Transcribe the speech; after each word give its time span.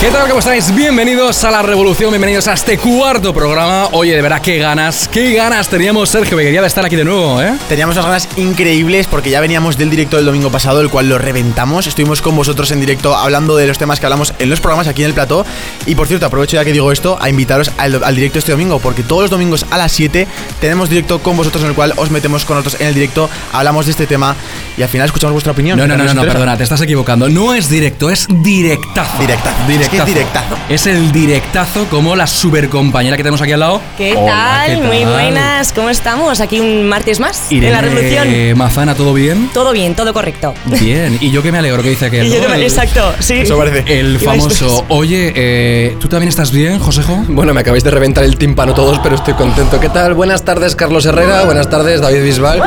¿Qué 0.00 0.08
tal? 0.08 0.28
¿Cómo 0.28 0.38
estáis? 0.38 0.74
Bienvenidos 0.74 1.44
a 1.44 1.50
La 1.50 1.60
Revolución, 1.60 2.08
bienvenidos 2.08 2.48
a 2.48 2.54
este 2.54 2.78
cuarto 2.78 3.34
programa. 3.34 3.88
Oye, 3.92 4.16
de 4.16 4.22
verdad, 4.22 4.40
qué 4.40 4.56
ganas, 4.56 5.06
qué 5.08 5.34
ganas 5.34 5.68
teníamos, 5.68 6.08
Sergio 6.08 6.38
Beguería, 6.38 6.62
de 6.62 6.68
estar 6.68 6.82
aquí 6.86 6.96
de 6.96 7.04
nuevo, 7.04 7.42
¿eh? 7.42 7.52
Teníamos 7.68 7.96
unas 7.96 8.06
ganas 8.06 8.28
increíbles 8.38 9.06
porque 9.06 9.28
ya 9.28 9.42
veníamos 9.42 9.76
del 9.76 9.90
directo 9.90 10.16
del 10.16 10.24
domingo 10.24 10.50
pasado, 10.50 10.80
el 10.80 10.88
cual 10.88 11.10
lo 11.10 11.18
reventamos. 11.18 11.86
Estuvimos 11.86 12.22
con 12.22 12.34
vosotros 12.34 12.70
en 12.70 12.80
directo 12.80 13.14
hablando 13.14 13.56
de 13.56 13.66
los 13.66 13.76
temas 13.76 14.00
que 14.00 14.06
hablamos 14.06 14.32
en 14.38 14.48
los 14.48 14.58
programas 14.62 14.88
aquí 14.88 15.02
en 15.02 15.08
el 15.08 15.14
plató. 15.14 15.44
Y 15.84 15.94
por 15.94 16.06
cierto, 16.08 16.24
aprovecho 16.24 16.56
ya 16.56 16.64
que 16.64 16.72
digo 16.72 16.90
esto 16.92 17.18
a 17.20 17.28
invitaros 17.28 17.70
al, 17.76 18.02
al 18.02 18.16
directo 18.16 18.38
este 18.38 18.52
domingo, 18.52 18.78
porque 18.78 19.02
todos 19.02 19.24
los 19.24 19.30
domingos 19.30 19.66
a 19.70 19.76
las 19.76 19.92
7 19.92 20.26
tenemos 20.62 20.88
directo 20.88 21.18
con 21.18 21.36
vosotros 21.36 21.62
en 21.62 21.68
el 21.68 21.74
cual 21.74 21.92
os 21.96 22.10
metemos 22.10 22.46
con 22.46 22.56
nosotros 22.56 22.80
en 22.80 22.86
el 22.86 22.94
directo, 22.94 23.28
hablamos 23.52 23.84
de 23.84 23.92
este 23.92 24.06
tema 24.06 24.34
y 24.78 24.82
al 24.82 24.88
final 24.88 25.04
escuchamos 25.04 25.34
vuestra 25.34 25.52
opinión. 25.52 25.78
No, 25.78 25.86
no, 25.86 25.98
no, 25.98 26.04
no, 26.04 26.14
no, 26.14 26.22
perdona, 26.22 26.56
te 26.56 26.62
estás 26.62 26.80
equivocando. 26.80 27.28
No 27.28 27.52
es 27.52 27.68
directo, 27.68 28.08
es 28.08 28.26
directazo. 28.30 29.18
Directazo. 29.18 29.66
Es 29.90 29.90
directazo. 30.04 30.56
Es 30.68 30.86
el 30.86 31.12
directazo 31.12 31.86
como 31.90 32.14
la 32.16 32.26
super 32.26 32.68
compañera 32.68 33.16
que 33.16 33.22
tenemos 33.22 33.40
aquí 33.42 33.52
al 33.52 33.60
lado. 33.60 33.80
¿Qué 33.96 34.14
Hola, 34.16 34.62
tal? 34.66 34.66
¿qué 34.80 34.82
Muy 34.86 35.04
buenas, 35.04 35.72
¿cómo 35.72 35.90
estamos? 35.90 36.40
Aquí 36.40 36.60
un 36.60 36.88
martes 36.88 37.20
más 37.20 37.50
Irene 37.50 37.68
en 37.68 37.72
la 37.72 37.80
revolución. 37.80 38.58
Mazana, 38.58 38.94
¿todo 38.94 39.12
bien? 39.14 39.50
Todo 39.52 39.72
bien, 39.72 39.94
todo 39.94 40.12
correcto. 40.12 40.54
Bien, 40.80 41.18
y 41.20 41.30
yo 41.30 41.42
que 41.42 41.52
me 41.52 41.58
alegro 41.58 41.82
que 41.82 41.90
dice 41.90 42.06
aquel. 42.06 42.26
Y 42.30 42.30
yo 42.30 42.40
¿no? 42.40 42.46
que 42.48 42.58
me- 42.58 42.62
exacto, 42.62 43.14
sí. 43.18 43.34
Eso 43.40 43.56
parece. 43.56 43.98
El 44.00 44.18
famoso, 44.18 44.66
todos. 44.66 44.84
oye, 44.88 45.32
eh, 45.34 45.96
¿tú 45.98 46.08
también 46.08 46.28
estás 46.28 46.50
bien, 46.52 46.78
Josejo? 46.78 47.24
Bueno, 47.28 47.52
me 47.54 47.60
acabáis 47.60 47.84
de 47.84 47.90
reventar 47.90 48.24
el 48.24 48.36
tímpano 48.36 48.74
todos, 48.74 48.98
pero 49.00 49.14
estoy 49.16 49.34
contento. 49.34 49.80
¿Qué 49.80 49.88
tal? 49.88 50.14
Buenas 50.14 50.44
tardes, 50.44 50.76
Carlos 50.76 51.06
Herrera. 51.06 51.44
Buenas 51.44 51.68
tardes, 51.70 52.00
David 52.00 52.22
Bisbal. 52.22 52.62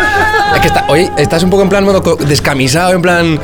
Es 0.55 0.59
que 0.61 0.67
está, 0.67 0.85
hoy 0.89 1.09
estás 1.17 1.43
un 1.43 1.49
poco 1.49 1.63
en 1.63 1.69
plan 1.69 1.83
modo 1.83 2.15
descamisado, 2.27 2.93
en 2.93 3.01
plan. 3.01 3.39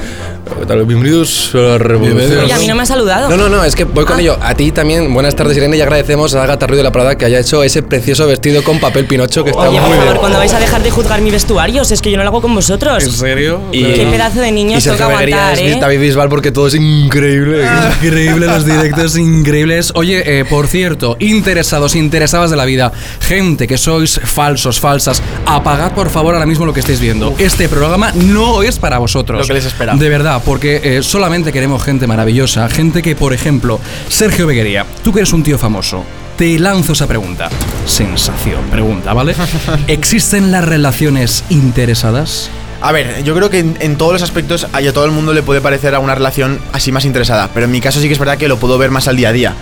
¿Qué 0.57 0.65
tal? 0.65 0.85
Bienvenidos 0.85 1.51
a 1.53 1.57
la 1.57 1.77
revolución. 1.77 2.43
Oye, 2.43 2.53
a 2.53 2.57
mí 2.59 2.67
no 2.67 2.75
me 2.75 2.83
ha 2.83 2.85
saludado. 2.85 3.29
No, 3.29 3.37
no, 3.37 3.49
no, 3.49 3.63
es 3.63 3.75
que 3.75 3.83
voy 3.85 4.05
con 4.05 4.17
Ah. 4.17 4.21
ello. 4.21 4.37
A 4.41 4.53
ti 4.55 4.71
también, 4.71 5.13
buenas 5.13 5.35
tardes, 5.35 5.55
Irene, 5.57 5.77
y 5.77 5.81
agradecemos 5.81 6.35
a 6.35 6.43
Agatha 6.43 6.67
Ruiz 6.67 6.77
de 6.77 6.83
la 6.83 6.91
Prada 6.91 7.17
que 7.17 7.25
haya 7.25 7.39
hecho 7.39 7.63
ese 7.63 7.81
precioso 7.83 8.27
vestido 8.27 8.63
con 8.63 8.79
papel 8.79 9.05
pinocho 9.05 9.43
que 9.43 9.51
está 9.51 9.61
Oye, 9.69 9.71
muy 9.71 9.79
por 9.81 9.89
bien. 9.91 10.03
favor, 10.05 10.19
cuando 10.19 10.37
vais 10.37 10.53
a 10.53 10.59
dejar 10.59 10.83
de 10.83 10.91
juzgar 10.91 11.21
mi 11.21 11.31
vestuario? 11.31 11.85
Si 11.85 11.93
es 11.93 12.01
que 12.01 12.11
yo 12.11 12.17
no 12.17 12.23
lo 12.23 12.29
hago 12.29 12.41
con 12.41 12.53
vosotros. 12.55 13.03
serio? 13.03 13.61
Y- 13.71 13.83
Qué 13.83 14.07
pedazo 14.11 14.41
de 14.41 14.51
niños 14.51 14.85
y 14.85 14.89
toca 14.89 15.05
aguantar, 15.05 15.53
es 15.53 15.75
¿eh? 15.75 15.77
David 15.79 15.99
Bisbal 16.01 16.29
porque 16.29 16.51
todo 16.51 16.67
es 16.67 16.75
increíble. 16.75 17.65
Increíble 18.03 18.47
los 18.47 18.65
directos, 18.65 19.17
increíbles. 19.17 19.91
Oye, 19.95 20.39
eh, 20.39 20.45
por 20.45 20.67
cierto, 20.67 21.15
interesados, 21.19 21.95
interesadas 21.95 22.49
de 22.51 22.57
la 22.57 22.65
vida, 22.65 22.91
gente 23.21 23.67
que 23.67 23.77
sois 23.77 24.19
falsos, 24.23 24.79
falsas, 24.79 25.21
apagad 25.45 25.93
por 25.93 26.09
favor 26.09 26.33
ahora 26.33 26.45
mismo 26.45 26.65
lo 26.65 26.73
que 26.73 26.79
estáis 26.81 26.99
viendo. 26.99 27.33
Este 27.37 27.69
programa 27.69 28.11
no 28.13 28.61
es 28.63 28.77
para 28.77 28.97
vosotros. 28.97 29.39
Lo 29.41 29.47
que 29.47 29.53
les 29.53 29.65
espera. 29.65 29.95
De 29.95 30.09
verdad, 30.09 30.38
porque 30.39 30.81
eh, 30.83 31.03
solamente 31.03 31.51
queremos 31.51 31.83
gente 31.83 32.07
maravillosa, 32.07 32.67
gente 32.69 33.01
que, 33.01 33.15
por 33.15 33.33
ejemplo, 33.33 33.79
Sergio 34.07 34.47
Beguería, 34.47 34.85
tú 35.03 35.11
que 35.13 35.19
eres 35.19 35.33
un 35.33 35.43
tío 35.43 35.57
famoso. 35.57 36.03
Te 36.37 36.57
lanzo 36.57 36.93
esa 36.93 37.05
pregunta. 37.05 37.49
Sensación, 37.85 38.63
pregunta, 38.71 39.13
¿vale? 39.13 39.35
¿Existen 39.87 40.51
las 40.51 40.63
relaciones 40.63 41.43
interesadas? 41.49 42.49
A 42.81 42.93
ver, 42.93 43.23
yo 43.23 43.35
creo 43.35 43.49
que 43.49 43.59
en, 43.59 43.97
todos 43.97 44.13
los 44.13 44.21
aspectos 44.21 44.67
a 44.71 44.77
a 44.77 44.93
todo 44.93 45.05
el 45.05 45.11
mundo 45.11 45.33
le 45.33 45.43
puede 45.43 45.59
parecer 45.59 45.93
a 45.93 45.99
una 45.99 46.15
relación 46.15 46.59
así 46.71 46.91
más 46.91 47.03
interesada, 47.03 47.49
pero 47.53 47.65
en 47.65 47.71
mi 47.71 47.81
caso 47.81 47.99
sí 47.99 48.07
que 48.07 48.13
es 48.13 48.19
verdad 48.19 48.37
que 48.37 48.47
lo 48.47 48.57
puedo 48.57 48.77
ver 48.77 48.89
más 48.89 49.07
al 49.07 49.17
día 49.17 49.29
a 49.29 49.33
día. 49.33 49.55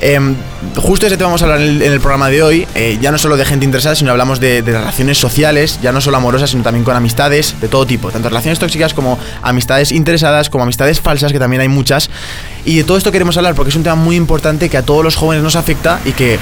Em, 0.00 0.36
justo 0.76 1.06
ese 1.06 1.16
tema 1.16 1.28
vamos 1.28 1.42
a 1.42 1.46
hablar 1.46 1.60
en 1.60 1.82
el, 1.82 2.00
programa 2.00 2.28
de 2.28 2.42
hoy, 2.42 2.68
eh, 2.74 2.98
ya 3.00 3.10
no 3.10 3.18
solo 3.18 3.36
de 3.36 3.44
gente 3.44 3.64
interesada, 3.64 3.96
sino 3.96 4.12
hablamos 4.12 4.38
de 4.38 4.62
relaciones 4.62 5.18
sociales, 5.18 5.80
ya 5.82 5.90
no 5.90 6.00
solo 6.00 6.18
amorosas, 6.18 6.50
sino 6.50 6.62
también 6.62 6.84
con 6.84 6.94
amistades 6.94 7.56
de 7.60 7.68
todo 7.68 7.86
tipo, 7.86 8.10
tanto 8.10 8.28
relaciones 8.28 8.58
tóxicas 8.58 8.94
como 8.94 9.18
amistades 9.42 9.90
interesadas, 9.90 10.50
como 10.50 10.62
amistades 10.62 11.00
falsas, 11.00 11.32
que 11.32 11.38
también 11.38 11.62
hay 11.62 11.68
muchas. 11.68 12.10
Y 12.64 12.76
de 12.76 12.84
todo 12.84 12.98
esto 12.98 13.10
queremos 13.10 13.36
hablar 13.38 13.54
porque 13.54 13.70
es 13.70 13.76
un 13.76 13.82
tema 13.82 13.96
muy 13.96 14.14
importante 14.14 14.68
que 14.68 14.76
a 14.76 14.82
todos 14.82 15.02
los 15.02 15.16
jóvenes 15.16 15.42
nos 15.42 15.56
afecta 15.56 16.00
y 16.04 16.12
que, 16.12 16.38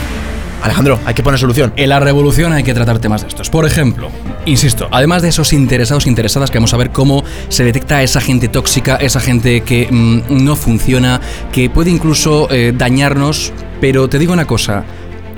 Alejandro, 0.63 0.99
hay 1.05 1.15
que 1.15 1.23
poner 1.23 1.39
solución. 1.39 1.73
En 1.77 1.89
la 1.89 2.01
revolución 2.01 2.53
hay 2.53 2.63
que 2.63 2.75
tratar 2.75 2.99
temas 2.99 3.23
de 3.23 3.29
estos. 3.29 3.51
Por 3.51 3.67
ejemplo, 3.67 4.11
insisto, 4.47 4.89
además 4.91 5.23
de 5.23 5.29
esos 5.29 5.53
interesados 5.53 6.07
interesadas, 6.07 6.51
queremos 6.51 6.71
saber 6.71 6.91
cómo 6.91 7.25
se 7.49 7.65
detecta 7.65 8.03
esa 8.03 8.21
gente 8.21 8.49
tóxica, 8.49 8.97
esa 8.97 9.21
gente 9.21 9.63
que 9.63 9.89
mm, 9.91 10.45
no 10.45 10.57
funciona, 10.57 11.21
que 11.53 11.71
puede 11.71 11.91
incluso 11.91 12.49
eh, 12.51 12.73
dañarnos. 12.77 13.53
Pero 13.81 14.09
te 14.09 14.19
digo 14.19 14.33
una 14.33 14.47
cosa, 14.47 14.85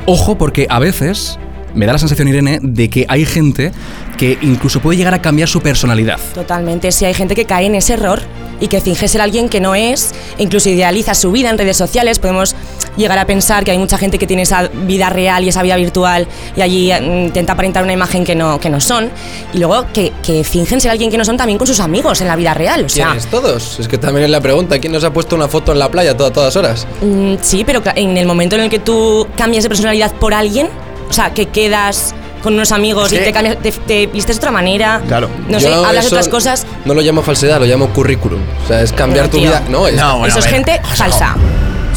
ojo 0.07 0.39
porque 0.39 0.67
a 0.71 0.79
veces 0.79 1.39
me 1.75 1.87
da 1.87 1.93
la 1.93 1.99
sensación, 1.99 2.29
Irene, 2.29 2.61
de 2.63 2.89
que 2.89 3.05
hay 3.09 3.25
gente 3.25 3.73
que 4.19 4.37
incluso 4.43 4.81
puede 4.81 4.99
llegar 4.99 5.15
a 5.15 5.23
cambiar 5.23 5.49
su 5.49 5.61
personalidad. 5.63 6.19
Totalmente, 6.35 6.93
sí 6.93 7.05
hay 7.07 7.15
gente 7.15 7.35
que 7.35 7.47
cae 7.47 7.65
en 7.67 7.75
ese 7.75 7.95
error 7.95 8.21
y 8.61 8.67
que 8.67 8.81
finge 8.81 9.07
ser 9.07 9.21
alguien 9.21 9.49
que 9.49 9.61
no 9.61 9.77
es, 9.77 10.13
incluso 10.37 10.69
idealiza 10.69 11.15
su 11.15 11.31
vida 11.31 11.49
en 11.49 11.57
redes 11.59 11.77
sociales. 11.77 12.19
Podemos 12.19 12.57
llegar 12.97 13.17
a 13.17 13.25
pensar 13.25 13.63
que 13.65 13.71
hay 13.71 13.79
mucha 13.79 13.97
gente 13.99 14.19
que 14.19 14.27
tiene 14.27 14.43
esa 14.43 14.67
vida 14.67 15.09
real 15.11 15.45
y 15.45 15.49
esa 15.51 15.63
vida 15.63 15.77
virtual 15.77 16.27
y 16.57 16.61
allí 16.61 16.91
mm, 16.93 17.27
intenta 17.27 17.53
aparentar 17.53 17.85
una 17.85 17.93
imagen 17.93 18.25
que 18.25 18.35
no, 18.35 18.59
que 18.59 18.69
no 18.69 18.81
son. 18.81 19.11
Y 19.55 19.59
luego 19.59 19.87
que, 19.95 20.13
que 20.25 20.43
fingen 20.43 20.81
ser 20.81 20.91
alguien 20.91 21.09
que 21.09 21.17
no 21.17 21.25
son 21.25 21.37
también 21.37 21.57
con 21.57 21.69
sus 21.69 21.79
amigos 21.79 22.21
en 22.21 22.27
la 22.27 22.35
vida 22.35 22.53
real. 22.53 22.85
O 22.87 22.89
sea, 22.89 23.07
¿Quiénes 23.07 23.27
todos? 23.29 23.79
Es 23.79 23.87
que 23.87 23.97
también 23.97 24.25
es 24.25 24.31
la 24.31 24.41
pregunta. 24.41 24.81
¿Quién 24.81 24.93
nos 24.93 25.05
ha 25.05 25.13
puesto 25.13 25.37
una 25.37 25.47
foto 25.47 25.71
en 25.71 25.79
la 25.79 25.89
playa 25.89 26.17
toda- 26.17 26.33
todas 26.33 26.57
horas? 26.57 26.85
Mm, 27.01 27.35
sí, 27.41 27.63
pero 27.65 27.81
en 27.95 28.17
el 28.17 28.27
momento 28.27 28.57
en 28.57 28.63
el 28.63 28.71
que 28.71 28.81
tú 28.81 29.25
cambias 29.37 29.63
de 29.63 29.69
personalidad 29.69 30.13
por 30.15 30.35
alguien, 30.35 30.69
o 31.09 31.13
sea, 31.13 31.33
que 31.33 31.47
quedas 31.47 32.13
con 32.49 32.55
unos 32.55 32.73
amigos 32.73 33.13
y 33.13 33.19
te, 33.19 33.31
cambias, 33.31 33.59
te, 33.59 33.71
te 33.73 34.07
vistes 34.07 34.37
de 34.37 34.39
otra 34.39 34.51
manera, 34.51 35.03
Claro. 35.07 35.29
no 35.49 35.59
Yo 35.59 35.69
sé, 35.69 35.75
hablas 35.75 35.93
de 35.93 35.99
eso 36.01 36.09
otras 36.09 36.29
cosas, 36.29 36.67
No 36.87 36.95
lo 36.95 37.03
llamo 37.03 37.21
falsedad, 37.23 37.61
lo 37.61 37.67
llamo 37.67 37.89
currículum. 37.91 38.41
O 38.65 38.67
sea, 38.67 38.81
es 38.81 38.91
cambiar 38.93 39.27
No, 39.27 39.31
tu 39.31 39.37
tío. 39.37 39.49
vida. 39.51 39.63
No, 39.69 39.87
es. 39.87 39.95
No, 39.97 40.13
bueno, 40.21 40.29
eso 40.29 40.37
a 40.37 40.41
es 40.41 40.47
ver, 40.47 40.55
gente 40.55 40.81
falsa. 40.95 41.37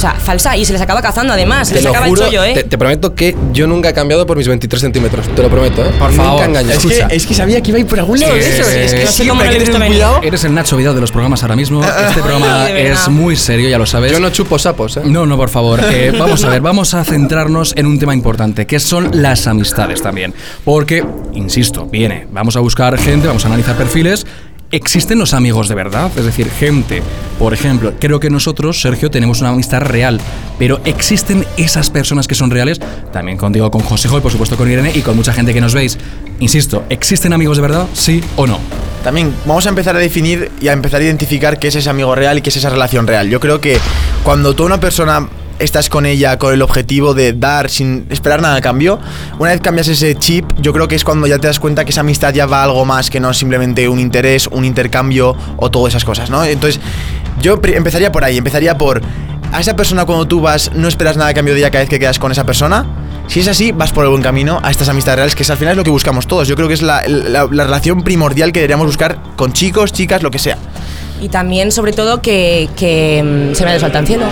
O 0.01 0.03
sea, 0.03 0.13
falsa 0.16 0.57
y 0.57 0.66
se 0.66 0.73
les 0.73 0.81
acaba 0.81 1.00
cazando 1.00 1.31
además, 1.34 1.67
se 1.67 1.75
Te 1.75 1.81
les 1.81 1.84
lo 1.84 1.91
acaba 1.91 2.07
juro, 2.07 2.22
el 2.23 2.28
chollo, 2.29 2.44
¿eh? 2.44 2.53
te, 2.56 2.63
te 2.63 2.75
prometo 2.75 3.13
que 3.13 3.35
yo 3.53 3.67
nunca 3.67 3.89
he 3.89 3.94
cambiado 3.94 4.25
por 4.25 4.35
mis 4.35 4.47
23 4.47 4.81
centímetros. 4.81 5.28
Te 5.35 5.44
lo 5.44 5.47
prometo, 5.50 5.85
¿eh? 5.85 5.91
Por 6.00 6.09
Nunca 6.09 6.23
favor, 6.23 6.44
engañas. 6.45 6.84
Es 6.84 6.85
que, 7.07 7.16
es 7.16 7.28
que 7.28 7.34
sabía 7.35 7.62
que 7.62 7.69
iba 7.69 7.78
a 7.78 7.81
ir 7.81 7.85
por 7.85 8.00
algún 8.00 8.19
lado 8.19 8.34
de 8.34 8.41
Sí, 8.41 8.50
eso. 8.50 8.63
sí, 8.67 8.78
es 8.78 8.90
sí. 8.91 8.97
que 8.97 9.06
No 9.06 9.11
sé 9.11 9.28
cómo 9.28 9.44
no 9.44 9.51
he 9.51 9.59
visto 9.59 9.78
venir. 9.78 10.01
Eres 10.23 10.44
el 10.44 10.56
Nacho 10.56 10.75
Vidal 10.75 10.95
de 10.95 11.01
los 11.01 11.11
programas 11.11 11.44
ahora 11.44 11.56
mismo. 11.56 11.84
Este 12.09 12.19
programa 12.23 12.67
es 12.72 13.09
muy 13.09 13.35
serio, 13.35 13.69
ya 13.69 13.78
lo 13.78 13.85
sabes. 13.85 14.11
Yo 14.11 14.19
no 14.19 14.31
chupo 14.31 14.57
sapos, 14.57 14.97
¿eh? 14.97 15.01
No, 15.06 15.28
no, 15.28 15.38
por 15.38 15.50
favor. 15.50 15.79
Eh, 15.84 16.11
vamos 16.17 16.44
a 16.45 16.50
ver, 16.50 16.61
vamos 16.61 16.95
a 16.95 17.03
centrarnos 17.03 17.73
en 17.78 17.85
un 17.85 18.00
tema 18.00 18.16
importante, 18.16 18.66
que 18.66 18.79
son 18.79 19.11
las 19.22 19.45
amistades 19.45 20.01
también. 20.01 20.34
Porque, 20.66 21.06
insisto, 21.34 21.85
viene, 21.85 22.25
vamos 22.31 22.56
a 22.56 22.59
buscar 22.59 22.97
gente, 22.97 23.28
vamos 23.28 23.44
a 23.45 23.50
analizar 23.50 23.75
perfiles. 23.75 24.25
¿Existen 24.74 25.20
los 25.20 25.34
amigos 25.34 25.68
de 25.68 25.76
verdad? 25.76 26.09
Es 26.16 26.24
decir, 26.24 26.50
gente, 26.50 27.04
por 27.38 27.54
ejemplo, 27.54 27.94
creo 28.00 28.22
que 28.22 28.30
nosotros, 28.30 28.80
Sergio, 28.80 29.12
tenemos 29.12 29.42
una 29.42 29.50
amistad 29.50 29.82
real, 29.82 30.22
pero 30.58 30.80
¿existen 30.86 31.46
esas 31.58 31.90
personas 31.90 32.26
que 32.26 32.36
son 32.36 32.52
reales? 32.52 32.80
También 33.12 33.38
contigo, 33.38 33.70
con 33.70 33.82
José 33.82 34.08
y 34.08 34.22
por 34.22 34.32
supuesto 34.32 34.56
con 34.56 34.72
Irene 34.72 34.94
y 34.96 35.02
con 35.02 35.18
mucha 35.18 35.34
gente 35.34 35.54
que 35.54 35.59
nos 35.59 35.74
veis. 35.74 35.98
Insisto, 36.40 36.86
¿existen 36.90 37.34
amigos 37.34 37.58
de 37.58 37.64
verdad? 37.64 37.86
¿Sí 37.94 38.24
o 38.38 38.48
no? 38.48 38.59
También 39.04 39.36
vamos 39.46 39.66
a 39.66 39.70
empezar 39.70 39.98
a 39.98 40.00
definir 40.00 40.50
y 40.62 40.70
a 40.70 40.74
empezar 40.74 41.02
a 41.02 41.03
identificar 41.03 41.59
qué 41.59 41.68
es 41.68 41.76
ese 41.76 41.90
amigo 41.90 42.16
real 42.16 42.38
y 42.38 42.42
qué 42.42 42.50
es 42.50 42.56
esa 42.56 42.70
relación 42.70 43.08
real. 43.08 43.30
Yo 43.30 43.42
creo 43.42 43.59
que 43.59 43.78
cuando 44.24 44.56
tú 44.56 44.64
a 44.64 44.68
una 44.68 44.80
persona 44.80 45.28
estás 45.61 45.89
con 45.89 46.05
ella 46.05 46.38
con 46.38 46.53
el 46.53 46.61
objetivo 46.61 47.13
de 47.13 47.33
dar 47.33 47.69
sin 47.69 48.05
esperar 48.09 48.41
nada 48.41 48.55
a 48.55 48.61
cambio, 48.61 48.99
una 49.39 49.51
vez 49.51 49.61
cambias 49.61 49.88
ese 49.88 50.16
chip, 50.16 50.45
yo 50.59 50.73
creo 50.73 50.88
que 50.88 50.95
es 50.95 51.03
cuando 51.03 51.27
ya 51.27 51.38
te 51.39 51.47
das 51.47 51.59
cuenta 51.59 51.85
que 51.85 51.91
esa 51.91 52.01
amistad 52.01 52.33
ya 52.33 52.46
va 52.46 52.61
a 52.61 52.63
algo 52.66 52.84
más 52.85 53.09
que 53.09 53.19
no 53.19 53.34
simplemente 53.34 53.87
un 53.87 53.99
interés, 53.99 54.47
un 54.47 54.66
intercambio 54.66 55.35
o 55.58 55.69
todas 55.72 55.91
esas 55.93 56.03
cosas, 56.05 56.29
¿no? 56.29 56.43
Entonces, 56.43 56.81
yo 57.41 57.59
empezaría 57.63 58.11
por 58.11 58.23
ahí, 58.23 58.37
empezaría 58.37 58.78
por 58.78 59.02
a 59.53 59.59
esa 59.59 59.75
persona 59.75 60.05
cuando 60.05 60.28
tú 60.28 60.40
vas 60.41 60.72
no 60.73 60.87
esperas 60.87 61.17
nada 61.17 61.29
a 61.31 61.34
cambio 61.34 61.53
de 61.53 61.59
ella 61.59 61.72
cada 61.72 61.81
vez 61.84 61.90
que 61.90 61.99
quedas 61.99 62.19
con 62.19 62.31
esa 62.31 62.46
persona. 62.46 62.85
Si 63.28 63.40
es 63.41 63.47
así, 63.47 63.72
vas 63.72 63.91
por 63.91 64.03
el 64.03 64.09
buen 64.09 64.22
camino 64.23 64.59
a 64.64 64.72
estas 64.72 64.90
amistades 64.90 65.16
reales, 65.17 65.35
que 65.35 65.43
es, 65.43 65.49
al 65.49 65.57
final 65.57 65.72
es 65.73 65.78
lo 65.78 65.84
que 65.84 65.90
buscamos 65.90 66.28
todos. 66.28 66.47
Yo 66.47 66.55
creo 66.55 66.67
que 66.67 66.73
es 66.73 66.81
la, 66.81 67.02
la- 67.07 67.47
la 67.49 67.64
relación 67.64 68.02
primordial 68.03 68.52
que 68.52 68.59
deberíamos 68.59 68.87
buscar 68.87 69.19
con 69.37 69.53
chicos, 69.53 69.93
chicas, 69.93 70.22
lo 70.23 70.31
que 70.31 70.40
sea. 70.40 70.57
Y 71.22 71.29
también, 71.29 71.72
sobre 71.72 71.93
todo, 71.93 72.22
que, 72.22 72.69
que 72.75 73.22
mm, 73.52 73.55
se 73.55 73.64
me 73.64 73.69
ha 73.69 73.73
desfaltado 73.73 74.02
el 74.02 74.07
cielo. 74.07 74.25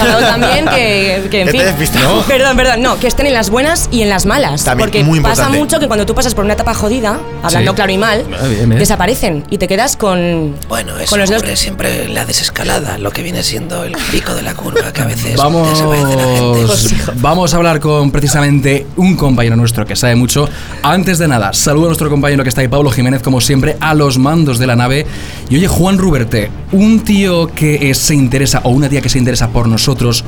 Hablado 0.00 0.20
también 0.20 0.66
que, 0.66 1.28
que 1.30 1.40
en 1.42 1.48
fin. 1.48 1.62
¿no? 2.02 2.22
Perdón, 2.22 2.56
perdón. 2.56 2.82
No, 2.82 2.98
que 2.98 3.06
estén 3.06 3.26
en 3.26 3.34
las 3.34 3.50
buenas 3.50 3.88
y 3.90 4.02
en 4.02 4.08
las 4.08 4.26
malas. 4.26 4.64
También, 4.64 4.88
porque 4.88 5.04
muy 5.04 5.20
pasa 5.20 5.48
mucho 5.48 5.78
que 5.80 5.86
cuando 5.86 6.06
tú 6.06 6.14
pasas 6.14 6.34
por 6.34 6.44
una 6.44 6.54
etapa 6.54 6.74
jodida, 6.74 7.18
hablando 7.42 7.72
Sí. 7.72 7.76
claro 7.76 7.92
y 7.92 7.98
mal, 7.98 8.24
Ah, 8.40 8.46
bien, 8.48 8.68
bien. 8.68 8.78
desaparecen 8.78 9.44
y 9.50 9.58
te 9.58 9.68
quedas 9.68 9.96
con. 9.96 10.54
Bueno, 10.68 10.96
eso 10.98 11.10
con 11.10 11.20
los 11.20 11.30
ocurre 11.30 11.56
siempre 11.56 12.08
la 12.08 12.24
desescalada, 12.24 12.98
lo 12.98 13.10
que 13.10 13.22
viene 13.22 13.42
siendo 13.42 13.84
el 13.84 13.96
pico 14.10 14.34
de 14.34 14.42
la 14.42 14.54
curva, 14.54 14.92
que 14.92 15.02
a 15.02 15.06
veces 15.06 15.36
Vamos, 15.36 15.68
desaparece 15.70 16.06
la 16.06 16.76
gente. 17.06 17.12
vamos 17.20 17.54
a 17.54 17.56
hablar 17.56 17.80
con 17.80 18.10
precisamente 18.10 18.86
un 18.96 19.16
compañero 19.16 19.56
nuestro 19.56 19.84
que 19.86 19.96
sabe 19.96 20.14
mucho. 20.16 20.48
Antes 20.82 21.18
de 21.18 21.28
nada, 21.28 21.52
saludo 21.52 21.84
a 21.86 21.88
nuestro 21.88 22.10
compañero 22.10 22.42
que 22.42 22.48
está 22.48 22.60
ahí, 22.60 22.68
Pablo 22.68 22.90
Jiménez, 22.90 23.22
como 23.22 23.40
siempre, 23.40 23.76
a 23.80 23.94
los 23.94 24.18
mandos 24.18 24.58
de 24.58 24.66
la 24.66 24.76
nave. 24.76 25.06
Y 25.48 25.56
oye, 25.56 25.68
Juan 25.68 25.98
Ruberte, 25.98 26.50
un 26.72 27.00
tío 27.00 27.48
que 27.48 27.90
eh, 27.90 27.94
se 27.94 28.14
interesa 28.14 28.60
o 28.64 28.70
una 28.70 28.88
tía 28.88 29.00
que 29.00 29.08
se 29.08 29.18
interesa 29.18 29.48
por 29.48 29.61
nosotros, 29.68 30.24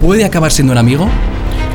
¿puede 0.00 0.24
acabar 0.24 0.52
siendo 0.52 0.72
un 0.72 0.78
amigo? 0.78 1.08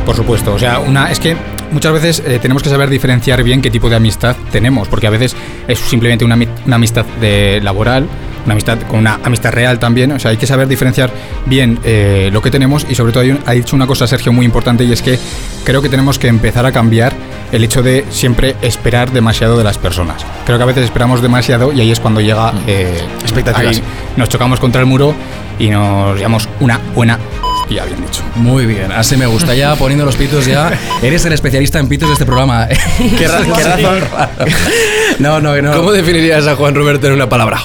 Por 0.05 0.15
supuesto, 0.15 0.53
o 0.53 0.59
sea, 0.59 0.79
una 0.79 1.11
es 1.11 1.19
que 1.19 1.35
muchas 1.71 1.93
veces 1.93 2.23
eh, 2.25 2.39
tenemos 2.41 2.61
que 2.61 2.69
saber 2.69 2.89
diferenciar 2.89 3.43
bien 3.43 3.61
qué 3.61 3.71
tipo 3.71 3.89
de 3.89 3.95
amistad 3.95 4.35
tenemos, 4.51 4.87
porque 4.87 5.07
a 5.07 5.09
veces 5.09 5.35
es 5.67 5.79
simplemente 5.79 6.25
una, 6.25 6.37
una 6.65 6.75
amistad 6.75 7.05
de 7.19 7.61
laboral 7.61 8.07
una 8.45 8.53
amistad 8.53 8.79
con 8.87 8.99
una 8.99 9.19
amistad 9.23 9.51
real 9.51 9.79
también. 9.79 10.11
O 10.11 10.19
sea, 10.19 10.31
hay 10.31 10.37
que 10.37 10.47
saber 10.47 10.67
diferenciar 10.67 11.11
bien 11.45 11.79
eh, 11.83 12.29
lo 12.31 12.41
que 12.41 12.51
tenemos 12.51 12.85
y 12.89 12.95
sobre 12.95 13.11
todo 13.11 13.23
hay 13.23 13.39
ha 13.45 13.51
dicho 13.53 13.75
una 13.75 13.87
cosa 13.87 14.07
Sergio 14.07 14.33
muy 14.33 14.45
importante 14.45 14.83
y 14.83 14.91
es 14.91 15.01
que 15.01 15.17
creo 15.63 15.81
que 15.81 15.89
tenemos 15.89 16.19
que 16.19 16.27
empezar 16.27 16.65
a 16.65 16.71
cambiar 16.71 17.13
el 17.53 17.63
hecho 17.63 17.81
de 17.81 18.03
siempre 18.09 18.55
esperar 18.61 19.11
demasiado 19.11 19.57
de 19.57 19.63
las 19.63 19.77
personas. 19.77 20.25
Creo 20.45 20.57
que 20.57 20.63
a 20.63 20.67
veces 20.67 20.83
esperamos 20.83 21.21
demasiado 21.21 21.71
y 21.71 21.79
ahí 21.79 21.91
es 21.91 21.99
cuando 22.01 22.19
llega... 22.19 22.53
eh, 22.67 22.99
Expectativas. 23.21 23.77
ahí 23.77 23.83
nos 24.17 24.27
chocamos 24.27 24.59
contra 24.59 24.81
el 24.81 24.87
muro 24.87 25.15
y 25.59 25.69
nos 25.69 26.17
llevamos 26.17 26.49
una 26.59 26.79
buena... 26.93 27.17
Ya 27.69 27.85
bien 27.85 28.01
dicho. 28.01 28.21
Muy 28.35 28.65
bien, 28.65 28.91
así 28.91 29.15
me 29.15 29.25
gusta. 29.25 29.55
Ya 29.55 29.73
poniendo 29.75 30.03
los 30.05 30.15
pitos 30.17 30.45
ya. 30.45 30.77
Eres 31.01 31.23
el 31.25 31.31
especialista 31.33 31.79
en 31.79 31.87
pitos 31.87 32.09
de 32.09 32.13
este 32.13 32.25
programa. 32.25 32.67
¿Qué, 33.17 33.27
ra- 33.27 33.39
qué 33.41 33.63
razón? 33.63 33.99
No, 35.19 35.39
no, 35.39 35.59
no. 35.61 35.71
¿Cómo 35.77 35.91
definirías 35.91 36.45
a 36.45 36.55
Juan 36.55 36.75
Roberto 36.75 37.07
en 37.07 37.13
una 37.13 37.29
palabra? 37.29 37.61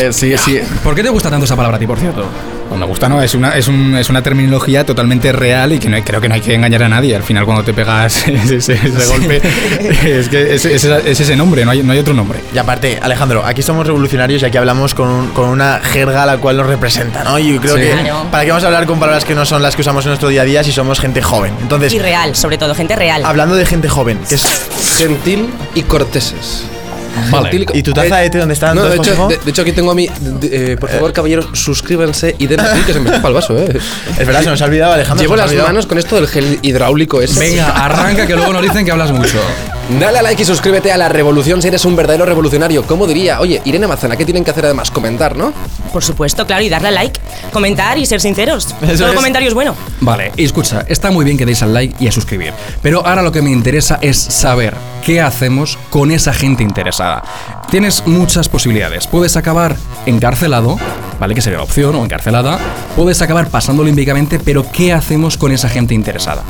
Eh, 0.00 0.10
sí, 0.12 0.34
sí. 0.38 0.58
¿Por 0.82 0.94
qué 0.94 1.02
te 1.02 1.10
gusta 1.10 1.28
tanto 1.30 1.44
esa 1.44 1.54
palabra 1.54 1.76
a 1.76 1.78
ti, 1.78 1.86
por 1.86 1.98
cierto? 1.98 2.24
Pues 2.72 2.80
me 2.80 2.86
gusta, 2.86 3.08
¿no? 3.08 3.20
Es 3.22 3.34
una, 3.34 3.50
es, 3.56 3.68
un- 3.68 3.94
es 3.96 4.08
una 4.08 4.22
terminología 4.22 4.84
totalmente 4.86 5.30
real 5.32 5.72
y 5.72 5.78
que 5.78 5.88
no 5.88 5.96
hay- 5.96 6.02
creo 6.02 6.20
que 6.20 6.28
no 6.28 6.34
hay 6.34 6.40
que 6.40 6.54
engañar 6.54 6.82
a 6.84 6.88
nadie. 6.88 7.14
Al 7.14 7.22
final, 7.22 7.44
cuando 7.44 7.62
te 7.64 7.74
pegas 7.74 8.26
ese, 8.28 8.56
ese- 8.56 8.72
ese 8.74 9.06
golpe, 9.06 9.36
es 10.18 10.28
que 10.28 10.54
es, 10.54 10.64
es- 10.64 10.84
es 10.84 11.20
ese 11.20 11.36
nombre, 11.36 11.64
no 11.64 11.70
hay, 11.70 11.82
no 11.82 11.92
hay 11.92 11.98
otro 11.98 12.14
nombre. 12.14 12.40
Y 12.54 12.58
aparte, 12.58 12.98
Alejandro, 13.02 13.44
aquí 13.44 13.62
somos 13.62 13.86
revolucionarios 13.86 14.42
y 14.42 14.44
aquí 14.46 14.56
hablamos 14.56 14.94
con, 14.94 15.08
un- 15.08 15.28
con 15.28 15.48
una 15.48 15.80
jerga 15.80 16.22
a 16.22 16.26
la 16.26 16.38
cual 16.38 16.56
nos 16.56 16.66
representa, 16.66 17.22
¿no? 17.24 17.38
Y 17.38 17.58
creo 17.58 17.76
Sí. 17.76 17.82
que 17.82 18.12
para 18.30 18.44
qué 18.44 18.50
vamos 18.50 18.64
a 18.64 18.68
hablar 18.68 18.86
con 18.86 18.98
palabras 18.98 19.24
que 19.24 19.34
no 19.34 19.44
son 19.44 19.62
las 19.62 19.74
que 19.76 19.82
usamos 19.82 20.04
en 20.06 20.10
nuestro 20.10 20.28
día 20.28 20.42
a 20.42 20.44
día 20.44 20.64
si 20.64 20.72
somos 20.72 20.98
gente 21.00 21.20
joven. 21.22 21.52
Entonces, 21.60 21.92
Y 21.92 21.98
real, 21.98 22.34
sobre 22.34 22.56
todo, 22.58 22.74
gente 22.74 22.96
real. 22.96 23.22
hablando 23.24 23.54
de 23.54 23.66
gente 23.66 23.88
joven, 23.88 24.18
que 24.28 24.36
es, 24.36 24.44
Gentil 24.98 25.48
y 25.74 25.82
corteses. 25.82 26.64
Vale. 27.30 27.66
¿Y 27.74 27.82
tu 27.82 27.92
taza 27.92 28.16
de 28.18 28.30
té 28.30 28.38
dónde 28.38 28.54
está? 28.54 28.74
No, 28.74 28.82
de 28.84 28.88
hecho, 28.90 28.96
consejo? 28.98 29.28
de, 29.28 29.36
de 29.38 29.50
hecho 29.50 29.62
aquí 29.62 29.72
tengo 29.72 29.90
a 29.90 29.94
mí. 29.94 30.08
de- 30.20 30.72
eh, 30.72 30.76
por 30.76 30.90
favor, 30.90 31.12
caballeros, 31.12 31.46
suscríbanse 31.52 32.34
y 32.38 32.46
den 32.46 32.60
a 32.60 32.70
clic 32.72 32.86
que 32.86 32.92
se 32.92 33.00
me 33.00 33.10
escapa 33.10 33.28
el 33.28 33.34
vaso, 33.34 33.56
eh. 33.58 33.68
es 34.18 34.26
verdad, 34.26 34.42
se 34.42 34.50
nos 34.50 34.60
ha 34.62 34.64
olvidado, 34.66 34.92
Alejandro. 34.94 35.22
Llevo 35.22 35.34
se 35.34 35.36
nos 35.36 35.40
ha 35.40 35.44
las 35.44 35.50
olvidado. 35.52 35.68
manos 35.68 35.86
con 35.86 35.98
esto 35.98 36.16
del 36.16 36.26
gel 36.28 36.58
hidráulico 36.62 37.20
ese. 37.22 37.38
Venga, 37.40 37.68
arranca 37.68 38.26
que 38.26 38.34
luego 38.36 38.52
nos 38.52 38.62
dicen 38.62 38.84
que 38.84 38.90
hablas 38.92 39.10
mucho. 39.12 39.38
Dale 40.00 40.18
a 40.20 40.22
like 40.22 40.40
y 40.42 40.44
suscríbete 40.46 40.92
a 40.92 40.96
la 40.96 41.08
revolución 41.08 41.60
si 41.60 41.68
eres 41.68 41.84
un 41.84 41.96
verdadero 41.96 42.24
revolucionario. 42.24 42.84
¿Cómo 42.84 43.06
diría? 43.06 43.40
Oye, 43.40 43.60
Irene 43.64 43.86
Mazana, 43.86 44.16
¿qué 44.16 44.24
tienen 44.24 44.44
que 44.44 44.50
hacer 44.52 44.64
además? 44.64 44.90
Comentar, 44.90 45.36
¿no? 45.36 45.52
Por 45.92 46.02
supuesto, 46.04 46.46
claro, 46.46 46.62
y 46.62 46.68
darle 46.68 46.88
a 46.88 46.92
like, 46.92 47.20
comentar 47.52 47.98
y 47.98 48.06
ser 48.06 48.20
sinceros. 48.20 48.68
Eso 48.82 48.98
Todo 48.98 49.08
es. 49.08 49.14
comentario 49.14 49.48
es 49.48 49.54
bueno. 49.54 49.74
Vale, 50.00 50.32
y 50.36 50.44
escucha, 50.44 50.84
está 50.88 51.10
muy 51.10 51.24
bien 51.24 51.36
que 51.36 51.44
deis 51.44 51.62
al 51.62 51.74
like 51.74 51.96
y 52.02 52.06
a 52.08 52.12
suscribir. 52.12 52.52
Pero 52.80 53.04
ahora 53.06 53.22
lo 53.22 53.32
que 53.32 53.42
me 53.42 53.50
interesa 53.50 53.98
es 54.00 54.16
saber 54.16 54.74
qué 55.04 55.20
hacemos 55.20 55.76
con 55.90 56.10
esa 56.12 56.32
gente 56.32 56.62
interesada. 56.62 57.01
Tienes 57.70 58.06
muchas 58.06 58.48
posibilidades. 58.48 59.06
Puedes 59.06 59.36
acabar 59.36 59.76
encarcelado, 60.06 60.78
¿vale? 61.18 61.34
Que 61.34 61.40
sería 61.40 61.58
la 61.58 61.64
opción, 61.64 61.94
o 61.94 62.04
encarcelada. 62.04 62.58
Puedes 62.96 63.22
acabar 63.22 63.48
pasando 63.48 63.82
olímpicamente, 63.82 64.38
pero 64.38 64.70
¿qué 64.70 64.92
hacemos 64.92 65.36
con 65.36 65.52
esa 65.52 65.68
gente 65.68 65.94
interesada? 65.94 66.42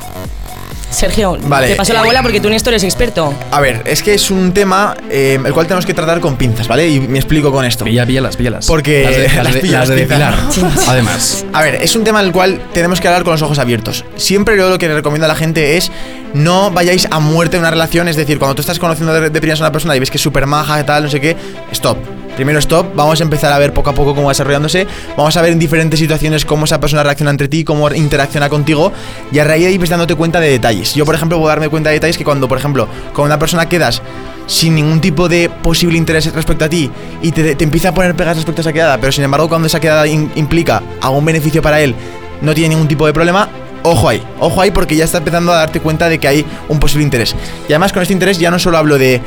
Sergio, 0.93 1.37
Vale, 1.43 1.69
te 1.69 1.75
paso 1.77 1.93
la 1.93 2.03
eh, 2.03 2.05
bola 2.07 2.23
porque 2.23 2.41
tú 2.41 2.49
en 2.49 2.55
esto 2.55 2.71
eres 2.71 2.85
experto. 2.85 3.33
A 3.51 3.61
ver, 3.61 3.83
es 3.87 4.03
que 4.03 4.15
es 4.15 4.31
un 4.31 4.53
tema 4.53 4.95
eh, 5.11 5.39
el 5.45 5.53
cual 5.53 5.67
tenemos 5.67 5.87
que 5.87 5.95
tratar 5.95 6.21
con 6.21 6.37
pinzas, 6.37 6.69
¿vale? 6.69 6.89
Y 6.89 7.01
me 7.01 7.19
explico 7.19 7.51
con 7.51 7.65
esto. 7.65 7.85
Pilla, 7.85 8.05
píllalas, 8.07 8.37
píllalas. 8.37 8.67
Porque- 8.67 9.03
Las 9.05 9.17
de, 9.17 9.23
las 9.29 9.35
las 9.45 9.55
de- 9.55 9.61
pillas, 9.61 9.79
las 9.81 9.89
de 9.89 9.97
depilar. 9.97 10.35
pinzas. 10.55 10.89
Además. 10.89 11.47
A 11.53 11.63
ver, 11.63 11.77
es 11.77 11.97
un 11.97 12.05
tema 12.05 12.21
el 12.21 12.31
cual 12.33 12.61
tenemos 12.73 13.01
que 13.01 13.09
hablar 13.09 13.25
con 13.25 13.33
los 13.33 13.43
ojos 13.43 13.59
abiertos. 13.59 14.05
Siempre 14.17 14.57
yo 14.57 14.69
lo 14.69 14.79
que 14.79 14.89
le 14.89 14.95
recomiendo 14.95 15.25
a 15.25 15.29
la 15.29 15.35
gente 15.37 15.77
es 15.77 15.91
no 16.35 16.71
vayáis 16.71 17.07
a 17.11 17.19
muerte 17.21 17.57
en 17.57 17.63
una 17.63 17.71
relación, 17.71 18.09
es 18.09 18.17
decir, 18.17 18.39
cuando 18.39 18.55
tú 18.55 18.61
estás 18.61 18.79
conociendo 18.79 19.13
de, 19.15 19.31
de 19.31 19.41
primeras 19.41 19.61
a 19.61 19.65
una 19.65 19.73
persona 19.73 19.97
y 19.97 20.01
ves 20.01 20.11
que 20.11 20.17
es 20.19 20.23
súper 20.23 20.47
maja 20.47 20.81
y 20.81 20.85
tal, 20.85 21.05
no 21.05 21.11
sé 21.11 21.21
qué, 21.21 21.37
stop. 21.73 21.99
Primero 22.37 22.59
stop, 22.61 22.95
vamos 22.95 23.21
a 23.21 23.25
empezar 23.25 23.53
a 23.53 23.59
ver 23.59 23.73
poco 23.73 23.91
a 23.91 23.95
poco 23.95 24.15
cómo 24.15 24.27
va 24.27 24.31
desarrollándose, 24.31 24.87
vamos 25.17 25.37
a 25.37 25.43
ver 25.43 25.53
en 25.53 25.59
diferentes 25.59 26.01
situaciones 26.01 26.45
cómo 26.45 26.65
esa 26.65 26.81
persona 26.81 27.03
reacciona 27.03 27.31
entre 27.31 27.49
ti, 27.49 27.63
cómo 27.63 27.91
interacciona 27.91 28.49
contigo 28.49 28.93
y 29.31 29.39
a 29.39 29.45
raíz 29.45 29.65
de 29.65 29.69
ahí 29.69 29.79
dándote 29.79 30.15
cuenta 30.15 30.41
de 30.41 30.49
detalles. 30.49 30.95
Yo, 30.95 31.05
por 31.05 31.15
ejemplo, 31.15 31.39
puedo 31.39 31.49
darme 31.49 31.69
cuenta 31.69 31.91
de 31.91 31.95
detalles 31.95 32.17
que 32.17 32.25
cuando, 32.25 32.49
por 32.49 32.59
ejemplo, 32.59 32.89
con 33.13 33.27
una 33.27 33.39
persona 33.39 33.69
quedas 33.69 34.01
sin 34.47 34.75
ningún 34.75 35.01
tipo 35.01 35.29
de 35.29 35.51
posible 35.51 35.99
interés 35.99 36.33
respecto 36.35 36.65
a 36.65 36.69
ti 36.69 36.91
y 37.23 37.33
te, 37.33 37.55
te 37.55 37.65
empieza 37.65 37.91
a 37.91 37.95
poner 37.95 38.15
pegas 38.15 38.37
respecto 38.37 38.61
a 38.61 38.63
esa 38.63 38.73
quedada, 38.73 38.99
pero 38.99 39.13
sin 39.13 39.25
embargo 39.25 39.49
cuando 39.49 39.67
esa 39.67 39.81
quedada 39.81 40.07
implica 40.07 40.83
algún 41.01 41.25
beneficio 41.25 41.63
para 41.63 41.81
él, 41.81 41.95
no 42.41 42.55
tiene 42.55 42.71
ningún 42.71 42.89
tipo 42.89 43.07
de 43.07 43.13
problema, 43.13 43.49
ojo 43.83 44.09
ahí, 44.09 44.23
ojo 44.41 44.61
ahí 44.61 44.71
porque 44.71 44.97
ya 44.97 45.05
está 45.05 45.19
empezando 45.19 45.53
a 45.53 45.57
darte 45.57 45.81
cuenta 45.81 46.09
de 46.09 46.19
que 46.19 46.29
hay 46.29 46.47
un 46.69 46.79
posible 46.79 47.05
interés. 47.05 47.35
Y 47.69 47.73
además 47.73 47.93
con 47.93 48.03
este 48.03 48.15
interés 48.15 48.39
ya 48.39 48.51
no 48.51 48.59
solo 48.59 48.79
hablo 48.79 48.99
de 48.99 49.21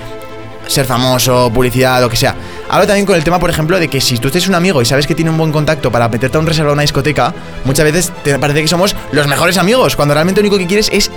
ser 0.68 0.86
famoso, 0.86 1.52
publicidad, 1.54 2.02
lo 2.02 2.10
que 2.10 2.18
sea. 2.18 2.36
Hablo 2.76 2.88
también 2.88 3.06
con 3.06 3.16
el 3.16 3.24
tema, 3.24 3.40
por 3.40 3.50
ejemplo, 3.50 3.80
de 3.80 3.88
que 3.88 4.02
si 4.02 4.18
tú 4.18 4.30
tienes 4.30 4.50
un 4.50 4.56
amigo 4.56 4.82
y 4.82 4.86
sabes 4.86 5.08
que 5.08 5.16
tiene 5.16 5.32
un 5.32 5.38
buen 5.38 5.54
contacto 5.54 5.90
para 5.94 6.10
meterte 6.10 6.36
a 6.36 6.42
un 6.42 6.46
reserva 6.46 6.72
a 6.72 6.74
una 6.74 6.82
discoteca, 6.82 7.34
muchas 7.64 7.86
veces 7.86 8.12
te 8.22 8.38
parece 8.38 8.64
que 8.64 8.68
somos 8.68 8.98
los 9.14 9.28
mejores 9.28 9.58
amigos, 9.58 9.96
cuando 9.96 10.14
realmente 10.14 10.42
lo 10.42 10.48
único 10.50 10.58
que 10.58 10.68
quieres 10.68 10.90
es 10.92 11.10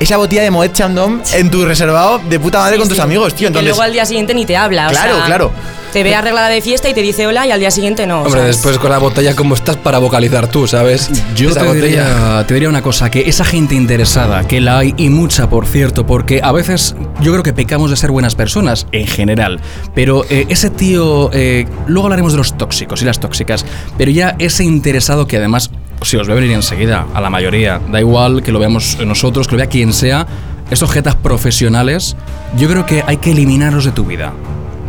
esa 0.00 0.16
botella 0.16 0.42
de 0.42 0.50
Moet 0.50 0.72
Chandon 0.72 1.22
en 1.34 1.50
tu 1.50 1.64
reservado 1.64 2.20
de 2.28 2.38
puta 2.40 2.58
madre 2.58 2.74
Sí, 2.74 2.78
con 2.80 2.88
tus 2.88 2.96
sí. 2.98 3.02
amigos, 3.02 3.34
tío. 3.34 3.46
Que 3.46 3.46
Entonces, 3.48 3.68
luego 3.70 3.82
al 3.82 3.92
día 3.92 4.04
siguiente 4.04 4.34
ni 4.34 4.44
te 4.44 4.56
habla. 4.56 4.88
o 4.88 4.90
Claro, 4.90 5.16
sea, 5.16 5.24
claro. 5.26 5.52
Te 5.92 6.02
ve 6.02 6.14
arreglada 6.14 6.48
de 6.48 6.60
fiesta 6.60 6.90
y 6.90 6.94
te 6.94 7.00
dice 7.00 7.26
hola 7.26 7.46
y 7.46 7.52
al 7.52 7.60
día 7.60 7.70
siguiente 7.70 8.06
no. 8.06 8.18
Hombre, 8.18 8.32
¿sabes? 8.40 8.56
después 8.56 8.76
con 8.78 8.90
la 8.90 8.98
botella, 8.98 9.34
¿cómo 9.34 9.54
estás 9.54 9.76
para 9.76 9.96
vocalizar 9.98 10.46
tú, 10.48 10.66
sabes? 10.66 11.08
Yo 11.34 11.50
te 11.54 11.60
botella. 11.62 11.72
diría, 11.86 12.44
te 12.46 12.52
diría 12.54 12.68
una 12.68 12.82
cosa, 12.82 13.10
que 13.10 13.20
esa 13.26 13.46
gente 13.46 13.74
interesada, 13.74 14.46
que 14.46 14.60
la 14.60 14.78
hay 14.78 14.92
y 14.98 15.08
mucha, 15.08 15.48
por 15.48 15.66
cierto, 15.66 16.04
porque 16.04 16.40
a 16.42 16.52
veces 16.52 16.94
yo 17.22 17.32
creo 17.32 17.42
que 17.42 17.54
pecamos 17.54 17.88
de 17.88 17.96
ser 17.96 18.10
buenas 18.10 18.34
personas, 18.34 18.86
en 18.92 19.06
general, 19.06 19.58
pero 19.94 20.26
eh, 20.28 20.44
ese 20.50 20.68
tío, 20.68 21.30
eh, 21.32 21.66
luego 21.86 22.06
hablaremos 22.08 22.32
de 22.32 22.38
los 22.38 22.58
tóxicos 22.58 23.00
y 23.00 23.06
las 23.06 23.18
tóxicas, 23.18 23.64
pero 23.96 24.10
ya 24.10 24.36
ese 24.38 24.64
interesado 24.64 25.26
que 25.26 25.38
además, 25.38 25.70
si 26.02 26.16
os 26.16 26.26
ve 26.26 26.34
venir 26.34 26.52
enseguida, 26.52 27.06
a 27.14 27.20
la 27.20 27.30
mayoría, 27.30 27.80
da 27.90 28.00
igual 28.00 28.42
que 28.42 28.52
lo 28.52 28.58
veamos 28.58 28.98
nosotros, 29.04 29.46
que 29.46 29.54
lo 29.54 29.58
vea 29.58 29.68
quien 29.68 29.92
sea, 29.92 30.26
esos 30.70 30.90
jetas 30.90 31.14
profesionales, 31.14 32.16
yo 32.56 32.68
creo 32.68 32.86
que 32.86 33.02
hay 33.06 33.18
que 33.18 33.32
eliminarlos 33.32 33.84
de 33.84 33.92
tu 33.92 34.04
vida. 34.04 34.32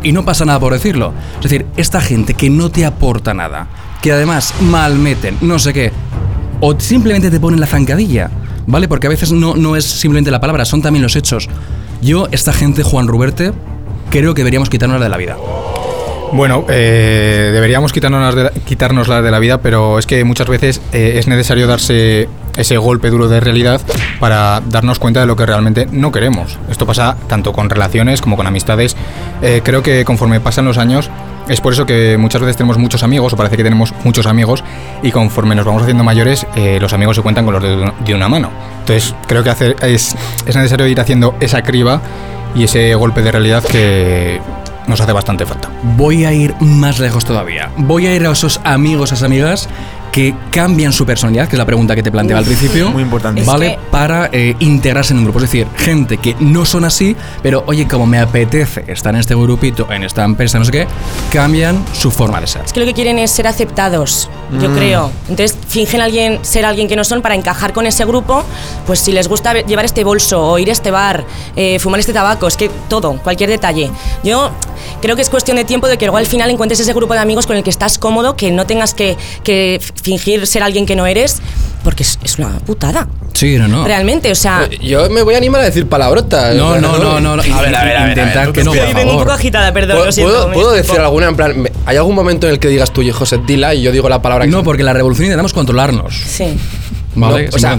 Y 0.03 0.11
no 0.11 0.25
pasa 0.25 0.45
nada 0.45 0.59
por 0.59 0.73
decirlo. 0.73 1.13
Es 1.37 1.43
decir, 1.43 1.65
esta 1.75 2.01
gente 2.01 2.33
que 2.33 2.49
no 2.49 2.69
te 2.69 2.85
aporta 2.85 3.33
nada, 3.33 3.67
que 4.01 4.11
además 4.11 4.53
malmeten, 4.61 5.37
no 5.41 5.59
sé 5.59 5.73
qué, 5.73 5.91
o 6.59 6.79
simplemente 6.79 7.29
te 7.29 7.39
ponen 7.39 7.59
la 7.59 7.67
zancadilla, 7.67 8.29
¿vale? 8.65 8.87
Porque 8.87 9.07
a 9.07 9.09
veces 9.09 9.31
no, 9.31 9.55
no 9.55 9.75
es 9.75 9.85
simplemente 9.85 10.31
la 10.31 10.39
palabra, 10.39 10.65
son 10.65 10.81
también 10.81 11.03
los 11.03 11.15
hechos. 11.15 11.49
Yo, 12.01 12.27
esta 12.31 12.53
gente, 12.53 12.83
Juan 12.83 13.07
Ruberte, 13.07 13.53
creo 14.09 14.33
que 14.33 14.41
deberíamos 14.41 14.69
quitarnos 14.69 15.01
de 15.01 15.09
la 15.09 15.17
vida. 15.17 15.37
Bueno, 16.33 16.65
eh, 16.69 17.51
deberíamos 17.53 17.93
quitarnos 17.93 18.35
de, 18.35 18.43
la- 18.43 18.49
quitárnoslas 18.51 19.23
de 19.23 19.31
la 19.31 19.39
vida, 19.39 19.59
pero 19.59 19.97
es 19.97 20.05
que 20.05 20.23
muchas 20.23 20.47
veces 20.47 20.81
eh, 20.91 21.15
es 21.17 21.27
necesario 21.27 21.67
darse 21.67 22.27
ese 22.57 22.77
golpe 22.77 23.09
duro 23.09 23.27
de 23.27 23.39
realidad 23.39 23.79
para 24.19 24.61
darnos 24.69 24.99
cuenta 24.99 25.19
de 25.21 25.25
lo 25.25 25.35
que 25.35 25.45
realmente 25.45 25.87
no 25.91 26.11
queremos. 26.11 26.57
Esto 26.69 26.85
pasa 26.85 27.15
tanto 27.27 27.53
con 27.53 27.69
relaciones 27.69 28.21
como 28.21 28.35
con 28.35 28.45
amistades. 28.47 28.95
Eh, 29.41 29.61
creo 29.63 29.81
que 29.83 30.03
conforme 30.05 30.39
pasan 30.39 30.65
los 30.65 30.77
años, 30.77 31.09
es 31.47 31.61
por 31.61 31.71
eso 31.73 31.85
que 31.85 32.17
muchas 32.17 32.41
veces 32.41 32.57
tenemos 32.57 32.77
muchos 32.77 33.03
amigos, 33.03 33.31
o 33.33 33.37
parece 33.37 33.55
que 33.55 33.63
tenemos 33.63 33.93
muchos 34.03 34.25
amigos, 34.25 34.63
y 35.01 35.11
conforme 35.11 35.55
nos 35.55 35.65
vamos 35.65 35.83
haciendo 35.83 36.03
mayores, 36.03 36.45
eh, 36.55 36.77
los 36.81 36.91
amigos 36.93 37.15
se 37.15 37.21
cuentan 37.21 37.45
con 37.45 37.53
los 37.53 37.63
de 38.05 38.13
una 38.13 38.27
mano. 38.27 38.49
Entonces, 38.79 39.15
creo 39.27 39.43
que 39.43 39.49
hacer, 39.49 39.75
es 39.81 40.15
necesario 40.45 40.87
ir 40.87 40.99
haciendo 40.99 41.35
esa 41.39 41.61
criba 41.63 42.01
y 42.53 42.63
ese 42.65 42.93
golpe 42.95 43.21
de 43.21 43.31
realidad 43.31 43.63
que 43.63 44.41
nos 44.87 45.01
hace 45.01 45.11
bastante 45.11 45.45
falta. 45.45 45.69
Voy 45.95 46.25
a 46.25 46.33
ir 46.33 46.55
más 46.59 46.99
lejos 46.99 47.25
todavía. 47.25 47.71
Voy 47.77 48.07
a 48.07 48.15
ir 48.15 48.25
a 48.25 48.31
esos 48.31 48.61
amigos, 48.63 49.11
a 49.11 49.15
esas 49.15 49.25
amigas 49.25 49.69
que 50.11 50.33
cambian 50.51 50.91
su 50.91 51.05
personalidad, 51.05 51.47
que 51.47 51.55
es 51.55 51.59
la 51.59 51.65
pregunta 51.65 51.95
que 51.95 52.03
te 52.03 52.11
planteaba 52.11 52.39
al 52.39 52.45
principio. 52.45 52.89
muy 52.91 53.03
importante. 53.03 53.41
Es 53.41 53.47
¿Vale? 53.47 53.71
que- 53.71 53.79
Para 53.91 54.29
eh, 54.31 54.55
integrarse 54.59 55.13
en 55.13 55.19
un 55.19 55.23
grupo. 55.25 55.39
Es 55.39 55.43
decir, 55.43 55.67
gente 55.77 56.17
que 56.17 56.35
no 56.39 56.65
son 56.65 56.85
así, 56.85 57.15
pero 57.43 57.63
oye, 57.67 57.87
como 57.87 58.05
me 58.05 58.19
apetece 58.19 58.83
estar 58.87 59.13
en 59.13 59.19
este 59.19 59.35
grupito, 59.35 59.87
en 59.91 60.03
esta 60.03 60.23
empresa, 60.23 60.57
no 60.59 60.65
sé 60.65 60.71
qué, 60.71 60.87
cambian 61.31 61.83
su 61.93 62.11
forma 62.11 62.39
de 62.41 62.47
ser. 62.47 62.63
Es 62.65 62.73
que 62.73 62.79
lo 62.79 62.85
que 62.85 62.93
quieren 62.93 63.19
es 63.19 63.31
ser 63.31 63.47
aceptados, 63.47 64.29
yo 64.61 64.73
creo. 64.73 65.11
Entonces 65.29 65.57
fingen 65.67 66.01
alguien, 66.01 66.39
ser 66.43 66.65
alguien 66.65 66.87
que 66.87 66.95
no 66.95 67.03
son 67.03 67.21
para 67.21 67.35
encajar 67.35 67.73
con 67.73 67.85
ese 67.85 68.05
grupo. 68.05 68.43
Pues 68.85 68.99
si 68.99 69.11
les 69.11 69.27
gusta 69.27 69.53
llevar 69.61 69.85
este 69.85 70.03
bolso 70.03 70.41
o 70.43 70.57
ir 70.59 70.69
a 70.69 70.71
este 70.71 70.91
bar, 70.91 71.25
eh, 71.55 71.79
fumar 71.79 71.99
este 71.99 72.13
tabaco, 72.13 72.47
es 72.47 72.55
que 72.57 72.69
todo, 72.89 73.17
cualquier 73.21 73.49
detalle. 73.49 73.91
Yo 74.23 74.51
creo 75.01 75.15
que 75.15 75.21
es 75.21 75.29
cuestión 75.29 75.57
de 75.57 75.63
tiempo 75.65 75.87
de 75.87 75.97
que 75.97 76.05
luego 76.05 76.17
al 76.17 76.27
final 76.27 76.49
encuentres 76.49 76.79
ese 76.79 76.93
grupo 76.93 77.13
de 77.13 77.19
amigos 77.19 77.45
con 77.47 77.55
el 77.57 77.63
que 77.63 77.69
estás 77.69 77.97
cómodo, 77.97 78.35
que 78.35 78.51
no 78.51 78.65
tengas 78.65 78.93
que, 78.93 79.17
que 79.43 79.79
fingir 80.07 80.47
ser 80.47 80.63
alguien 80.63 80.85
que 80.85 80.95
no 80.95 81.05
eres, 81.05 81.41
porque 81.83 82.03
es, 82.03 82.17
es 82.23 82.39
una 82.39 82.59
putada. 82.59 83.07
Sí, 83.33 83.57
no, 83.57 83.67
no. 83.67 83.85
Realmente, 83.85 84.31
o 84.31 84.35
sea. 84.35 84.69
Yo 84.81 85.09
me 85.09 85.21
voy 85.21 85.35
a 85.35 85.37
animar 85.37 85.61
a 85.61 85.65
decir 85.65 85.85
palabrotas. 85.87 86.55
No, 86.55 86.79
no, 86.79 86.97
no, 86.97 87.19
no. 87.19 87.35
no. 87.35 87.43
A 87.43 87.61
ver, 87.61 87.75
a 87.75 87.83
ver, 87.83 87.97
a 87.97 88.05
ver, 88.05 88.19
a 88.19 88.45
ver, 88.45 88.53
que 88.53 88.63
no, 88.63 88.73
Es 88.73 88.79
que 88.79 88.85
por 88.85 88.87
hoy 88.87 88.93
vengo 88.93 89.11
un 89.11 89.19
poco 89.19 89.31
agitada, 89.31 89.73
perdón, 89.73 89.97
¿Puedo, 89.97 90.11
siento. 90.11 90.71
decir 90.71 90.99
alguna 90.99 91.27
en 91.27 91.35
plan? 91.35 91.69
¿Hay 91.85 91.97
algún 91.97 92.15
momento 92.15 92.47
en 92.47 92.53
el 92.53 92.59
que 92.59 92.69
digas 92.69 92.91
tú, 92.91 93.01
oye, 93.01 93.11
José, 93.11 93.39
dila 93.45 93.75
y 93.75 93.81
yo 93.81 93.91
digo 93.91 94.07
la 94.07 94.21
palabra 94.21 94.45
que 94.45 94.51
No, 94.51 94.63
porque 94.63 94.83
la 94.83 94.93
revolución 94.93 95.25
intentamos 95.25 95.53
controlarnos. 95.53 96.15
Sí. 96.15 96.57
¿Vale? 97.15 97.49
No, 97.49 97.55
o 97.55 97.59
sea. 97.59 97.77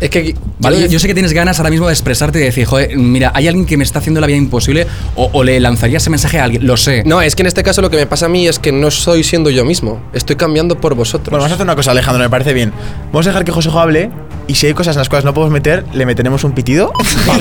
Es 0.00 0.10
que. 0.10 0.34
Vale, 0.60 0.80
yo- 0.80 0.86
yo 0.86 0.98
sé 0.98 1.06
que 1.06 1.14
tienes 1.14 1.32
ganas 1.32 1.58
ahora 1.58 1.70
mismo 1.70 1.86
de 1.86 1.92
expresarte 1.92 2.38
y 2.40 2.42
decir, 2.42 2.64
joder, 2.64 2.96
mira, 2.96 3.30
hay 3.34 3.46
alguien 3.48 3.64
que 3.66 3.76
me 3.76 3.84
está 3.84 3.98
haciendo 4.00 4.20
la 4.20 4.26
vida 4.26 4.36
imposible 4.36 4.86
o, 5.16 5.30
o 5.32 5.44
le 5.44 5.58
lanzaría 5.60 5.98
ese 5.98 6.10
mensaje 6.10 6.38
a 6.40 6.44
alguien, 6.44 6.66
lo 6.66 6.76
sé. 6.76 7.02
No, 7.06 7.20
es 7.22 7.34
que 7.36 7.42
en 7.42 7.46
este 7.46 7.62
caso 7.62 7.80
lo 7.82 7.90
que 7.90 7.96
me 7.96 8.06
pasa 8.06 8.26
a 8.26 8.28
mí 8.28 8.46
es 8.48 8.58
que 8.58 8.72
no 8.72 8.88
estoy 8.88 9.22
siendo 9.24 9.50
yo 9.50 9.64
mismo. 9.64 10.00
Estoy 10.12 10.36
cambiando 10.36 10.80
por 10.80 10.94
vosotros. 10.94 11.30
Bueno, 11.30 11.38
vamos 11.42 11.52
a 11.52 11.54
hacer 11.54 11.64
una 11.66 11.76
cosa, 11.76 11.90
Alejandro, 11.92 12.22
me 12.22 12.30
parece 12.30 12.52
bien. 12.52 12.72
Vamos 13.12 13.26
a 13.26 13.30
dejar 13.30 13.44
que 13.44 13.52
Josejo 13.52 13.78
hable 13.78 14.10
y 14.48 14.54
si 14.56 14.66
hay 14.66 14.74
cosas 14.74 14.96
en 14.96 15.00
las 15.00 15.08
cuales 15.08 15.24
no 15.24 15.32
podemos 15.32 15.52
meter, 15.52 15.84
le 15.92 16.04
meteremos 16.06 16.42
un 16.42 16.52
pitido 16.52 16.92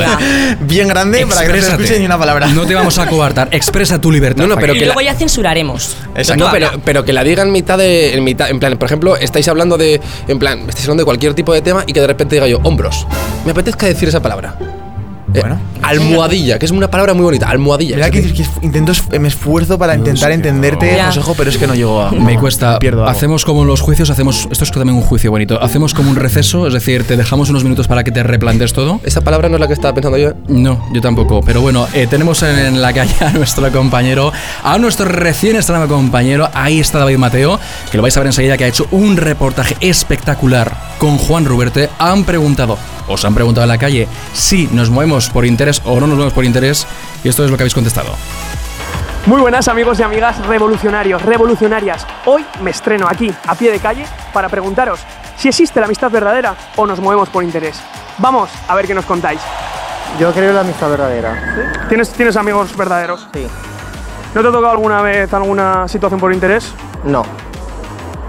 bien 0.61 0.87
grande 0.87 1.25
para 1.25 1.41
que 1.41 1.47
no 1.47 1.61
se 1.61 1.71
escuche 1.71 1.99
ni 1.99 2.05
una 2.05 2.17
palabra. 2.19 2.47
No 2.47 2.65
te 2.65 2.75
vamos 2.75 2.97
a 2.99 3.07
coartar, 3.07 3.47
expresa 3.51 3.99
tu 3.99 4.11
libertad. 4.11 4.43
No, 4.43 4.55
no, 4.55 4.61
pero 4.61 4.75
y 4.75 4.79
que 4.79 4.85
luego 4.85 5.01
la- 5.01 5.11
ya 5.13 5.17
censuraremos. 5.17 5.95
Exacto. 6.15 6.45
No, 6.45 6.51
pero, 6.51 6.69
pero 6.85 7.03
que 7.05 7.13
la 7.13 7.23
diga 7.23 7.43
en 7.43 7.51
mitad 7.51 7.77
de. 7.77 8.13
En, 8.15 8.23
mitad, 8.23 8.49
en 8.49 8.59
plan, 8.59 8.77
por 8.77 8.85
ejemplo, 8.87 9.15
estáis 9.15 9.47
hablando 9.47 9.77
de. 9.77 9.99
En 10.27 10.37
plan, 10.39 10.59
estáis 10.67 10.85
hablando 10.85 11.01
de 11.01 11.05
cualquier 11.05 11.33
tipo 11.33 11.53
de 11.53 11.61
tema 11.61 11.83
y 11.87 11.93
que 11.93 12.01
de 12.01 12.07
repente 12.07 12.35
diga 12.35 12.47
yo, 12.47 12.59
hombros. 12.63 13.07
Me 13.45 13.51
apetezca 13.51 13.85
decir 13.87 14.09
esa 14.09 14.21
palabra. 14.21 14.55
Eh, 15.33 15.41
Bueno. 15.41 15.59
almohadilla, 15.83 16.57
que 16.57 16.65
es 16.65 16.71
una 16.71 16.89
palabra 16.89 17.13
muy 17.13 17.23
bonita. 17.23 17.49
Almohadilla. 17.49 17.95
Mira 17.95 18.09
que, 18.11 18.21
que 18.33 18.45
intento, 18.61 18.91
es- 18.93 19.03
me 19.19 19.27
esfuerzo 19.27 19.77
para 19.77 19.95
intentar 19.95 20.31
entenderte, 20.31 20.95
Ya. 20.95 21.07
Josejo, 21.07 21.33
pero 21.35 21.49
es 21.49 21.57
que 21.57 21.67
no 21.67 21.75
llego 21.75 22.01
a. 22.01 22.11
Me 22.11 22.37
cuesta. 22.37 22.79
Pierdo. 22.79 23.05
Hacemos 23.05 23.43
como 23.45 23.61
en 23.63 23.67
los 23.67 23.81
juicios, 23.81 24.09
hacemos. 24.09 24.47
Esto 24.51 24.63
es 24.63 24.71
también 24.71 24.95
un 24.95 25.01
juicio 25.03 25.29
bonito. 25.31 25.61
Hacemos 25.61 25.93
como 25.93 26.09
un 26.09 26.15
receso, 26.15 26.67
es 26.67 26.73
decir, 26.73 27.03
te 27.03 27.17
dejamos 27.17 27.49
unos 27.49 27.63
minutos 27.63 27.87
para 27.87 28.03
que 28.03 28.11
te 28.11 28.23
replantes 28.23 28.73
todo. 28.73 29.01
Esa 29.03 29.21
palabra 29.21 29.49
no 29.49 29.55
es 29.55 29.61
la 29.61 29.67
que 29.67 29.73
estaba 29.73 29.93
pensando 29.93 30.17
yo. 30.17 30.31
No, 30.47 30.85
yo 30.93 31.01
tampoco. 31.01 31.41
Pero 31.41 31.61
bueno, 31.61 31.87
eh, 31.93 32.07
tenemos 32.09 32.41
en, 32.43 32.57
en 32.57 32.81
la 32.81 32.93
calle 32.93 33.13
a 33.19 33.31
nuestro 33.31 33.69
compañero, 33.71 34.31
a 34.63 34.77
nuestro 34.77 35.05
recién 35.05 35.55
estrenado 35.57 35.87
compañero. 35.87 36.49
Ahí 36.53 36.79
está 36.79 36.99
David 36.99 37.17
Mateo, 37.17 37.59
que 37.91 37.97
lo 37.97 38.03
vais 38.03 38.15
a 38.15 38.21
ver 38.21 38.27
enseguida, 38.27 38.57
que 38.57 38.63
ha 38.63 38.67
hecho 38.67 38.87
un 38.91 39.17
reportaje 39.17 39.75
espectacular 39.81 40.71
con 40.99 41.17
Juan 41.17 41.45
Ruberte. 41.45 41.89
Han 41.99 42.23
preguntado, 42.23 42.77
os 43.07 43.23
han 43.25 43.33
preguntado 43.33 43.63
en 43.63 43.69
la 43.69 43.77
calle, 43.77 44.07
si 44.33 44.67
nos 44.67 44.89
movemos 44.89 45.29
por 45.29 45.45
interés 45.45 45.81
o 45.85 45.99
no 45.99 46.07
nos 46.07 46.15
movemos 46.15 46.33
por 46.33 46.45
interés. 46.45 46.85
Y 47.23 47.29
esto 47.29 47.43
es 47.43 47.51
lo 47.51 47.57
que 47.57 47.63
habéis 47.63 47.73
contestado. 47.73 48.13
Muy 49.25 49.41
buenas 49.41 49.67
amigos 49.67 49.99
y 49.99 50.03
amigas 50.03 50.45
revolucionarios, 50.45 51.21
revolucionarias. 51.21 52.07
Hoy 52.25 52.45
me 52.61 52.71
estreno 52.71 53.07
aquí, 53.09 53.33
a 53.45 53.55
pie 53.55 53.71
de 53.71 53.79
calle, 53.79 54.05
para 54.31 54.47
preguntaros 54.47 55.01
si 55.37 55.49
existe 55.49 55.79
la 55.79 55.85
amistad 55.85 56.09
verdadera 56.09 56.55
o 56.75 56.85
nos 56.85 56.99
movemos 56.99 57.29
por 57.29 57.43
interés. 57.43 57.79
Vamos 58.17 58.49
a 58.67 58.75
ver 58.75 58.87
qué 58.87 58.93
nos 58.93 59.05
contáis. 59.05 59.39
Yo 60.19 60.31
creo 60.31 60.49
en 60.49 60.55
la 60.55 60.61
amistad 60.61 60.89
verdadera. 60.89 61.85
¿Tienes, 61.87 62.09
¿Tienes 62.11 62.35
amigos 62.37 62.75
verdaderos? 62.75 63.27
Sí. 63.33 63.47
¿No 64.33 64.41
te 64.41 64.47
ha 64.47 64.51
tocado 64.51 64.71
alguna 64.71 65.01
vez 65.01 65.33
alguna 65.33 65.87
situación 65.87 66.19
por 66.19 66.33
interés? 66.33 66.73
No, 67.03 67.23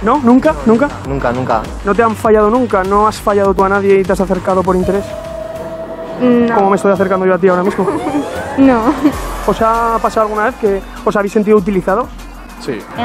¿No? 0.02 0.18
¿Nunca? 0.22 0.54
¿Nunca? 0.66 0.88
nunca, 1.08 1.32
nunca. 1.32 1.62
¿No 1.84 1.94
te 1.94 2.02
han 2.02 2.14
fallado 2.14 2.50
nunca? 2.50 2.84
¿No 2.84 3.06
has 3.08 3.20
fallado 3.20 3.52
tú 3.54 3.64
a 3.64 3.68
nadie 3.68 4.00
y 4.00 4.02
te 4.04 4.12
has 4.12 4.20
acercado 4.20 4.62
por 4.62 4.76
interés? 4.76 5.04
¿Cómo 6.54 6.70
me 6.70 6.76
estoy 6.76 6.92
acercando 6.92 7.26
yo 7.26 7.34
a 7.34 7.38
ti 7.38 7.48
ahora 7.48 7.62
mismo? 7.62 7.86
No. 8.58 8.92
¿Os 9.46 9.62
ha 9.62 9.98
pasado 10.02 10.26
alguna 10.26 10.46
vez 10.46 10.56
que 10.56 10.82
os 11.04 11.14
habéis 11.14 11.32
sentido 11.32 11.56
utilizados? 11.56 12.08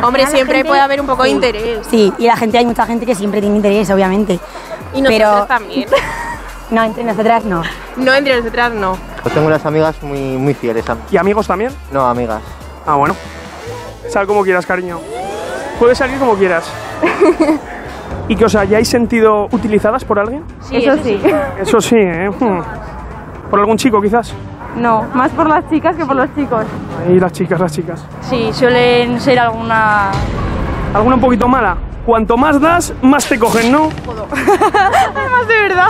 Hombre, 0.04 0.26
siempre 0.26 0.66
puede 0.66 0.82
haber 0.82 1.00
un 1.00 1.06
poco 1.06 1.22
de 1.24 1.30
interés. 1.30 1.86
Sí, 1.88 2.12
y 2.18 2.26
la 2.26 2.36
gente, 2.36 2.58
hay 2.58 2.66
mucha 2.66 2.88
gente 2.88 3.06
que 3.06 3.14
siempre 3.14 3.40
tiene 3.40 3.56
interés, 3.58 3.88
obviamente. 3.92 4.40
Y 4.96 5.02
nosotros 5.04 5.30
Pero- 5.32 5.46
también. 5.46 5.88
No, 6.72 6.84
entre 6.84 7.04
nosotras 7.04 7.46
no. 7.46 7.62
No, 7.98 8.14
entre 8.16 8.38
nosotras 8.38 8.74
no. 8.74 8.98
Yo 9.24 9.30
tengo 9.32 9.46
unas 9.46 9.64
amigas 9.64 10.02
muy, 10.02 10.20
muy 10.38 10.56
fieles 10.56 10.90
a 10.90 10.96
mí. 10.96 11.02
¿Y 11.12 11.18
amigos 11.18 11.46
también? 11.46 11.72
No, 11.92 12.08
amigas. 12.08 12.42
Ah, 12.88 12.96
bueno. 12.96 13.16
Sal 14.10 14.26
como 14.26 14.42
quieras, 14.44 14.66
cariño. 14.66 15.00
Puedes 15.84 15.98
salir 15.98 16.18
como 16.18 16.36
quieras. 16.36 16.64
¿Y 18.30 18.38
que 18.38 18.46
os 18.46 18.56
hayáis 18.56 18.88
sentido 18.88 19.50
utilizadas 19.52 20.06
por 20.06 20.18
alguien? 20.18 20.42
eso, 20.72 20.96
sí. 21.04 21.22
Eso 21.60 21.82
sí, 21.82 21.98
¿eh? 21.98 22.30
Hmm. 22.40 22.62
¿Por 23.50 23.60
algún 23.60 23.76
chico, 23.76 24.02
quizás? 24.02 24.34
No, 24.78 25.04
más 25.14 25.30
por 25.32 25.50
las 25.50 25.70
chicas 25.70 25.98
que 25.98 26.06
por 26.06 26.16
los 26.16 26.34
chicos. 26.36 26.64
Ahí 27.06 27.20
las 27.20 27.34
chicas, 27.34 27.60
las 27.60 27.74
chicas. 27.74 28.06
Sí, 28.22 28.52
suelen 28.54 29.20
ser 29.20 29.38
alguna... 29.40 30.12
¿Alguna 30.94 31.16
un 31.16 31.22
poquito 31.22 31.50
mala? 31.50 31.76
Cuanto 32.06 32.38
más 32.38 32.62
das, 32.62 32.94
más 33.02 33.28
te 33.28 33.38
cogen, 33.38 33.70
¿no? 33.70 33.90
más 35.32 35.48
de 35.50 35.62
verdad. 35.64 35.90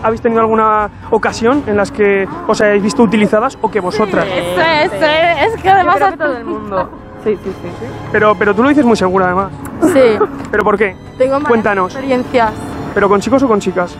¿Habéis 0.00 0.22
tenido 0.22 0.42
alguna 0.42 0.88
ocasión 1.10 1.64
en 1.66 1.76
las 1.76 1.90
que 1.90 2.28
os 2.46 2.60
hayáis 2.60 2.84
visto 2.84 3.02
utilizadas 3.02 3.58
o 3.60 3.68
que 3.68 3.80
vosotras? 3.80 4.28
Eso 4.28 4.60
es, 4.60 4.92
es, 4.92 5.54
es 5.54 5.60
que 5.60 5.68
además 5.68 6.00
a 6.00 6.12
todo 6.12 6.36
el 6.36 6.44
mundo. 6.44 6.88
Sí, 7.24 7.38
sí, 7.42 7.50
sí. 7.62 7.86
Pero, 8.10 8.34
pero 8.36 8.54
tú 8.54 8.62
lo 8.62 8.68
dices 8.68 8.84
muy 8.84 8.96
segura, 8.96 9.26
además. 9.26 9.50
Sí, 9.92 10.18
¿Pero 10.50 10.64
por 10.64 10.76
qué? 10.76 10.96
tengo 11.18 11.34
malas 11.34 11.48
Cuéntanos. 11.48 11.92
experiencias 11.92 12.50
¿Pero 12.94 13.08
con 13.08 13.20
chicos 13.20 13.42
o 13.42 13.48
con 13.48 13.60
chicas? 13.60 13.96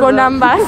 con 0.00 0.18
ambas. 0.18 0.60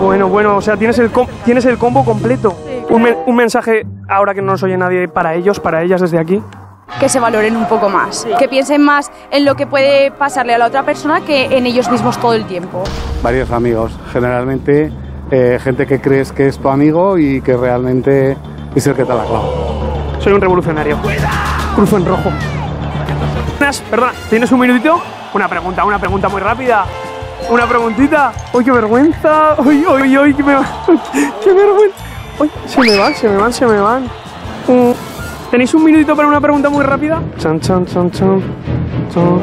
Bueno, 0.00 0.28
bueno, 0.28 0.56
o 0.56 0.60
sea, 0.60 0.76
tienes 0.76 0.98
el, 0.98 1.10
com- 1.10 1.26
tienes 1.44 1.64
el 1.66 1.76
combo 1.78 2.04
completo. 2.04 2.54
Un, 2.90 3.02
men- 3.02 3.16
un 3.26 3.36
mensaje, 3.36 3.86
ahora 4.08 4.34
que 4.34 4.40
no 4.42 4.52
nos 4.52 4.62
oye 4.62 4.76
nadie, 4.76 5.06
para 5.08 5.34
ellos, 5.34 5.60
para 5.60 5.82
ellas 5.82 6.00
desde 6.00 6.18
aquí. 6.18 6.42
Que 7.00 7.08
se 7.08 7.18
valoren 7.20 7.56
un 7.56 7.66
poco 7.66 7.88
más. 7.88 8.26
Que 8.38 8.48
piensen 8.48 8.82
más 8.82 9.10
en 9.30 9.44
lo 9.44 9.54
que 9.54 9.66
puede 9.66 10.10
pasarle 10.12 10.54
a 10.54 10.58
la 10.58 10.66
otra 10.66 10.82
persona 10.82 11.20
que 11.22 11.56
en 11.56 11.66
ellos 11.66 11.90
mismos 11.90 12.18
todo 12.18 12.34
el 12.34 12.44
tiempo. 12.46 12.82
varios 13.22 13.50
amigos. 13.50 13.98
Generalmente 14.12 14.90
eh, 15.30 15.58
gente 15.62 15.86
que 15.86 16.00
crees 16.00 16.32
que 16.32 16.46
es 16.48 16.58
tu 16.58 16.68
amigo 16.68 17.18
y 17.18 17.40
que 17.42 17.56
realmente 17.56 18.36
es 18.74 18.86
el 18.86 18.94
que 18.94 19.04
te 19.04 19.14
la 19.14 19.24
clava. 19.24 19.44
Soy 20.24 20.32
un 20.32 20.40
revolucionario. 20.40 20.96
Cruzo 21.76 21.98
en 21.98 22.06
rojo. 22.06 22.32
Perdona, 23.90 24.12
¿tienes 24.30 24.50
un 24.52 24.60
minutito? 24.60 25.00
Una 25.34 25.48
pregunta, 25.48 25.84
una 25.84 25.98
pregunta 25.98 26.30
muy 26.30 26.40
rápida. 26.40 26.86
Una 27.50 27.66
preguntita. 27.66 28.32
¡Uy, 28.54 28.64
qué 28.64 28.70
vergüenza! 28.72 29.54
¡Uy, 29.58 29.84
uy, 29.86 30.16
uy! 30.18 30.34
¡Qué, 30.34 30.42
me 30.42 30.54
va- 30.54 30.66
qué 31.44 31.52
vergüenza! 31.52 31.96
¡Uy, 32.38 32.50
se 32.66 32.80
me 32.80 32.98
van, 32.98 33.14
se 33.14 33.28
me 33.28 33.36
van, 33.36 33.52
se 33.52 33.66
me 33.66 33.78
van! 33.78 34.04
Mm, 34.66 34.92
¿Tenéis 35.50 35.74
un 35.74 35.84
minutito 35.84 36.16
para 36.16 36.26
una 36.26 36.40
pregunta 36.40 36.70
muy 36.70 36.82
rápida? 36.84 37.20
Chan, 37.38 37.60
chan, 37.60 37.84
chan, 37.84 38.10
chan. 38.10 38.42
chan. 39.12 39.40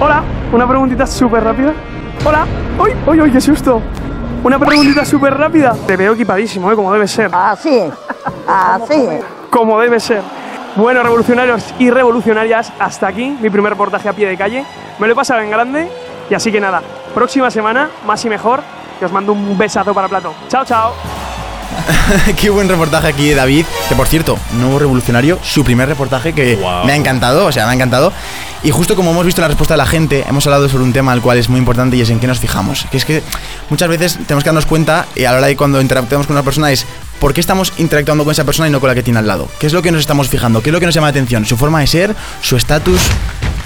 Hola, 0.00 0.22
una 0.52 0.68
preguntita 0.68 1.06
súper 1.06 1.42
rápida. 1.42 1.72
Hola. 2.24 2.46
¡Uy, 2.78 2.90
uy, 3.06 3.20
uy! 3.22 3.30
¡Qué 3.32 3.40
susto! 3.40 3.80
Una 4.44 4.58
preguntita 4.58 5.04
súper 5.06 5.34
rápida. 5.38 5.74
Te 5.86 5.96
veo 5.96 6.12
equipadísimo, 6.12 6.70
¿eh? 6.70 6.76
Como 6.76 6.92
debe 6.92 7.06
ser. 7.08 7.30
Así, 7.32 7.80
así. 8.46 9.08
como 9.50 9.80
debe 9.80 10.00
ser. 10.00 10.22
Bueno, 10.76 11.02
revolucionarios 11.02 11.64
y 11.78 11.90
revolucionarias, 11.90 12.72
hasta 12.78 13.08
aquí 13.08 13.36
mi 13.40 13.50
primer 13.50 13.72
reportaje 13.72 14.08
a 14.08 14.12
pie 14.12 14.26
de 14.26 14.36
calle. 14.36 14.64
Me 14.98 15.06
lo 15.06 15.12
he 15.12 15.16
pasado 15.16 15.40
en 15.40 15.50
grande 15.50 15.88
y 16.30 16.34
así 16.34 16.50
que 16.50 16.60
nada, 16.60 16.82
próxima 17.14 17.50
semana, 17.50 17.90
más 18.06 18.24
y 18.24 18.28
mejor, 18.28 18.62
que 18.98 19.04
os 19.04 19.12
mando 19.12 19.32
un 19.32 19.58
besazo 19.58 19.92
para 19.92 20.08
plato. 20.08 20.34
Chao, 20.48 20.64
chao. 20.64 20.94
Qué 22.40 22.50
buen 22.50 22.68
reportaje 22.68 23.08
aquí 23.08 23.28
de 23.28 23.34
David, 23.34 23.66
que 23.88 23.94
por 23.94 24.06
cierto, 24.06 24.38
nuevo 24.52 24.78
revolucionario, 24.78 25.38
su 25.42 25.64
primer 25.64 25.88
reportaje 25.88 26.32
que 26.32 26.58
me 26.84 26.92
ha 26.92 26.96
encantado, 26.96 27.46
o 27.46 27.52
sea, 27.52 27.66
me 27.66 27.72
ha 27.72 27.74
encantado. 27.74 28.12
Y 28.62 28.70
justo 28.70 28.94
como 28.94 29.10
hemos 29.10 29.26
visto 29.26 29.40
la 29.40 29.48
respuesta 29.48 29.74
de 29.74 29.78
la 29.78 29.86
gente, 29.86 30.24
hemos 30.28 30.46
hablado 30.46 30.68
sobre 30.68 30.84
un 30.84 30.92
tema 30.92 31.12
al 31.12 31.20
cual 31.20 31.38
es 31.38 31.48
muy 31.48 31.58
importante 31.58 31.96
y 31.96 32.00
es 32.00 32.10
en 32.10 32.20
qué 32.20 32.26
nos 32.26 32.38
fijamos. 32.38 32.86
Que 32.90 32.96
es 32.96 33.04
que 33.04 33.22
muchas 33.70 33.88
veces 33.88 34.18
tenemos 34.26 34.44
que 34.44 34.48
darnos 34.48 34.66
cuenta, 34.66 35.06
y 35.14 35.24
a 35.24 35.32
la 35.32 35.38
hora 35.38 35.46
de 35.48 35.56
cuando 35.56 35.80
interactuamos 35.80 36.26
con 36.26 36.36
una 36.36 36.44
persona, 36.44 36.70
es 36.70 36.86
por 37.22 37.32
qué 37.32 37.40
estamos 37.40 37.72
interactuando 37.78 38.24
con 38.24 38.32
esa 38.32 38.42
persona 38.44 38.66
y 38.66 38.72
no 38.72 38.80
con 38.80 38.88
la 38.88 38.96
que 38.96 39.02
tiene 39.04 39.20
al 39.20 39.28
lado. 39.28 39.48
¿Qué 39.60 39.68
es 39.68 39.72
lo 39.72 39.80
que 39.80 39.92
nos 39.92 40.00
estamos 40.00 40.28
fijando? 40.28 40.60
¿Qué 40.60 40.70
es 40.70 40.72
lo 40.72 40.80
que 40.80 40.86
nos 40.86 40.94
llama 40.96 41.06
la 41.06 41.10
atención? 41.12 41.46
¿Su 41.46 41.56
forma 41.56 41.78
de 41.78 41.86
ser? 41.86 42.16
¿Su 42.40 42.56
estatus? 42.56 43.00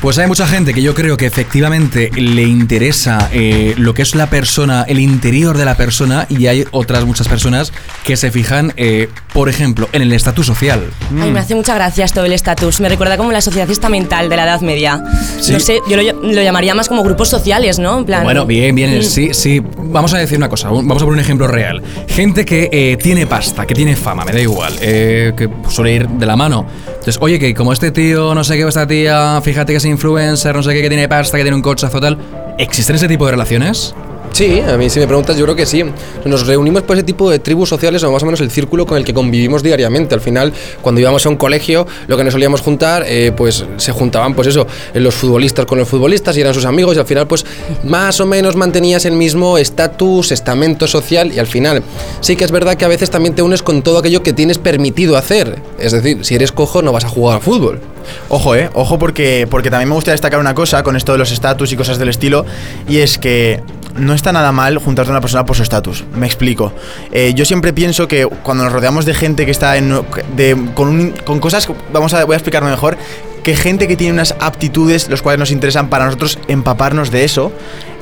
Pues 0.02 0.18
hay 0.18 0.26
mucha 0.26 0.46
gente 0.46 0.74
que 0.74 0.82
yo 0.82 0.94
creo 0.94 1.16
que 1.16 1.24
efectivamente 1.24 2.10
le 2.14 2.42
interesa 2.42 3.30
eh, 3.32 3.72
lo 3.78 3.94
que 3.94 4.02
es 4.02 4.14
la 4.14 4.26
persona, 4.28 4.84
el 4.86 4.98
interior 5.00 5.56
de 5.56 5.64
la 5.64 5.74
persona, 5.74 6.26
y 6.28 6.46
hay 6.48 6.66
otras 6.70 7.06
muchas 7.06 7.28
personas 7.28 7.72
que 8.04 8.14
se 8.18 8.30
fijan, 8.30 8.74
eh, 8.76 9.08
por 9.32 9.48
ejemplo, 9.48 9.88
en 9.92 10.02
el 10.02 10.12
estatus 10.12 10.44
social. 10.46 10.84
Ay, 11.18 11.30
me 11.30 11.40
hace 11.40 11.54
mucha 11.54 11.74
gracia 11.74 12.04
esto 12.04 12.22
del 12.22 12.34
estatus. 12.34 12.78
Me 12.80 12.90
recuerda 12.90 13.16
como 13.16 13.32
la 13.32 13.40
sociedad 13.40 13.68
estamental 13.70 14.28
de 14.28 14.36
la 14.36 14.44
Edad 14.44 14.60
Media. 14.60 15.02
Sí. 15.40 15.52
No 15.54 15.60
sé, 15.60 15.78
yo 15.88 15.96
lo, 15.96 16.02
lo 16.22 16.42
llamaría 16.42 16.74
más 16.74 16.88
como 16.88 17.02
grupos 17.02 17.30
sociales, 17.30 17.78
¿no? 17.78 17.98
En 17.98 18.04
plan, 18.04 18.22
Bueno, 18.22 18.44
bien, 18.44 18.74
bien, 18.74 18.98
Mm. 18.98 19.02
sí, 19.02 19.30
sí. 19.32 19.62
Vamos 19.78 20.12
a 20.12 20.18
decir 20.18 20.36
una 20.36 20.50
cosa, 20.50 20.68
vamos 20.68 21.02
a 21.02 21.06
poner 21.06 21.14
un 21.14 21.20
ejemplo 21.20 21.48
real. 21.48 21.82
Gente 22.08 22.44
que 22.44 22.68
eh, 22.70 22.98
tiene 23.02 23.26
pasta, 23.26 23.45
que 23.52 23.74
tiene 23.74 23.96
fama, 23.96 24.24
me 24.24 24.32
da 24.32 24.40
igual, 24.40 24.74
eh, 24.80 25.32
que 25.36 25.48
suele 25.68 25.92
ir 25.94 26.08
de 26.08 26.26
la 26.26 26.36
mano. 26.36 26.66
Entonces, 26.86 27.18
oye, 27.20 27.38
que 27.38 27.54
como 27.54 27.72
este 27.72 27.90
tío, 27.90 28.34
no 28.34 28.44
sé 28.44 28.56
qué, 28.56 28.66
esta 28.66 28.86
tía, 28.86 29.40
fíjate 29.42 29.72
que 29.72 29.78
es 29.78 29.84
influencer, 29.84 30.54
no 30.54 30.62
sé 30.62 30.74
qué, 30.74 30.82
que 30.82 30.88
tiene 30.88 31.08
pasta, 31.08 31.36
que 31.36 31.42
tiene 31.44 31.56
un 31.56 31.62
cochazo 31.62 32.00
tal. 32.00 32.18
¿Existen 32.58 32.96
ese 32.96 33.08
tipo 33.08 33.26
de 33.26 33.32
relaciones? 33.32 33.94
Sí, 34.36 34.60
a 34.60 34.76
mí 34.76 34.90
si 34.90 35.00
me 35.00 35.06
preguntas 35.06 35.34
yo 35.38 35.46
creo 35.46 35.56
que 35.56 35.64
sí. 35.64 35.82
Nos 36.26 36.46
reunimos 36.46 36.82
por 36.82 36.94
ese 36.94 37.04
tipo 37.04 37.30
de 37.30 37.38
tribus 37.38 37.70
sociales 37.70 38.02
o 38.02 38.12
más 38.12 38.22
o 38.22 38.26
menos 38.26 38.38
el 38.42 38.50
círculo 38.50 38.84
con 38.84 38.98
el 38.98 39.02
que 39.02 39.14
convivimos 39.14 39.62
diariamente. 39.62 40.14
Al 40.14 40.20
final, 40.20 40.52
cuando 40.82 41.00
íbamos 41.00 41.24
a 41.24 41.30
un 41.30 41.36
colegio, 41.36 41.86
lo 42.06 42.18
que 42.18 42.24
nos 42.24 42.34
solíamos 42.34 42.60
juntar, 42.60 43.04
eh, 43.06 43.32
pues 43.34 43.64
se 43.78 43.92
juntaban 43.92 44.34
pues 44.34 44.48
eso, 44.48 44.66
eh, 44.92 45.00
los 45.00 45.14
futbolistas 45.14 45.64
con 45.64 45.78
los 45.78 45.88
futbolistas 45.88 46.36
y 46.36 46.42
eran 46.42 46.52
sus 46.52 46.66
amigos 46.66 46.96
y 46.96 46.98
al 46.98 47.06
final 47.06 47.26
pues 47.26 47.46
más 47.84 48.20
o 48.20 48.26
menos 48.26 48.56
mantenías 48.56 49.06
el 49.06 49.14
mismo 49.14 49.56
estatus, 49.56 50.30
estamento 50.30 50.86
social 50.86 51.32
y 51.32 51.38
al 51.38 51.46
final 51.46 51.82
sí 52.20 52.36
que 52.36 52.44
es 52.44 52.50
verdad 52.50 52.76
que 52.76 52.84
a 52.84 52.88
veces 52.88 53.08
también 53.08 53.34
te 53.34 53.40
unes 53.40 53.62
con 53.62 53.80
todo 53.80 53.96
aquello 53.96 54.22
que 54.22 54.34
tienes 54.34 54.58
permitido 54.58 55.16
hacer. 55.16 55.56
Es 55.78 55.92
decir, 55.92 56.26
si 56.26 56.34
eres 56.34 56.52
cojo 56.52 56.82
no 56.82 56.92
vas 56.92 57.06
a 57.06 57.08
jugar 57.08 57.36
al 57.36 57.42
fútbol. 57.42 57.80
Ojo, 58.28 58.54
eh, 58.54 58.68
ojo 58.74 58.98
porque, 58.98 59.48
porque 59.50 59.70
también 59.70 59.88
me 59.88 59.94
gustaría 59.94 60.12
destacar 60.12 60.40
una 60.40 60.54
cosa 60.54 60.82
con 60.82 60.94
esto 60.94 61.12
de 61.12 61.18
los 61.18 61.32
estatus 61.32 61.72
y 61.72 61.76
cosas 61.76 61.98
del 61.98 62.10
estilo, 62.10 62.44
y 62.86 62.98
es 62.98 63.18
que 63.18 63.62
no 63.98 64.14
está 64.14 64.32
nada 64.32 64.52
mal 64.52 64.78
juntarte 64.78 65.10
a 65.10 65.12
una 65.14 65.20
persona 65.20 65.44
por 65.44 65.56
su 65.56 65.62
estatus. 65.62 66.04
Me 66.14 66.26
explico. 66.26 66.72
Eh, 67.12 67.32
yo 67.34 67.44
siempre 67.44 67.72
pienso 67.72 68.08
que 68.08 68.26
cuando 68.26 68.64
nos 68.64 68.72
rodeamos 68.72 69.04
de 69.04 69.14
gente 69.14 69.44
que 69.44 69.50
está 69.52 69.76
en, 69.76 69.90
de- 70.36 70.56
con, 70.74 70.88
un- 70.88 71.10
con 71.24 71.40
cosas, 71.40 71.68
vamos 71.92 72.14
a, 72.14 72.24
voy 72.24 72.34
a 72.34 72.36
explicarlo 72.36 72.68
mejor, 72.68 72.96
que 73.42 73.54
gente 73.56 73.86
que 73.88 73.96
tiene 73.96 74.12
unas 74.12 74.34
aptitudes 74.40 75.08
los 75.08 75.22
cuales 75.22 75.38
nos 75.38 75.50
interesan 75.50 75.88
para 75.88 76.04
nosotros 76.06 76.38
empaparnos 76.48 77.10
de 77.10 77.24
eso. 77.24 77.52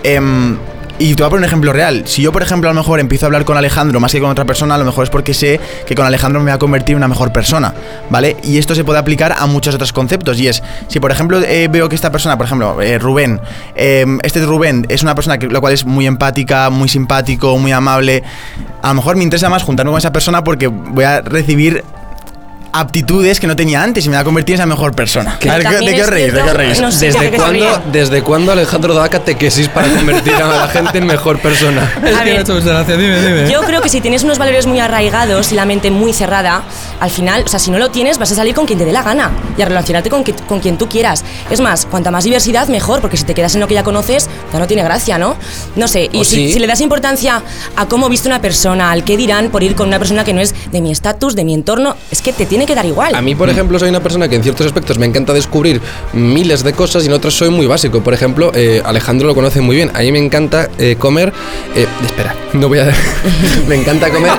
em, 0.03 0.57
y 0.99 1.15
te 1.15 1.23
voy 1.23 1.27
a 1.27 1.31
poner 1.31 1.41
un 1.41 1.45
ejemplo 1.45 1.73
real. 1.73 2.05
Si 2.07 2.23
yo, 2.23 2.33
por 2.33 2.43
ejemplo, 2.43 2.71
a 2.71 2.73
lo 2.73 2.81
mejor 2.81 3.01
empiezo 3.01 3.27
a 3.27 3.29
hablar 3.29 3.45
con 3.45 3.57
Alejandro 3.57 4.01
más 4.01 4.13
que 4.13 4.21
con 4.21 4.31
otra 4.31 4.45
persona, 4.45 4.77
a 4.77 4.79
lo 4.79 4.85
mejor 4.85 5.05
es 5.05 5.11
porque 5.11 5.35
sé 5.35 5.61
que 5.87 5.95
con 5.95 6.07
Alejandro 6.07 6.41
me 6.41 6.45
voy 6.45 6.55
a 6.55 6.59
convertir 6.59 6.93
en 6.93 6.99
una 6.99 7.09
mejor 7.09 7.33
persona, 7.33 7.75
¿vale? 8.11 8.37
Y 8.45 8.59
esto 8.59 8.75
se 8.75 8.85
puede 8.85 8.99
aplicar 8.99 9.35
a 9.37 9.47
muchos 9.47 9.75
otros 9.75 9.93
conceptos. 9.93 10.39
Y 10.39 10.49
es, 10.49 10.63
si 10.89 11.01
por 11.01 11.11
ejemplo 11.11 11.41
eh, 11.41 11.69
veo 11.69 11.89
que 11.89 11.97
esta 11.97 12.13
persona, 12.13 12.37
por 12.37 12.47
ejemplo, 12.47 12.81
eh, 12.81 12.99
Rubén, 12.99 13.41
eh, 13.75 14.07
este 14.23 14.45
Rubén 14.45 14.87
es 14.89 15.03
una 15.03 15.15
persona 15.15 15.39
que 15.39 15.49
la 15.49 15.61
cual 15.61 15.73
es 15.73 15.85
muy 15.85 16.07
empática, 16.07 16.71
muy 16.71 16.89
simpático, 16.89 17.59
muy 17.59 17.73
amable, 17.73 18.23
a 18.83 18.89
lo 18.89 18.95
mejor 18.95 19.17
me 19.17 19.25
interesa 19.25 19.49
más 19.49 19.63
juntarme 19.63 19.91
con 19.91 19.99
esa 19.99 20.13
persona 20.13 20.45
porque 20.45 20.69
voy 20.69 21.05
a 21.05 21.23
recibir 21.23 21.83
aptitudes 22.75 23.39
que 23.41 23.47
no 23.47 23.55
tenía 23.57 23.83
antes 23.83 24.05
y 24.05 24.09
me 24.09 24.17
va 24.17 24.23
a 24.23 24.25
convertir 24.25 24.55
en 24.55 24.61
esa 24.61 24.67
mejor 24.67 24.95
persona. 24.95 25.39
A 25.49 25.57
ver, 25.59 25.63
¿De 25.85 25.95
qué 25.95 26.03
os 26.03 26.09
reís? 26.09 26.33
¿De 26.35 26.43
qué 26.43 26.51
os 26.51 26.57
reís? 26.57 27.01
¿Desde 27.01 27.31
cuándo, 27.31 27.83
¿Desde 27.93 28.23
cuándo 28.23 28.53
Alejandro 28.53 28.95
da 28.95 29.09
catequesis 29.09 29.69
para 29.69 29.89
convertir 29.89 30.35
a 30.35 30.47
la 30.49 30.69
gente 30.73 30.99
en 30.99 31.07
mejor 31.07 31.39
persona? 31.41 31.91
Es 32.05 32.17
que 32.19 32.25
me 32.25 32.31
ha 32.33 32.41
hecho 32.41 32.55
mucha 32.55 32.67
gracia, 32.71 32.97
dime, 32.97 33.21
dime. 33.23 33.51
Yo 33.51 33.61
creo 33.63 33.81
que 33.81 33.89
si 33.89 34.01
tienes 34.01 34.25
unos 34.25 34.39
valores 34.39 34.67
muy 34.67 34.81
arraigados 34.81 35.53
y 35.53 35.55
la 35.55 35.65
mente 35.67 35.91
muy 35.93 36.13
cerrada, 36.13 36.63
al 37.01 37.11
final, 37.11 37.45
o 37.47 37.49
sea, 37.49 37.59
si 37.61 37.71
no 37.71 37.79
lo 37.79 37.91
tienes, 37.91 38.19
vas 38.19 38.33
a 38.33 38.35
salir 38.35 38.55
con 38.55 38.67
quien 38.67 38.79
te 38.79 38.85
dé 38.85 38.93
la 38.93 39.03
gana 39.05 39.31
y 39.57 39.63
a 39.63 39.67
relacionarte 39.67 40.11
con, 40.11 40.25
qui- 40.25 40.35
con 40.47 40.59
quien 40.59 40.77
tú 40.77 40.89
quieras. 40.89 41.25
Es 41.51 41.61
más, 41.61 41.87
cuanta 41.87 42.11
más 42.11 42.25
diversidad, 42.25 42.67
mejor, 42.69 43.01
porque 43.01 43.17
si 43.17 43.25
te 43.25 43.35
quedas 43.35 43.55
en 43.55 43.61
lo 43.61 43.69
que 43.69 43.75
ya 43.75 43.85
conoces, 43.85 44.29
ya 44.53 44.59
no 44.59 44.67
tiene 44.67 44.83
gracia, 44.83 45.17
¿no? 45.17 45.37
No 45.77 45.87
sé, 45.87 46.09
y 46.13 46.25
si, 46.25 46.49
sí. 46.49 46.53
si 46.55 46.59
le 46.59 46.67
das 46.67 46.81
importancia 46.81 47.41
a 47.77 47.87
cómo 47.87 48.09
viste 48.09 48.29
una 48.29 48.41
persona, 48.41 48.91
al 48.91 49.05
qué 49.05 49.17
dirán 49.17 49.51
por 49.51 49.63
ir 49.63 49.75
con 49.77 49.87
una 49.89 49.99
persona 49.99 50.25
que 50.25 50.33
no 50.33 50.41
es 50.41 50.55
de 50.73 50.81
mi 50.81 50.91
estatus, 50.91 51.37
de 51.37 51.45
mi 51.45 51.55
entorno, 51.55 51.97
es 52.11 52.21
que 52.21 52.33
te 52.33 52.47
tiene 52.47 52.64
que 52.67 52.75
dar 52.75 52.85
igual. 52.87 53.15
A 53.15 53.23
mí, 53.23 53.35
por 53.35 53.49
ejemplo, 53.51 53.79
soy 53.79 53.89
una 53.91 54.01
persona 54.01 54.29
que 54.29 54.37
en 54.37 54.43
ciertos 54.43 54.67
aspectos 54.67 54.99
me 54.99 55.07
encanta 55.07 55.33
descubrir 55.33 55.81
miles 56.13 56.63
de 56.65 56.73
cosas 56.73 57.03
y 57.05 57.07
en 57.07 57.13
otros 57.13 57.35
soy 57.35 57.51
muy 57.51 57.67
básico. 57.67 58.03
Por 58.03 58.15
ejemplo, 58.15 58.53
eh, 58.55 58.83
Alejandro 58.85 59.27
lo 59.27 59.35
conoce 59.35 59.61
muy 59.61 59.77
bien. 59.77 59.91
A 59.95 60.01
mí 60.01 60.13
me 60.13 60.19
encanta 60.19 60.69
eh, 60.79 60.97
comer. 60.99 61.33
eh, 61.75 61.87
espera, 62.05 62.35
no 62.53 62.69
voy 62.69 62.79
a. 62.81 62.93
me 63.69 63.75
encanta 63.77 64.11
comer 64.11 64.33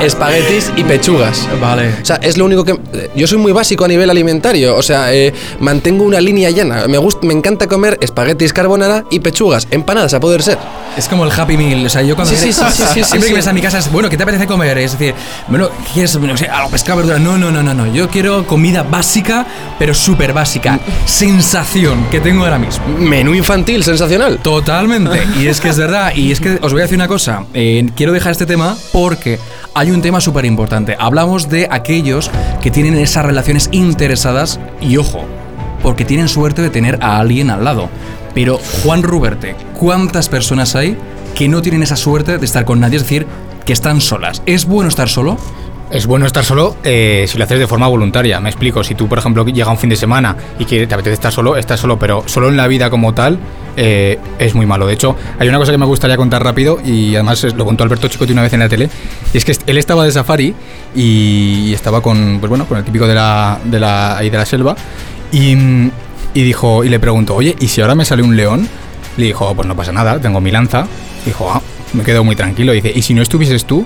es- 0.00 0.06
espaguetis 0.06 0.72
y 0.76 0.84
pechugas. 0.84 1.48
Vale. 1.60 1.94
O 2.02 2.04
sea, 2.04 2.16
es 2.16 2.36
lo 2.38 2.44
único 2.44 2.64
que. 2.64 2.72
eh, 2.92 3.10
Yo 3.14 3.26
soy 3.26 3.38
muy 3.38 3.52
básico 3.52 3.84
a 3.84 3.88
nivel 3.88 4.10
alimentario. 4.10 4.76
O 4.76 4.82
sea, 4.82 5.12
eh, 5.14 5.32
mantengo 5.60 6.04
una 6.04 6.20
línea 6.20 6.50
llana. 6.50 6.86
Me, 6.88 6.98
gusta, 6.98 7.26
me 7.26 7.32
encanta 7.34 7.66
comer 7.66 7.98
espaguetis 8.00 8.52
carbonara 8.52 9.04
y 9.10 9.20
pechugas. 9.20 9.66
Empanadas 9.70 10.14
a 10.14 10.20
poder 10.20 10.42
ser. 10.42 10.58
Es 10.96 11.08
como 11.08 11.24
el 11.24 11.30
Happy 11.32 11.56
Meal. 11.56 11.86
O 11.86 11.88
sea, 11.88 12.02
yo 12.02 12.14
cuando 12.16 12.32
Sí, 12.34 12.38
sí, 12.38 12.52
sí, 12.52 12.62
sí, 12.70 12.82
sí, 12.82 12.84
sí, 12.94 13.04
siempre 13.04 13.18
que 13.20 13.22
sí. 13.26 13.28
vienes 13.28 13.46
a 13.46 13.52
mi 13.52 13.60
casa 13.62 13.78
es, 13.78 13.90
bueno, 13.90 14.08
¿qué 14.10 14.16
te 14.16 14.22
apetece 14.24 14.46
comer? 14.46 14.76
Es 14.78 14.92
decir, 14.92 15.14
bueno, 15.48 15.68
¿quieres 15.92 16.18
no 16.18 16.36
sé, 16.36 16.46
algo 16.48 16.70
pescado, 16.70 16.98
verdura? 16.98 17.18
No, 17.18 17.38
no, 17.38 17.50
no, 17.52 17.62
no, 17.62 17.74
no. 17.74 17.86
Yo 17.86 18.08
quiero 18.08 18.46
comida 18.46 18.82
básica, 18.82 19.46
pero 19.78 19.94
súper 19.94 20.32
básica. 20.32 20.80
Sensación 21.04 22.06
que 22.10 22.20
tengo 22.20 22.44
ahora 22.44 22.58
mismo. 22.58 22.84
Menú 22.98 23.34
infantil, 23.34 23.84
sensacional. 23.84 24.38
Totalmente. 24.38 25.22
Y 25.42 25.46
es 25.46 25.60
que 25.60 25.68
es 25.68 25.78
verdad. 25.78 26.12
Y 26.14 26.32
es 26.32 26.40
que 26.40 26.58
os 26.62 26.72
voy 26.72 26.80
a 26.80 26.84
decir 26.84 26.96
una 26.96 27.08
cosa. 27.08 27.44
Eh, 27.54 27.88
quiero 27.96 28.12
dejar 28.12 28.32
este 28.32 28.46
tema 28.46 28.76
porque 28.92 29.38
hay 29.74 29.90
un 29.90 30.02
tema 30.02 30.20
súper 30.20 30.44
importante. 30.44 30.96
Hablamos 30.98 31.48
de 31.48 31.68
aquellos 31.70 32.30
que 32.60 32.70
tienen 32.70 32.96
esas 32.96 33.24
relaciones 33.24 33.68
interesadas 33.72 34.60
y 34.80 34.96
ojo, 34.96 35.24
porque 35.82 36.04
tienen 36.04 36.28
suerte 36.28 36.62
de 36.62 36.70
tener 36.70 36.98
a 37.02 37.18
alguien 37.18 37.50
al 37.50 37.64
lado. 37.64 37.88
Pero 38.34 38.58
Juan 38.82 39.02
Ruberte, 39.02 39.56
¿cuántas 39.78 40.28
personas 40.28 40.74
hay 40.74 40.96
que 41.34 41.48
no 41.48 41.62
tienen 41.62 41.82
esa 41.82 41.96
suerte 41.96 42.38
de 42.38 42.44
estar 42.44 42.64
con 42.64 42.80
nadie? 42.80 42.96
Es 42.96 43.02
decir, 43.02 43.26
que 43.64 43.72
están 43.72 44.00
solas. 44.00 44.42
¿Es 44.46 44.66
bueno 44.66 44.88
estar 44.88 45.08
solo? 45.08 45.38
Es 45.92 46.06
bueno 46.06 46.24
estar 46.24 46.42
solo 46.42 46.76
eh, 46.84 47.26
si 47.28 47.36
lo 47.36 47.44
haces 47.44 47.58
de 47.58 47.66
forma 47.66 47.86
voluntaria. 47.86 48.40
Me 48.40 48.48
explico, 48.48 48.82
si 48.82 48.94
tú, 48.94 49.08
por 49.08 49.18
ejemplo, 49.18 49.44
llega 49.44 49.70
un 49.70 49.76
fin 49.76 49.90
de 49.90 49.96
semana 49.96 50.34
y 50.58 50.64
que 50.64 50.86
te 50.86 50.94
apetece 50.94 51.12
estar 51.12 51.30
solo, 51.30 51.54
estás 51.54 51.80
solo, 51.80 51.98
pero 51.98 52.24
solo 52.24 52.48
en 52.48 52.56
la 52.56 52.66
vida 52.66 52.88
como 52.88 53.12
tal 53.12 53.38
eh, 53.76 54.18
es 54.38 54.54
muy 54.54 54.64
malo. 54.64 54.86
De 54.86 54.94
hecho, 54.94 55.14
hay 55.38 55.48
una 55.48 55.58
cosa 55.58 55.70
que 55.70 55.76
me 55.76 55.84
gustaría 55.84 56.16
contar 56.16 56.42
rápido 56.42 56.78
y 56.82 57.14
además 57.14 57.44
lo 57.54 57.66
contó 57.66 57.84
Alberto 57.84 58.08
Chicote 58.08 58.32
una 58.32 58.40
vez 58.40 58.54
en 58.54 58.60
la 58.60 58.70
tele. 58.70 58.88
Y 59.34 59.36
es 59.36 59.44
que 59.44 59.54
él 59.66 59.76
estaba 59.76 60.06
de 60.06 60.12
safari 60.12 60.54
y 60.94 61.74
estaba 61.74 62.00
con, 62.00 62.38
pues 62.40 62.48
bueno, 62.48 62.64
con 62.64 62.78
el 62.78 62.84
típico 62.84 63.06
de 63.06 63.14
la, 63.14 63.60
de 63.62 63.78
la, 63.78 64.16
ahí 64.16 64.30
de 64.30 64.38
la 64.38 64.46
selva 64.46 64.74
y, 65.30 65.52
y 65.52 66.42
dijo, 66.42 66.84
y 66.84 66.88
le 66.88 67.00
preguntó, 67.00 67.34
oye, 67.34 67.54
¿y 67.60 67.68
si 67.68 67.82
ahora 67.82 67.94
me 67.94 68.06
sale 68.06 68.22
un 68.22 68.34
león? 68.34 68.66
Le 69.18 69.26
dijo, 69.26 69.54
pues 69.54 69.68
no 69.68 69.76
pasa 69.76 69.92
nada, 69.92 70.18
tengo 70.18 70.40
mi 70.40 70.50
lanza. 70.50 70.86
Dijo, 71.26 71.52
ah, 71.52 71.60
me 71.92 72.02
quedo 72.02 72.24
muy 72.24 72.34
tranquilo. 72.34 72.72
Dice, 72.72 72.90
¿y 72.94 73.02
si 73.02 73.12
no 73.12 73.20
estuvieses 73.20 73.66
tú? 73.66 73.84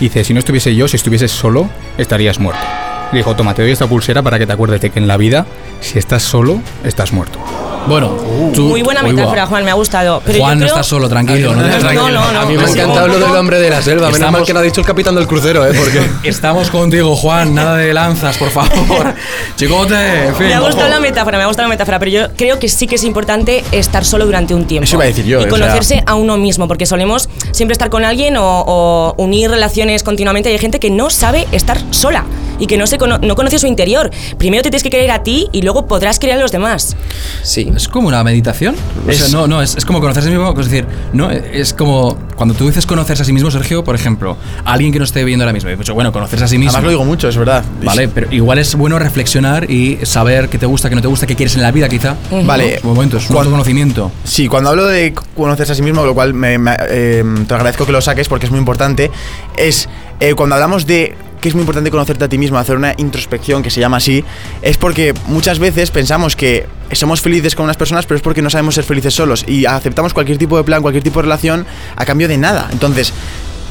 Dice, 0.00 0.22
si 0.24 0.32
no 0.32 0.38
estuviese 0.38 0.74
yo, 0.74 0.86
si 0.86 0.96
estuvieses 0.96 1.32
solo, 1.32 1.68
estarías 1.96 2.38
muerto. 2.38 2.87
Le 3.12 3.18
dijo, 3.18 3.34
toma, 3.34 3.54
te 3.54 3.62
doy 3.62 3.72
esta 3.72 3.86
pulsera 3.86 4.22
para 4.22 4.38
que 4.38 4.46
te 4.46 4.52
acuerdes 4.52 4.80
de 4.80 4.90
que 4.90 4.98
en 4.98 5.08
la 5.08 5.16
vida, 5.16 5.46
si 5.80 5.98
estás 5.98 6.22
solo, 6.22 6.60
estás 6.84 7.12
muerto. 7.12 7.38
Bueno, 7.86 8.14
tú- 8.52 8.64
Muy 8.68 8.82
buena 8.82 9.02
metáfora. 9.02 9.46
Juan, 9.46 9.64
me 9.64 9.70
ha 9.70 9.74
gustado. 9.74 10.20
Pero 10.26 10.40
Juan 10.40 10.58
yo 10.58 10.60
no 10.60 10.66
creo- 10.66 10.74
está 10.76 10.82
solo, 10.82 11.08
tranquilo. 11.08 11.54
No, 11.54 11.62
No, 11.62 11.68
tranquilo. 11.78 12.08
no, 12.10 12.32
no. 12.32 12.40
A 12.40 12.44
mí 12.44 12.54
me 12.54 12.64
ha 12.64 12.68
encantado 12.68 13.08
lo 13.08 13.18
del 13.18 13.34
hombre 13.34 13.58
de 13.60 13.70
la 13.70 13.80
selva. 13.80 14.08
Menos 14.08 14.18
mal 14.20 14.28
Estamos- 14.28 14.46
que 14.46 14.52
lo 14.52 14.58
ha 14.58 14.62
dicho 14.62 14.80
el 14.82 14.86
capitán 14.86 15.14
del 15.14 15.26
crucero, 15.26 15.64
¿eh? 15.66 15.72
Porque. 15.74 16.06
Estamos 16.28 16.68
contigo, 16.68 17.16
Juan. 17.16 17.54
Nada 17.54 17.76
de 17.78 17.94
lanzas, 17.94 18.36
por 18.36 18.50
favor. 18.50 19.14
Chicote, 19.56 19.94
en 20.26 20.34
fin. 20.36 20.48
Me 20.48 20.54
ha 20.54 20.60
gustado 20.60 20.82
ojo. 20.86 20.94
la 20.96 21.00
metáfora, 21.00 21.38
me 21.38 21.44
ha 21.44 21.46
gustado 21.46 21.66
la 21.66 21.72
metáfora, 21.74 21.98
pero 21.98 22.10
yo 22.10 22.26
creo 22.36 22.58
que 22.58 22.68
sí 22.68 22.86
que 22.86 22.96
es 22.96 23.04
importante 23.04 23.64
estar 23.72 24.04
solo 24.04 24.26
durante 24.26 24.54
un 24.54 24.66
tiempo. 24.66 24.84
Eso 24.84 24.96
iba 24.96 25.04
a 25.04 25.06
decir 25.06 25.24
yo, 25.24 25.40
Y 25.40 25.44
o 25.44 25.48
conocerse 25.48 25.94
sea- 25.94 26.04
a 26.06 26.14
uno 26.14 26.36
mismo, 26.36 26.68
porque 26.68 26.84
solemos 26.84 27.30
siempre 27.52 27.72
estar 27.72 27.88
con 27.88 28.04
alguien 28.04 28.36
o, 28.36 28.44
o 28.66 29.14
unir 29.16 29.48
relaciones 29.50 30.02
continuamente. 30.02 30.50
Y 30.50 30.52
hay 30.52 30.58
gente 30.58 30.78
que 30.78 30.90
no 30.90 31.08
sabe 31.08 31.46
estar 31.52 31.78
sola 31.90 32.24
y 32.58 32.66
que 32.66 32.76
no, 32.76 32.86
se 32.86 32.98
cono- 32.98 33.18
no 33.18 33.34
conoce 33.36 33.58
su 33.58 33.66
interior. 33.66 34.10
Primero 34.38 34.62
te 34.62 34.70
tienes 34.70 34.82
que 34.82 34.90
querer 34.90 35.10
a 35.10 35.22
ti 35.22 35.48
y 35.52 35.62
luego 35.62 35.86
podrás 35.86 36.18
querer 36.18 36.36
a 36.36 36.40
los 36.40 36.52
demás. 36.52 36.96
Sí. 37.42 37.70
Es 37.74 37.88
como 37.88 38.08
una 38.08 38.22
meditación. 38.24 38.74
O 39.06 39.12
sea, 39.12 39.26
Es- 39.26 39.32
no, 39.32 39.46
no, 39.46 39.62
es, 39.62 39.76
es 39.76 39.84
como 39.84 40.00
conocerse 40.00 40.28
a 40.28 40.32
sí 40.32 40.36
mismo. 40.38 40.50
Es 40.58 40.66
decir, 40.70 40.86
no, 41.12 41.30
es 41.30 41.72
como 41.74 42.16
cuando 42.36 42.54
tú 42.54 42.66
dices 42.66 42.86
conocerse 42.86 43.22
a 43.22 43.26
sí 43.26 43.32
mismo, 43.32 43.50
Sergio, 43.50 43.82
por 43.84 43.94
ejemplo, 43.94 44.36
a 44.64 44.72
alguien 44.72 44.92
que 44.92 44.98
no 44.98 45.04
esté 45.04 45.24
viendo 45.24 45.44
ahora 45.44 45.52
mismo. 45.52 45.70
Pues, 45.76 45.90
bueno, 45.90 46.12
conocerse 46.12 46.44
a 46.44 46.48
sí 46.48 46.56
mismo. 46.58 46.70
Además 46.70 46.84
lo 46.84 46.90
digo 46.90 47.04
mucho, 47.04 47.28
es 47.28 47.36
verdad. 47.36 47.64
Vale, 47.82 48.08
pero 48.08 48.28
igual 48.32 48.58
es 48.58 48.74
bueno 48.74 48.98
reflexionar 48.98 49.70
y 49.70 49.98
saber 50.04 50.48
qué 50.48 50.58
te 50.58 50.66
gusta, 50.66 50.88
qué 50.88 50.94
no 50.94 51.02
te 51.02 51.08
gusta, 51.08 51.26
qué 51.26 51.34
quieres 51.36 51.54
en 51.56 51.62
la 51.62 51.70
vida, 51.72 51.88
quizá. 51.88 52.16
Vale. 52.44 52.80
Un 52.82 52.94
momento, 52.94 53.16
es 53.16 53.22
un 53.24 53.28
Cuando- 53.28 53.40
autoconocimiento. 53.50 54.12
Sí, 54.24 54.48
cuando 54.48 54.70
hablo 54.70 54.86
de 54.86 55.14
conocerse 55.36 55.72
a 55.72 55.74
sí 55.76 55.82
mismo, 55.82 56.04
lo 56.04 56.14
cual 56.14 56.34
me, 56.34 56.58
me- 56.58 56.76
eh, 56.88 57.24
te 57.46 57.54
agradezco 57.54 57.86
que 57.86 57.92
lo 57.92 58.00
saques 58.00 58.28
porque 58.28 58.46
es 58.46 58.50
muy 58.50 58.58
importante, 58.60 59.10
es 59.56 59.88
eh, 60.20 60.34
cuando 60.34 60.54
hablamos 60.54 60.86
de 60.86 61.14
que 61.40 61.48
es 61.48 61.54
muy 61.54 61.62
importante 61.62 61.90
conocerte 61.90 62.24
a 62.24 62.28
ti 62.28 62.38
mismo, 62.38 62.58
hacer 62.58 62.76
una 62.76 62.94
introspección 62.96 63.62
que 63.62 63.70
se 63.70 63.80
llama 63.80 63.98
así, 63.98 64.24
es 64.62 64.76
porque 64.76 65.14
muchas 65.26 65.58
veces 65.58 65.90
pensamos 65.90 66.36
que 66.36 66.66
somos 66.92 67.20
felices 67.20 67.54
con 67.54 67.64
unas 67.64 67.76
personas, 67.76 68.06
pero 68.06 68.16
es 68.16 68.22
porque 68.22 68.42
no 68.42 68.50
sabemos 68.50 68.74
ser 68.74 68.84
felices 68.84 69.14
solos 69.14 69.44
y 69.46 69.66
aceptamos 69.66 70.14
cualquier 70.14 70.38
tipo 70.38 70.56
de 70.56 70.64
plan, 70.64 70.82
cualquier 70.82 71.04
tipo 71.04 71.20
de 71.20 71.24
relación 71.24 71.66
a 71.96 72.04
cambio 72.04 72.28
de 72.28 72.38
nada. 72.38 72.68
Entonces, 72.72 73.12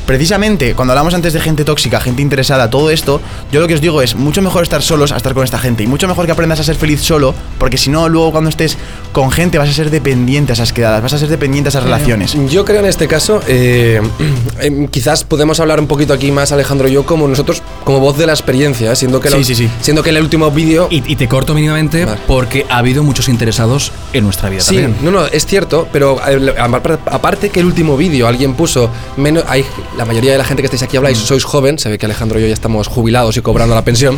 precisamente 0.08 0.74
cuando 0.74 0.94
hablamos 0.94 1.14
antes 1.14 1.34
de 1.34 1.40
gente 1.40 1.64
tóxica, 1.64 2.00
gente 2.00 2.24
interesada, 2.24 2.70
todo 2.72 2.90
esto, 2.90 3.22
yo 3.52 3.60
lo 3.60 3.68
que 3.68 3.76
os 3.76 3.82
digo 3.82 4.02
es 4.02 4.16
mucho 4.16 4.42
mejor 4.42 4.64
estar 4.64 4.82
solos 4.82 5.12
a 5.12 5.18
estar 5.18 5.36
con 5.36 5.44
esta 5.44 5.60
gente 5.60 5.84
y 5.84 5.88
mucho 5.88 6.08
mejor 6.08 6.26
que 6.26 6.32
aprendas 6.32 6.60
a 6.60 6.64
ser 6.64 6.76
feliz 6.76 7.02
solo, 7.02 7.36
porque 7.60 7.78
si 7.78 7.92
no, 7.92 8.10
luego 8.10 8.32
cuando 8.32 8.50
estés 8.50 8.78
con 9.12 9.30
gente 9.32 9.58
vas 9.60 9.70
a 9.70 9.74
ser 9.74 9.92
dependiente 9.92 10.52
a 10.52 10.56
esas 10.56 10.74
quedadas, 10.74 11.04
vas 11.04 11.14
a 11.14 11.18
ser 11.20 11.28
dependiente 11.30 11.68
a 11.68 11.72
esas 11.72 11.84
relaciones. 11.84 12.36
Yo 12.50 12.66
creo 12.66 12.80
en 12.80 12.86
este 12.88 13.08
caso, 13.08 13.42
eh, 13.48 14.02
em, 14.62 14.88
quizás 14.88 15.24
podemos 15.24 15.60
hablar 15.60 15.80
un 15.80 15.88
poquito 15.88 16.14
aquí 16.14 16.32
más, 16.32 16.52
Alejandro 16.52 16.88
y 16.88 16.94
yo, 16.94 17.06
como 17.06 17.28
nosotros, 17.28 17.62
como 17.84 18.00
voz 18.00 18.18
de 18.18 18.26
la 18.26 18.34
experiencia, 18.34 18.94
¿eh? 18.94 18.96
siendo 18.96 19.20
que, 19.20 19.30
la- 19.30 19.38
Sí, 19.38 19.44
sí, 19.44 19.56
sí. 19.56 19.70
siendo 19.82 20.02
que 20.04 20.10
el 20.12 20.22
último 20.22 20.50
vídeo. 20.52 20.88
Y, 20.90 21.04
y 21.12 21.16
te 21.18 21.28
corto 21.28 21.54
mínimamente 21.54 22.06
Vale. 22.06 22.18
porque 22.28 22.66
ha 22.70 22.78
habido 22.78 23.04
muchos 23.04 23.28
interesados 23.28 23.92
en 24.14 24.24
nuestra 24.24 24.50
vida 24.50 24.62
Sí, 24.62 24.76
también. 24.78 24.96
no, 25.02 25.12
no, 25.12 25.26
es 25.26 25.46
cierto, 25.46 25.88
pero 25.92 26.18
eh, 26.28 26.56
apar- 26.58 27.00
aparte 27.06 27.50
que 27.50 27.60
el 27.60 27.66
último 27.66 27.98
vídeo 27.98 28.28
alguien 28.28 28.54
puso 28.54 28.90
menos, 29.18 29.44
hay, 29.48 29.66
la 29.98 30.06
mayoría 30.06 30.32
de 30.32 30.38
la 30.38 30.44
gente 30.46 30.62
que 30.62 30.68
estáis 30.68 30.84
aquí 30.84 30.96
habláis, 30.98 31.18
sois 31.18 31.44
joven, 31.44 31.80
se 31.80 31.90
ve 31.90 31.98
que 31.98 32.06
Alejandro 32.06 32.38
y 32.40 32.44
yo 32.44 32.48
ya 32.48 32.54
estamos 32.54 32.88
jubilados 32.88 33.36
y 33.38 33.42
cobrando 33.42 33.74
la 33.76 33.84
pensión. 33.84 34.18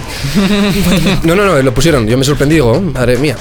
no, 1.23 1.35
no, 1.35 1.45
no, 1.45 1.61
lo 1.61 1.73
pusieron, 1.73 2.07
yo 2.07 2.17
me 2.17 2.23
sorprendí, 2.25 2.55
digo, 2.55 2.71
"Oh, 2.73 2.81
madre 2.81 3.17
mía. 3.17 3.35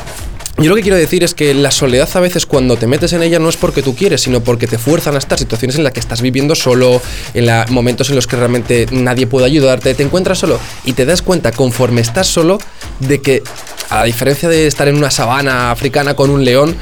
Yo 0.61 0.70
lo 0.70 0.74
que 0.74 0.83
quiero 0.83 0.96
decir 0.96 1.22
es 1.22 1.35
que 1.35 1.55
la 1.55 1.70
soledad 1.70 2.09
a 2.14 2.18
veces 2.20 2.44
cuando 2.44 2.77
te 2.77 2.88
metes 2.88 3.12
en 3.12 3.22
ella 3.22 3.38
no 3.38 3.48
es 3.48 3.57
porque 3.57 3.81
tú 3.81 3.94
quieres, 3.94 4.22
sino 4.22 4.40
porque 4.40 4.66
te 4.66 4.77
fuerzan 4.77 5.14
a 5.14 5.18
estar 5.18 5.38
situaciones 5.38 5.77
en 5.77 5.85
las 5.85 5.92
que 5.92 6.01
estás 6.01 6.20
viviendo 6.20 6.57
solo, 6.57 7.01
en 7.35 7.46
la- 7.46 7.64
momentos 7.70 8.09
en 8.11 8.16
los 8.16 8.27
que 8.27 8.35
realmente 8.37 8.87
nadie 8.90 9.29
puede 9.29 9.46
ayudarte, 9.46 9.94
te 9.94 10.03
encuentras 10.03 10.38
solo 10.38 10.59
y 10.85 10.94
te 10.94 11.07
das 11.07 11.22
cuenta 11.22 11.53
conforme 11.53 12.01
estás 12.01 12.27
solo 12.27 12.59
de 12.98 13.20
que 13.20 13.42
a 13.90 14.03
diferencia 14.05 14.48
de 14.48 14.66
estar 14.66 14.88
en 14.88 14.96
una 14.96 15.11
sabana 15.12 15.70
africana 15.70 16.14
con 16.14 16.29
un 16.31 16.44
león, 16.44 16.77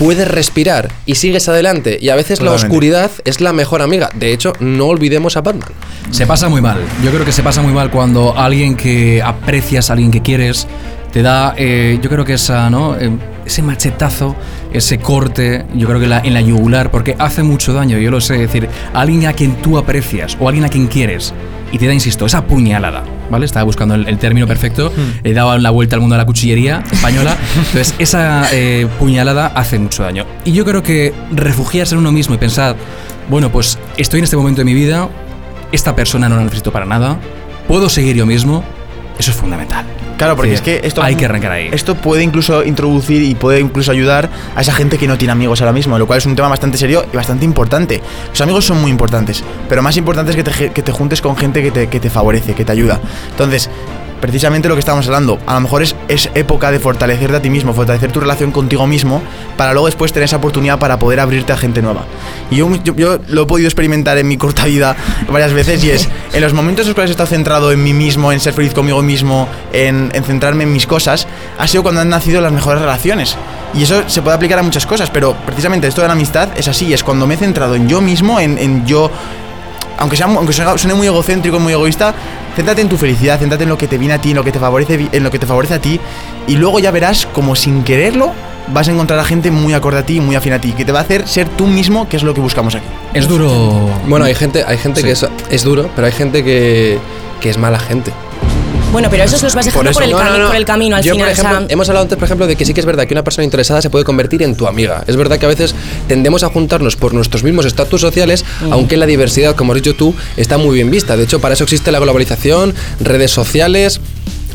puedes 0.00 0.26
respirar 0.26 0.88
y 1.04 1.14
sigues 1.16 1.46
adelante 1.50 1.98
y 2.00 2.08
a 2.08 2.16
veces 2.16 2.40
la 2.40 2.50
oscuridad 2.64 3.10
es 3.26 3.40
la 3.42 3.52
mejor 3.52 3.82
amiga. 3.82 4.08
De 4.14 4.32
hecho, 4.32 4.54
no 4.58 4.86
olvidemos 4.86 5.36
a 5.36 5.42
Batman. 5.42 5.68
Se 6.10 6.26
pasa 6.26 6.48
muy 6.48 6.62
mal. 6.62 6.78
Yo 7.04 7.10
creo 7.10 7.24
que 7.26 7.32
se 7.32 7.42
pasa 7.42 7.60
muy 7.60 7.72
mal 7.74 7.90
cuando 7.90 8.34
alguien 8.36 8.76
que 8.76 9.20
aprecias, 9.22 9.90
alguien 9.90 10.10
que 10.10 10.22
quieres, 10.22 10.66
te 11.12 11.20
da, 11.22 11.54
eh, 11.58 11.98
yo 12.02 12.08
creo 12.08 12.24
que 12.24 12.32
esa, 12.32 12.70
¿no? 12.70 12.96
Eh, 12.96 13.10
ese 13.44 13.60
machetazo, 13.62 14.34
ese 14.72 14.98
corte, 14.98 15.66
yo 15.74 15.86
creo 15.86 16.00
que 16.00 16.06
la- 16.06 16.20
en 16.20 16.32
la 16.34 16.40
yugular, 16.40 16.90
porque 16.90 17.14
hace 17.18 17.42
mucho 17.42 17.74
daño, 17.74 17.98
yo 17.98 18.10
lo 18.10 18.20
sé. 18.22 18.36
Es 18.36 18.40
decir, 18.52 18.68
alguien 18.94 19.26
a 19.26 19.34
quien 19.34 19.56
tú 19.56 19.76
aprecias 19.76 20.36
o 20.40 20.48
alguien 20.48 20.64
a 20.64 20.68
quien 20.70 20.86
quieres 20.86 21.34
y 21.72 21.78
te 21.78 21.86
da, 21.86 21.94
insisto, 21.94 22.26
esa 22.26 22.44
puñalada, 22.44 23.04
¿vale? 23.30 23.44
Estaba 23.44 23.64
buscando 23.64 23.94
el, 23.94 24.08
el 24.08 24.18
término 24.18 24.46
perfecto, 24.46 24.92
le 25.22 25.32
daba 25.32 25.58
la 25.58 25.70
vuelta 25.70 25.96
al 25.96 26.00
mundo 26.00 26.14
de 26.14 26.18
la 26.18 26.26
cuchillería 26.26 26.82
española. 26.90 27.36
Entonces, 27.56 27.94
esa 27.98 28.48
eh, 28.52 28.86
puñalada 28.98 29.46
hace 29.46 29.78
mucho 29.78 30.02
daño. 30.02 30.26
Y 30.44 30.52
yo 30.52 30.64
creo 30.64 30.82
que 30.82 31.12
refugiarse 31.30 31.94
en 31.94 32.00
uno 32.00 32.12
mismo 32.12 32.34
y 32.34 32.38
pensar, 32.38 32.76
bueno, 33.28 33.50
pues 33.50 33.78
estoy 33.96 34.18
en 34.18 34.24
este 34.24 34.36
momento 34.36 34.60
de 34.60 34.64
mi 34.64 34.74
vida, 34.74 35.08
esta 35.72 35.94
persona 35.94 36.28
no 36.28 36.36
la 36.36 36.42
necesito 36.42 36.72
para 36.72 36.86
nada, 36.86 37.18
puedo 37.68 37.88
seguir 37.88 38.16
yo 38.16 38.26
mismo, 38.26 38.64
eso 39.18 39.30
es 39.30 39.36
fundamental. 39.36 39.86
Claro, 40.20 40.36
porque 40.36 40.50
Sí, 40.50 40.54
es 40.56 40.60
que 40.60 40.80
esto 40.86 41.02
hay 41.02 41.14
que 41.14 41.24
arrancar 41.24 41.50
ahí. 41.50 41.70
Esto 41.72 41.94
puede 41.94 42.22
incluso 42.22 42.62
introducir 42.62 43.22
y 43.22 43.34
puede 43.34 43.58
incluso 43.58 43.90
ayudar 43.90 44.28
a 44.54 44.60
esa 44.60 44.74
gente 44.74 44.98
que 44.98 45.08
no 45.08 45.16
tiene 45.16 45.32
amigos 45.32 45.62
ahora 45.62 45.72
mismo, 45.72 45.98
lo 45.98 46.06
cual 46.06 46.18
es 46.18 46.26
un 46.26 46.36
tema 46.36 46.48
bastante 46.48 46.76
serio 46.76 47.06
y 47.10 47.16
bastante 47.16 47.46
importante. 47.46 48.02
Los 48.28 48.38
amigos 48.42 48.66
son 48.66 48.82
muy 48.82 48.90
importantes, 48.90 49.42
pero 49.66 49.80
más 49.80 49.96
importante 49.96 50.32
es 50.32 50.36
que 50.36 50.44
te, 50.44 50.72
que 50.72 50.82
te 50.82 50.92
juntes 50.92 51.22
con 51.22 51.38
gente 51.38 51.62
que 51.62 51.70
te, 51.70 51.88
que 51.88 52.00
te 52.00 52.10
favorece, 52.10 52.52
que 52.52 52.66
te 52.66 52.72
ayuda. 52.72 53.00
Entonces, 53.30 53.70
precisamente 54.20 54.68
lo 54.68 54.74
que 54.74 54.80
estábamos 54.80 55.06
hablando, 55.06 55.38
a 55.46 55.54
lo 55.54 55.60
mejor 55.60 55.82
es, 55.82 55.96
es 56.08 56.30
época 56.34 56.70
de 56.70 56.78
fortalecerte 56.78 57.36
a 57.36 57.42
ti 57.42 57.50
mismo, 57.50 57.72
fortalecer 57.72 58.12
tu 58.12 58.20
relación 58.20 58.52
contigo 58.52 58.86
mismo, 58.86 59.22
para 59.56 59.72
luego 59.72 59.86
después 59.86 60.12
tener 60.12 60.24
esa 60.24 60.36
oportunidad 60.36 60.78
para 60.78 60.98
poder 60.98 61.20
abrirte 61.20 61.52
a 61.52 61.56
gente 61.56 61.82
nueva. 61.82 62.04
Y 62.50 62.56
yo, 62.56 62.68
lo 63.28 63.42
he 63.42 63.46
podido 63.46 63.68
experimentar 63.68 64.18
en 64.18 64.28
mi 64.28 64.36
corta 64.36 64.64
vida 64.64 64.96
varias 65.30 65.52
veces 65.52 65.82
y 65.84 65.90
es, 65.90 66.08
en 66.32 66.40
los 66.40 66.52
momentos 66.52 66.84
en 66.84 66.90
los 66.90 66.94
cuales 66.94 67.10
he 67.10 67.12
estado 67.12 67.28
centrado 67.28 67.72
en 67.72 67.82
mí 67.82 67.92
mismo, 67.92 68.32
en 68.32 68.40
ser 68.40 68.52
feliz 68.52 68.74
conmigo 68.74 69.02
mismo, 69.02 69.48
en, 69.72 70.10
en 70.14 70.24
centrarme 70.24 70.64
en 70.64 70.72
mis 70.72 70.86
cosas, 70.86 71.26
ha 71.58 71.66
sido 71.66 71.82
cuando 71.82 72.00
han 72.00 72.08
nacido 72.08 72.40
las 72.40 72.52
mejores 72.52 72.80
relaciones. 72.80 73.36
Y 73.72 73.84
eso 73.84 74.02
se 74.08 74.20
puede 74.20 74.36
aplicar 74.36 74.58
a 74.58 74.62
muchas 74.62 74.84
cosas, 74.84 75.10
pero 75.10 75.34
precisamente 75.46 75.86
esto 75.86 76.00
de 76.00 76.08
la 76.08 76.14
amistad 76.14 76.48
es 76.56 76.66
así, 76.68 76.92
es 76.92 77.04
cuando 77.04 77.26
me 77.26 77.34
he 77.34 77.36
centrado 77.36 77.74
en 77.76 77.88
yo 77.88 78.00
mismo, 78.00 78.40
en, 78.40 78.58
en 78.58 78.84
yo 78.84 79.10
aunque, 80.00 80.16
sea, 80.16 80.26
aunque 80.26 80.52
suene 80.52 80.94
muy 80.94 81.06
egocéntrico 81.06 81.60
muy 81.60 81.74
egoísta, 81.74 82.14
céntrate 82.56 82.80
en 82.82 82.88
tu 82.88 82.96
felicidad, 82.96 83.38
céntrate 83.38 83.64
en 83.64 83.68
lo 83.70 83.78
que 83.78 83.86
te 83.88 83.98
viene 83.98 84.14
a 84.14 84.20
ti, 84.20 84.30
en 84.30 84.36
lo 84.36 84.44
que 84.44 84.52
te 84.52 84.58
favorece, 84.58 85.08
en 85.12 85.22
lo 85.22 85.30
que 85.30 85.38
te 85.38 85.46
favorece 85.46 85.74
a 85.74 85.80
ti, 85.80 86.00
y 86.46 86.56
luego 86.56 86.78
ya 86.80 86.90
verás 86.90 87.26
como 87.26 87.54
sin 87.56 87.82
quererlo 87.84 88.32
vas 88.72 88.88
a 88.88 88.92
encontrar 88.92 89.18
a 89.18 89.24
gente 89.24 89.50
muy 89.50 89.72
acorde 89.72 89.98
a 89.98 90.06
ti 90.06 90.16
y 90.16 90.20
muy 90.20 90.36
afín 90.36 90.52
a 90.52 90.60
ti, 90.60 90.72
que 90.72 90.84
te 90.84 90.92
va 90.92 91.00
a 91.00 91.02
hacer 91.02 91.26
ser 91.26 91.48
tú 91.48 91.66
mismo, 91.66 92.08
que 92.08 92.16
es 92.16 92.22
lo 92.22 92.34
que 92.34 92.40
buscamos 92.40 92.74
aquí. 92.76 92.84
Es 93.14 93.26
duro. 93.26 93.88
Bueno, 94.06 94.24
hay 94.26 94.34
gente, 94.34 94.62
hay 94.64 94.78
gente 94.78 95.00
Sí. 95.00 95.06
que 95.06 95.12
es, 95.12 95.26
es 95.50 95.64
duro, 95.64 95.90
pero 95.96 96.06
hay 96.06 96.12
gente 96.12 96.44
que, 96.44 96.98
que 97.40 97.50
es 97.50 97.58
mala 97.58 97.80
gente. 97.80 98.12
Bueno, 98.92 99.08
pero 99.08 99.22
esos 99.22 99.40
los 99.42 99.54
vas 99.54 99.64
dejando 99.66 99.92
por, 99.92 100.02
el, 100.02 100.10
No, 100.10 100.18
por 100.48 100.56
el 100.56 100.64
camino 100.64 100.96
al 100.96 101.02
Yo, 101.04 101.12
final. 101.12 101.28
por 101.28 101.32
ejemplo, 101.32 101.56
o 101.56 101.60
sea, 101.60 101.66
hemos 101.72 101.88
hablado 101.88 102.02
antes, 102.02 102.18
por 102.18 102.24
ejemplo, 102.24 102.46
de 102.48 102.56
que 102.56 102.64
sí 102.64 102.74
que 102.74 102.80
es 102.80 102.86
verdad 102.86 103.06
que 103.06 103.14
una 103.14 103.22
persona 103.22 103.44
interesada 103.44 103.80
se 103.80 103.88
puede 103.88 104.04
convertir 104.04 104.42
en 104.42 104.56
tu 104.56 104.66
amiga. 104.66 105.04
Es 105.06 105.16
verdad 105.16 105.38
que 105.38 105.46
a 105.46 105.48
veces 105.48 105.74
tendemos 106.08 106.42
a 106.42 106.48
juntarnos 106.48 106.96
por 106.96 107.14
nuestros 107.14 107.44
mismos 107.44 107.66
estatus 107.66 108.00
sociales, 108.00 108.44
Mm. 108.62 108.72
aunque 108.72 108.96
la 108.96 109.06
diversidad, 109.06 109.54
como 109.54 109.72
has 109.72 109.76
dicho 109.82 109.94
tú, 109.94 110.14
está 110.36 110.58
muy 110.58 110.74
bien 110.74 110.90
vista. 110.90 111.16
De 111.16 111.22
hecho, 111.22 111.40
para 111.40 111.54
eso 111.54 111.62
existe 111.64 111.92
la 111.92 112.00
globalización, 112.00 112.74
redes 113.00 113.30
sociales, 113.30 114.00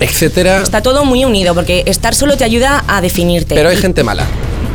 etcétera. 0.01 0.61
Está 0.61 0.81
todo 0.81 1.05
muy 1.05 1.23
unido 1.23 1.53
porque 1.55 1.83
estar 1.85 2.13
solo 2.13 2.35
te 2.35 2.43
ayuda 2.43 2.83
a 2.87 2.99
definirte. 2.99 3.55
Pero 3.55 3.69
hay 3.69 3.77
gente 3.77 4.03
mala. 4.03 4.25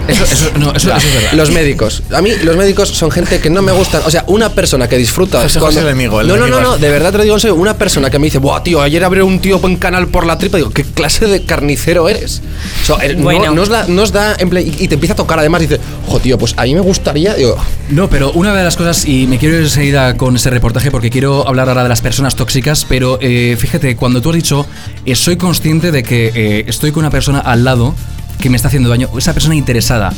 Eso, 0.08 0.24
eso- 0.24 0.50
no, 0.58 0.72
eso- 0.74 0.88
eso 0.94 1.06
es 1.06 1.14
verdad. 1.14 1.32
Los 1.34 1.50
médicos. 1.52 2.02
A 2.12 2.20
mí 2.20 2.30
los 2.42 2.56
médicos 2.56 2.88
son 2.88 3.10
gente 3.12 3.38
que 3.38 3.48
no 3.48 3.62
me 3.62 3.70
gustan. 3.70 4.02
O 4.04 4.10
sea, 4.10 4.24
una 4.26 4.48
persona 4.48 4.88
que 4.88 4.96
disfruta. 4.96 5.40
José 5.42 5.60
José 5.60 5.80
el 5.80 5.86
enemigo, 5.86 6.20
el 6.20 6.26
no, 6.26 6.36
no, 6.36 6.48
no, 6.48 6.60
no, 6.60 6.78
de 6.78 6.88
verdad 6.90 7.12
te 7.12 7.18
lo 7.18 7.22
digo 7.24 7.36
en 7.36 7.40
serio. 7.40 7.54
Una 7.54 7.76
persona 7.78 8.10
que 8.10 8.18
me 8.18 8.26
dice, 8.26 8.38
Buah, 8.38 8.62
tío, 8.62 8.82
ayer 8.82 9.04
abrió 9.04 9.24
un 9.24 9.38
tío 9.40 9.60
en 9.62 9.76
canal 9.76 10.08
por 10.08 10.26
la 10.26 10.36
tripa. 10.36 10.56
Digo, 10.56 10.70
¿qué 10.70 10.82
clase 10.84 11.26
de 11.26 11.42
carnicero 11.44 12.08
eres? 12.08 12.42
O 12.82 12.86
sea, 12.86 13.06
eh, 13.06 13.14
no- 13.14 13.22
Bueno. 13.24 13.54
no, 13.54 13.62
os 13.62 13.68
da, 13.68 13.84
no 13.86 14.02
os 14.02 14.10
da 14.12 14.34
en 14.38 14.50
plan- 14.50 14.64
y 14.66 14.84
y 14.84 14.88
te 14.88 14.94
empieza 14.94 15.12
a 15.12 15.16
tocar 15.16 15.38
además. 15.38 15.60
Dice, 15.60 15.78
jo, 16.08 16.18
tío, 16.18 16.36
pues 16.38 16.54
a 16.56 16.64
mí 16.64 16.74
me 16.74 16.80
gustaría. 16.80 17.34
Digo, 17.34 17.56
No, 17.90 18.08
pero 18.10 18.32
una 18.32 18.52
de 18.54 18.64
las 18.64 18.76
cosas, 18.76 19.04
y 19.06 19.26
me 19.28 19.38
quiero 19.38 19.56
ir 19.56 19.62
enseguida 19.62 20.16
con 20.16 20.34
ese 20.34 20.50
reportaje 20.50 20.90
porque 20.90 21.10
quiero 21.10 21.46
hablar 21.46 21.68
ahora 21.68 21.82
de 21.84 21.88
las 21.88 22.00
personas 22.00 22.34
tóxicas, 22.34 22.84
pero 22.88 23.18
eh, 23.20 23.56
fíjate, 23.58 23.94
cuando 23.96 24.20
tú 24.20 24.30
has 24.30 24.36
dicho, 24.36 24.66
eh, 25.06 25.14
soy 25.14 25.36
consciente 25.36 25.92
de 25.92 26.02
que 26.02 26.32
eh, 26.34 26.64
estoy 26.66 26.90
con 26.90 27.00
una 27.04 27.10
persona 27.10 27.38
al 27.40 27.62
lado 27.64 27.94
que 28.40 28.50
me 28.50 28.56
está 28.56 28.68
haciendo 28.68 28.88
daño, 28.88 29.08
esa 29.16 29.32
persona 29.32 29.54
interesada. 29.54 30.12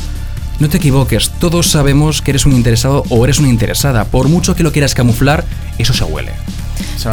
No 0.59 0.69
te 0.69 0.77
equivoques, 0.77 1.31
todos 1.39 1.67
sabemos 1.67 2.21
que 2.21 2.31
eres 2.31 2.45
un 2.45 2.53
interesado 2.53 3.03
o 3.09 3.23
eres 3.25 3.39
una 3.39 3.49
interesada. 3.49 4.05
Por 4.05 4.27
mucho 4.29 4.55
que 4.55 4.63
lo 4.63 4.71
quieras 4.71 4.93
camuflar, 4.93 5.43
eso 5.77 5.93
se 5.93 6.03
huele. 6.03 6.31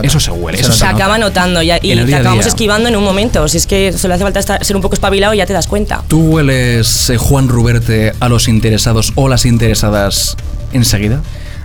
Eso 0.02 0.20
se 0.20 0.30
huele. 0.30 0.60
Eso 0.60 0.72
se 0.72 0.80
se 0.80 0.86
acaba 0.86 1.16
notando 1.18 1.62
ya, 1.62 1.78
y 1.82 1.90
el 1.92 2.06
te 2.06 2.14
acabamos 2.14 2.46
esquivando 2.46 2.88
en 2.88 2.96
un 2.96 3.02
momento. 3.04 3.48
Si 3.48 3.56
es 3.56 3.66
que 3.66 3.92
solo 3.92 4.14
hace 4.14 4.22
falta 4.24 4.40
estar- 4.40 4.64
ser 4.64 4.76
un 4.76 4.82
poco 4.82 4.94
espabilado 4.94 5.32
y 5.34 5.38
ya 5.38 5.46
te 5.46 5.52
das 5.52 5.66
cuenta. 5.66 6.02
¿Tú 6.06 6.20
hueles, 6.20 7.10
eh, 7.10 7.16
Juan 7.16 7.48
Ruberte, 7.48 8.12
a 8.20 8.28
los 8.28 8.46
interesados 8.48 9.12
o 9.16 9.28
las 9.28 9.46
interesadas 9.46 10.36
enseguida? 10.72 11.20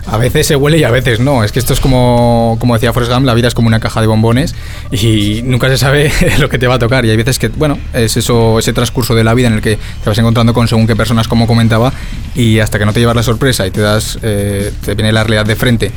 A 0.06 0.18
veces 0.18 0.46
se 0.46 0.56
huele 0.56 0.78
y 0.78 0.84
a 0.84 0.90
veces 0.90 1.20
no. 1.20 1.42
Es 1.42 1.52
que 1.52 1.58
esto 1.58 1.72
es 1.72 1.80
como, 1.80 2.56
como 2.60 2.74
decía 2.74 2.92
Forrest 2.92 3.12
Gump, 3.12 3.26
la 3.26 3.34
vida 3.34 3.48
es 3.48 3.54
como 3.54 3.68
una 3.68 3.80
caja 3.80 4.00
de 4.00 4.06
bombones 4.06 4.54
y 4.90 5.42
nunca 5.44 5.68
se 5.68 5.78
sabe 5.78 6.12
lo 6.38 6.48
que 6.48 6.58
te 6.58 6.66
va 6.66 6.74
a 6.74 6.78
tocar. 6.78 7.04
Y 7.04 7.10
hay 7.10 7.16
veces 7.16 7.38
que, 7.38 7.48
bueno, 7.48 7.78
es 7.92 8.16
eso, 8.16 8.58
ese 8.58 8.72
transcurso 8.72 9.14
de 9.14 9.24
la 9.24 9.34
vida 9.34 9.48
en 9.48 9.54
el 9.54 9.62
que 9.62 9.76
te 9.76 10.08
vas 10.08 10.18
encontrando 10.18 10.54
con 10.54 10.68
según 10.68 10.86
qué 10.86 10.94
personas, 10.94 11.28
como 11.28 11.46
comentaba, 11.46 11.92
y 12.34 12.60
hasta 12.60 12.78
que 12.78 12.86
no 12.86 12.92
te 12.92 13.00
llevas 13.00 13.16
la 13.16 13.22
sorpresa 13.22 13.66
y 13.66 13.70
te 13.70 13.80
das, 13.80 14.18
eh, 14.22 14.72
te 14.84 14.94
viene 14.94 15.12
la 15.12 15.24
realidad 15.24 15.46
de 15.46 15.56
frente 15.56 15.90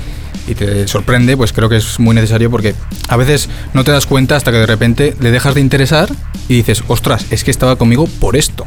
y 0.48 0.56
te 0.56 0.88
sorprende, 0.88 1.38
pues 1.38 1.54
creo 1.54 1.69
que 1.69 1.78
es 1.78 2.00
muy 2.00 2.15
necesario 2.15 2.50
porque 2.50 2.74
a 3.08 3.17
veces 3.17 3.50
no 3.74 3.84
te 3.84 3.91
das 3.91 4.08
cuenta 4.08 4.36
hasta 4.36 4.52
que 4.52 4.58
de 4.58 4.65
repente 4.65 5.15
le 5.19 5.32
dejas 5.32 5.54
de 5.54 5.62
interesar 5.62 6.10
y 6.48 6.56
dices, 6.56 6.84
ostras, 6.88 7.26
es 7.30 7.43
que 7.43 7.52
estaba 7.52 7.76
conmigo 7.76 8.08
por 8.19 8.36
esto. 8.36 8.65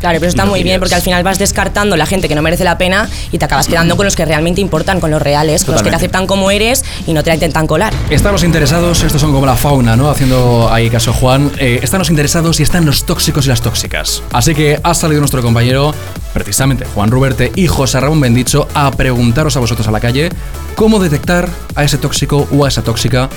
Claro, 0.00 0.18
pero 0.20 0.28
está 0.28 0.44
muy 0.44 0.62
bien 0.62 0.78
porque 0.78 0.94
al 0.94 1.02
final 1.02 1.22
vas 1.24 1.38
descartando 1.38 1.96
la 1.96 2.06
gente 2.06 2.28
que 2.28 2.34
no 2.34 2.42
merece 2.42 2.64
la 2.64 2.78
pena 2.78 3.08
y 3.32 3.38
te 3.38 3.44
acabas 3.44 3.66
quedando 3.66 3.96
con 3.96 4.04
los 4.04 4.14
que 4.14 4.24
realmente 4.24 4.60
importan, 4.60 5.00
con 5.00 5.10
los 5.10 5.20
reales, 5.20 5.64
con 5.64 5.74
los 5.74 5.82
que 5.82 5.90
te 5.90 5.96
aceptan 5.96 6.26
como 6.26 6.50
eres 6.50 6.84
y 7.06 7.12
no 7.12 7.22
te 7.22 7.30
la 7.30 7.34
intentan 7.34 7.66
colar. 7.66 7.92
Están 8.10 8.32
los 8.32 8.44
interesados, 8.44 9.02
estos 9.02 9.20
son 9.20 9.32
como 9.32 9.46
la 9.46 9.56
fauna, 9.56 9.96
¿no? 9.96 10.10
Haciendo 10.10 10.72
ahí 10.72 10.88
caso 10.90 11.12
Juan. 11.12 11.50
Eh, 11.58 11.80
están 11.82 11.98
los 11.98 12.10
interesados 12.10 12.60
y 12.60 12.62
están 12.62 12.86
los 12.86 13.04
tóxicos 13.04 13.46
y 13.46 13.48
las 13.48 13.60
tóxicas. 13.60 14.22
Así 14.32 14.54
que 14.54 14.78
ha 14.82 14.94
salido 14.94 15.20
nuestro 15.20 15.42
compañero, 15.42 15.94
precisamente 16.32 16.84
Juan 16.94 17.10
Ruberte 17.10 17.52
y 17.54 17.66
José 17.66 18.00
Ramón 18.00 18.20
Bendicho, 18.20 18.68
a 18.74 18.90
preguntaros 18.90 19.56
a 19.56 19.60
vosotros 19.60 19.88
a 19.88 19.90
la 19.90 20.00
calle 20.00 20.30
cómo 20.74 21.00
detectar 21.00 21.48
a 21.74 21.84
ese 21.84 21.98
tóxico 21.98 22.46
o 22.52 22.64
a 22.64 22.68
esa 22.68 22.82
tóxica. 22.82 23.28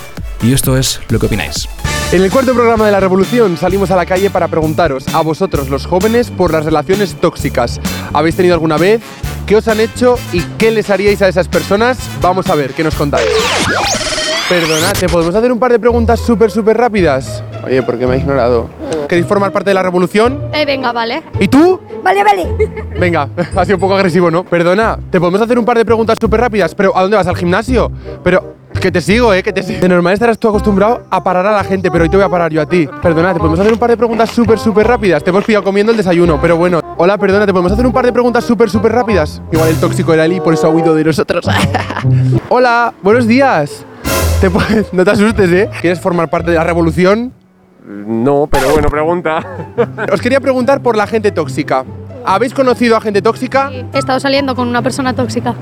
Y 0.43 0.53
esto 0.53 0.77
es 0.77 0.99
lo 1.09 1.19
que 1.19 1.27
opináis. 1.27 1.67
En 2.13 2.21
el 2.21 2.29
cuarto 2.29 2.53
programa 2.53 2.85
de 2.85 2.91
la 2.91 2.99
Revolución 2.99 3.55
salimos 3.55 3.89
a 3.89 3.95
la 3.95 4.05
calle 4.05 4.29
para 4.29 4.49
preguntaros 4.49 5.07
a 5.15 5.21
vosotros, 5.21 5.69
los 5.69 5.85
jóvenes, 5.85 6.29
por 6.29 6.51
las 6.51 6.65
relaciones 6.65 7.15
tóxicas. 7.15 7.79
¿Habéis 8.11 8.35
tenido 8.35 8.53
alguna 8.53 8.75
vez? 8.75 9.01
¿Qué 9.45 9.55
os 9.55 9.65
han 9.69 9.79
hecho 9.79 10.17
y 10.33 10.41
qué 10.57 10.71
les 10.71 10.89
haríais 10.89 11.21
a 11.21 11.29
esas 11.29 11.47
personas? 11.47 11.97
Vamos 12.21 12.49
a 12.49 12.55
ver, 12.55 12.73
¿qué 12.73 12.83
nos 12.83 12.95
contáis? 12.95 13.29
Perdona, 14.49 14.91
¿te 14.91 15.07
podemos 15.07 15.33
hacer 15.33 15.53
un 15.53 15.59
par 15.59 15.71
de 15.71 15.79
preguntas 15.79 16.19
súper, 16.19 16.51
súper 16.51 16.75
rápidas? 16.75 17.41
Oye, 17.65 17.81
¿por 17.81 17.97
qué 17.97 18.05
me 18.05 18.15
ha 18.15 18.17
ignorado? 18.17 18.69
¿Queréis 19.07 19.25
formar 19.25 19.53
parte 19.53 19.69
de 19.69 19.75
la 19.75 19.83
revolución? 19.83 20.49
Eh, 20.53 20.65
venga, 20.65 20.91
vale. 20.91 21.23
¿Y 21.39 21.47
tú? 21.47 21.79
Vale, 22.03 22.25
vale. 22.25 22.45
Venga, 22.99 23.29
ha 23.55 23.63
sido 23.63 23.77
un 23.77 23.81
poco 23.81 23.95
agresivo, 23.95 24.29
¿no? 24.29 24.43
Perdona, 24.43 24.99
¿te 25.09 25.17
podemos 25.17 25.39
hacer 25.39 25.57
un 25.57 25.63
par 25.63 25.77
de 25.77 25.85
preguntas 25.85 26.17
súper 26.19 26.41
rápidas? 26.41 26.75
¿Pero 26.75 26.97
a 26.97 27.03
dónde 27.03 27.15
vas? 27.15 27.27
¿Al 27.27 27.37
gimnasio? 27.37 27.89
Pero 28.21 28.60
que 28.79 28.91
te 28.91 29.01
sigo, 29.01 29.33
¿eh? 29.33 29.43
Que 29.43 29.53
te 29.53 29.63
sigo. 29.63 29.79
De 29.79 29.89
normal 29.89 30.13
estarás 30.13 30.37
tú 30.37 30.47
acostumbrado 30.49 31.03
a 31.09 31.23
parar 31.23 31.45
a 31.45 31.51
la 31.51 31.63
gente, 31.63 31.91
pero 31.91 32.03
hoy 32.03 32.09
te 32.09 32.17
voy 32.17 32.25
a 32.25 32.29
parar 32.29 32.51
yo 32.51 32.61
a 32.61 32.65
ti. 32.65 32.87
Perdona, 33.01 33.33
¿te 33.33 33.39
podemos 33.39 33.59
hacer 33.59 33.73
un 33.73 33.79
par 33.79 33.89
de 33.89 33.97
preguntas 33.97 34.29
súper, 34.29 34.57
súper 34.59 34.87
rápidas? 34.87 35.23
Te 35.23 35.29
hemos 35.29 35.43
pillado 35.43 35.63
comiendo 35.63 35.91
el 35.91 35.97
desayuno, 35.97 36.39
pero 36.41 36.57
bueno. 36.57 36.81
Hola, 36.97 37.17
perdona, 37.17 37.45
¿te 37.45 37.51
podemos 37.51 37.71
hacer 37.71 37.85
un 37.85 37.91
par 37.91 38.05
de 38.05 38.13
preguntas 38.13 38.43
súper, 38.43 38.69
súper 38.69 38.91
rápidas? 38.91 39.41
Igual 39.51 39.69
el 39.69 39.79
tóxico 39.79 40.13
era 40.13 40.23
Ali, 40.23 40.39
por 40.39 40.53
eso 40.53 40.67
ha 40.67 40.69
huido 40.69 40.95
de 40.95 41.03
nosotros. 41.03 41.45
Hola, 42.49 42.93
buenos 43.01 43.27
días. 43.27 43.85
Te 44.39 44.49
no 44.93 45.05
te 45.05 45.11
asustes, 45.11 45.51
¿eh? 45.51 45.69
¿Quieres 45.81 45.99
formar 45.99 46.29
parte 46.29 46.51
de 46.51 46.57
la 46.57 46.63
revolución? 46.63 47.33
No, 47.85 48.47
pero 48.49 48.71
bueno, 48.71 48.89
pregunta. 48.89 49.45
Os 50.11 50.21
quería 50.21 50.39
preguntar 50.39 50.81
por 50.81 50.95
la 50.95 51.07
gente 51.07 51.31
tóxica. 51.31 51.83
¿Habéis 52.25 52.53
conocido 52.53 52.95
a 52.95 53.01
gente 53.01 53.21
tóxica? 53.21 53.71
He 53.93 53.97
estado 53.97 54.19
saliendo 54.19 54.55
con 54.55 54.67
una 54.67 54.81
persona 54.81 55.13
tóxica. 55.13 55.55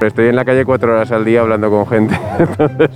Estoy 0.00 0.28
en 0.28 0.36
la 0.36 0.44
calle 0.44 0.64
cuatro 0.64 0.92
horas 0.92 1.10
al 1.12 1.24
día 1.24 1.40
hablando 1.40 1.70
con 1.70 1.86
gente. 1.86 2.18
Entonces, 2.38 2.90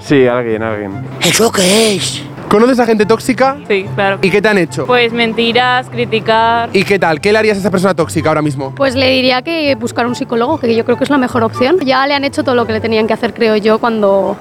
sí, 0.00 0.26
alguien, 0.26 0.62
alguien. 0.62 0.92
¿Eso 1.20 1.50
qué 1.50 1.96
es? 1.96 2.22
¿Conoces 2.48 2.78
a 2.80 2.86
gente 2.86 3.06
tóxica? 3.06 3.56
Sí, 3.66 3.86
claro. 3.94 4.18
¿Y 4.20 4.30
qué 4.30 4.42
te 4.42 4.48
han 4.48 4.58
hecho? 4.58 4.86
Pues 4.86 5.10
mentiras, 5.12 5.88
criticar. 5.88 6.68
¿Y 6.74 6.84
qué 6.84 6.98
tal? 6.98 7.20
¿Qué 7.20 7.32
le 7.32 7.38
harías 7.38 7.56
a 7.56 7.60
esa 7.60 7.70
persona 7.70 7.94
tóxica 7.94 8.28
ahora 8.28 8.42
mismo? 8.42 8.74
Pues 8.74 8.94
le 8.94 9.08
diría 9.08 9.40
que 9.40 9.74
buscar 9.76 10.06
un 10.06 10.14
psicólogo, 10.14 10.60
que 10.60 10.76
yo 10.76 10.84
creo 10.84 10.98
que 10.98 11.04
es 11.04 11.10
la 11.10 11.16
mejor 11.16 11.44
opción. 11.44 11.78
Ya 11.80 12.06
le 12.06 12.12
han 12.12 12.24
hecho 12.24 12.44
todo 12.44 12.54
lo 12.54 12.66
que 12.66 12.74
le 12.74 12.80
tenían 12.80 13.06
que 13.06 13.14
hacer, 13.14 13.32
creo 13.32 13.56
yo, 13.56 13.78
cuando... 13.78 14.36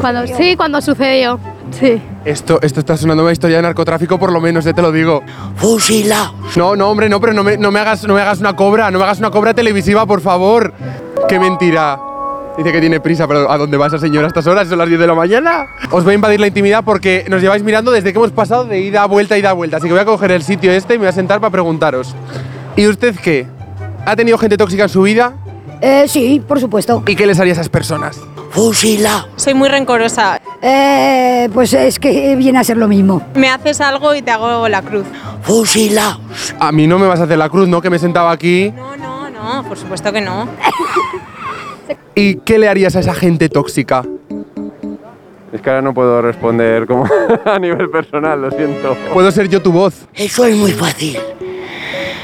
cuando 0.00 0.26
sí, 0.26 0.54
cuando 0.56 0.82
sucedió. 0.82 1.40
Sí. 1.72 2.00
Esto, 2.24 2.58
esto 2.62 2.80
está 2.80 2.96
sonando 2.96 3.22
una 3.22 3.32
historia 3.32 3.56
de 3.56 3.62
narcotráfico, 3.62 4.18
por 4.18 4.32
lo 4.32 4.40
menos, 4.40 4.64
ya 4.64 4.72
te 4.72 4.82
lo 4.82 4.92
digo. 4.92 5.22
Fusila. 5.56 6.32
No, 6.56 6.76
no, 6.76 6.90
hombre, 6.90 7.08
no, 7.08 7.20
pero 7.20 7.32
no 7.32 7.42
me, 7.44 7.56
no 7.56 7.70
me 7.70 7.80
hagas, 7.80 8.06
no 8.06 8.14
me 8.14 8.20
hagas 8.20 8.40
una 8.40 8.54
cobra, 8.56 8.90
no 8.90 8.98
me 8.98 9.04
hagas 9.04 9.18
una 9.18 9.30
cobra 9.30 9.54
televisiva, 9.54 10.06
por 10.06 10.20
favor. 10.20 10.72
Qué 11.28 11.38
mentira. 11.38 11.98
Dice 12.58 12.72
que 12.72 12.80
tiene 12.80 13.00
prisa, 13.00 13.26
pero 13.26 13.50
¿a 13.50 13.56
dónde 13.56 13.76
va 13.76 13.86
esa 13.86 13.98
señora 13.98 14.26
a 14.26 14.28
estas 14.28 14.46
horas? 14.46 14.68
Son 14.68 14.76
las 14.76 14.88
10 14.88 15.00
de 15.00 15.06
la 15.06 15.14
mañana. 15.14 15.66
Os 15.90 16.04
voy 16.04 16.12
a 16.12 16.14
invadir 16.16 16.40
la 16.40 16.48
intimidad 16.48 16.84
porque 16.84 17.24
nos 17.28 17.40
lleváis 17.40 17.62
mirando 17.62 17.90
desde 17.90 18.12
que 18.12 18.18
hemos 18.18 18.32
pasado 18.32 18.64
de 18.64 18.80
ida 18.80 19.02
a 19.02 19.06
vuelta, 19.06 19.38
ida 19.38 19.50
a 19.50 19.54
vuelta. 19.54 19.78
Así 19.78 19.86
que 19.86 19.92
voy 19.92 20.02
a 20.02 20.04
coger 20.04 20.32
el 20.32 20.42
sitio 20.42 20.72
este 20.72 20.94
y 20.94 20.98
me 20.98 21.04
voy 21.04 21.08
a 21.08 21.12
sentar 21.12 21.40
para 21.40 21.50
preguntaros. 21.50 22.14
¿Y 22.76 22.86
usted 22.86 23.14
qué? 23.22 23.46
¿Ha 24.04 24.16
tenido 24.16 24.36
gente 24.36 24.56
tóxica 24.56 24.82
en 24.82 24.88
su 24.88 25.02
vida? 25.02 25.34
Eh, 25.80 26.04
sí, 26.08 26.42
por 26.46 26.60
supuesto. 26.60 27.02
¿Y 27.06 27.16
qué 27.16 27.26
les 27.26 27.38
haría 27.40 27.52
a 27.52 27.54
esas 27.54 27.68
personas? 27.68 28.20
Fusila. 28.50 29.26
Soy 29.36 29.54
muy 29.54 29.68
rencorosa. 29.68 30.40
Eh, 30.60 31.48
pues 31.54 31.72
es 31.72 31.98
que 31.98 32.34
viene 32.36 32.58
a 32.58 32.64
ser 32.64 32.76
lo 32.76 32.88
mismo. 32.88 33.22
Me 33.34 33.48
haces 33.48 33.80
algo 33.80 34.14
y 34.14 34.22
te 34.22 34.30
hago 34.30 34.68
la 34.68 34.82
cruz. 34.82 35.06
Fusila. 35.42 36.18
A 36.58 36.72
mí 36.72 36.86
no 36.86 36.98
me 36.98 37.06
vas 37.06 37.20
a 37.20 37.24
hacer 37.24 37.38
la 37.38 37.48
cruz, 37.48 37.68
¿no? 37.68 37.80
Que 37.80 37.90
me 37.90 37.98
sentaba 37.98 38.32
aquí. 38.32 38.72
No, 38.76 38.96
no, 38.96 39.30
no, 39.30 39.64
por 39.68 39.78
supuesto 39.78 40.12
que 40.12 40.20
no. 40.20 40.48
¿Y 42.14 42.36
qué 42.36 42.58
le 42.58 42.68
harías 42.68 42.96
a 42.96 43.00
esa 43.00 43.14
gente 43.14 43.48
tóxica? 43.48 44.04
Es 45.52 45.60
que 45.60 45.70
ahora 45.70 45.82
no 45.82 45.94
puedo 45.94 46.20
responder 46.20 46.86
como 46.86 47.06
a 47.44 47.58
nivel 47.58 47.88
personal, 47.88 48.42
lo 48.42 48.50
siento. 48.50 48.96
Puedo 49.12 49.30
ser 49.30 49.48
yo 49.48 49.62
tu 49.62 49.72
voz. 49.72 50.06
Eso 50.14 50.44
es 50.44 50.56
muy 50.56 50.72
fácil. 50.72 51.18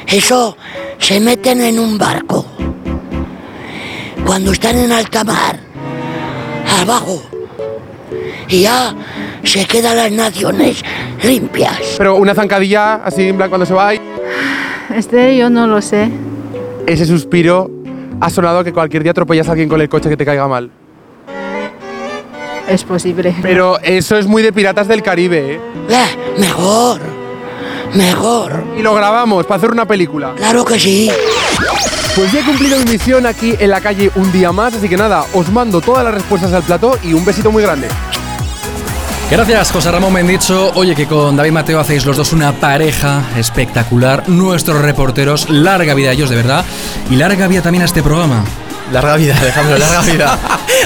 Eso 0.07 0.57
se 0.99 1.21
meten 1.21 1.61
en 1.61 1.79
un 1.79 1.99
barco. 1.99 2.45
Cuando 4.25 4.53
están 4.53 4.77
en 4.77 4.93
alta 4.93 5.25
mar, 5.25 5.66
abajo. 6.81 7.23
Y 8.49 8.63
ya 8.63 8.95
se 9.43 9.65
quedan 9.67 9.97
las 9.97 10.13
naciones 10.13 10.83
limpias. 11.23 11.79
Pero 11.99 12.17
una 12.17 12.35
zancadilla 12.35 12.97
así 12.97 13.29
en 13.29 13.37
plan 13.37 13.49
cuando 13.49 13.67
se 13.67 13.75
va 13.75 13.95
y 13.95 14.01
Este 14.95 15.37
yo 15.37 15.51
no 15.51 15.67
lo 15.67 15.83
sé. 15.83 16.09
ese 16.87 17.05
suspiro 17.07 17.71
ha 18.21 18.31
sonado 18.31 18.63
que 18.65 18.73
cualquier 18.73 19.03
día 19.03 19.11
atropellas 19.13 19.49
a 19.49 19.53
alguien 19.53 19.69
con 19.69 19.81
el 19.81 19.89
coche 19.89 20.09
que 20.09 20.17
te 20.17 20.25
caiga 20.25 20.47
mal. 20.47 20.71
Es 22.69 22.83
posible. 22.85 23.35
Pero 23.43 23.79
eso 23.81 24.17
es 24.17 24.27
muy 24.27 24.43
de 24.43 24.53
Piratas 24.53 24.89
del 24.89 25.03
Caribe, 25.03 25.55
¿eh? 25.55 25.61
Eh, 25.89 26.07
mejor. 26.39 27.01
Mejor. 27.95 28.65
Y 28.77 28.83
lo 28.83 28.93
grabamos 28.95 29.47
para 29.47 29.59
hacer 29.59 29.71
una 29.71 29.87
película. 29.87 30.33
Claro 30.37 30.65
que 30.65 30.79
sí. 30.79 31.11
Pues 32.17 32.33
ya 32.33 32.41
he 32.41 32.45
cumplido 32.45 32.79
mi 32.79 32.93
misión 32.93 33.27
aquí 33.27 33.55
en 33.59 33.69
la 33.69 33.83
calle 33.83 34.11
un 34.15 34.33
día 34.33 34.51
más, 34.51 34.73
así 34.73 34.89
que 34.89 34.97
nada, 34.97 35.27
os 35.35 35.53
mando 35.53 35.83
todas 35.83 36.03
las 36.03 36.15
respuestas 36.15 36.51
al 36.55 36.63
plató 36.63 36.99
y 37.03 37.13
un 37.13 37.27
besito 37.27 37.53
muy 37.53 37.63
grande. 37.63 37.89
Gracias, 39.31 39.71
José 39.71 39.93
Ramón 39.93 40.15
Mendicho. 40.15 40.73
Oye, 40.77 40.95
que 40.95 41.07
con 41.07 41.37
David 41.37 41.53
Mateo 41.53 41.79
hacéis 41.79 42.07
los 42.07 42.17
dos 42.17 42.33
una 42.33 42.53
pareja 42.53 43.23
espectacular. 43.37 44.27
Nuestros 44.31 44.81
reporteros, 44.81 45.51
larga 45.51 45.93
vida 45.93 46.09
a 46.09 46.13
ellos, 46.13 46.31
de 46.31 46.37
verdad. 46.37 46.65
Y 47.11 47.17
larga 47.17 47.49
vida 47.49 47.61
también 47.61 47.83
a 47.83 47.85
este 47.85 48.03
programa. 48.03 48.45
Larga 48.93 49.17
vida, 49.17 49.37
Alejandro, 49.41 49.79
larga 49.79 50.01
vida. 50.13 50.39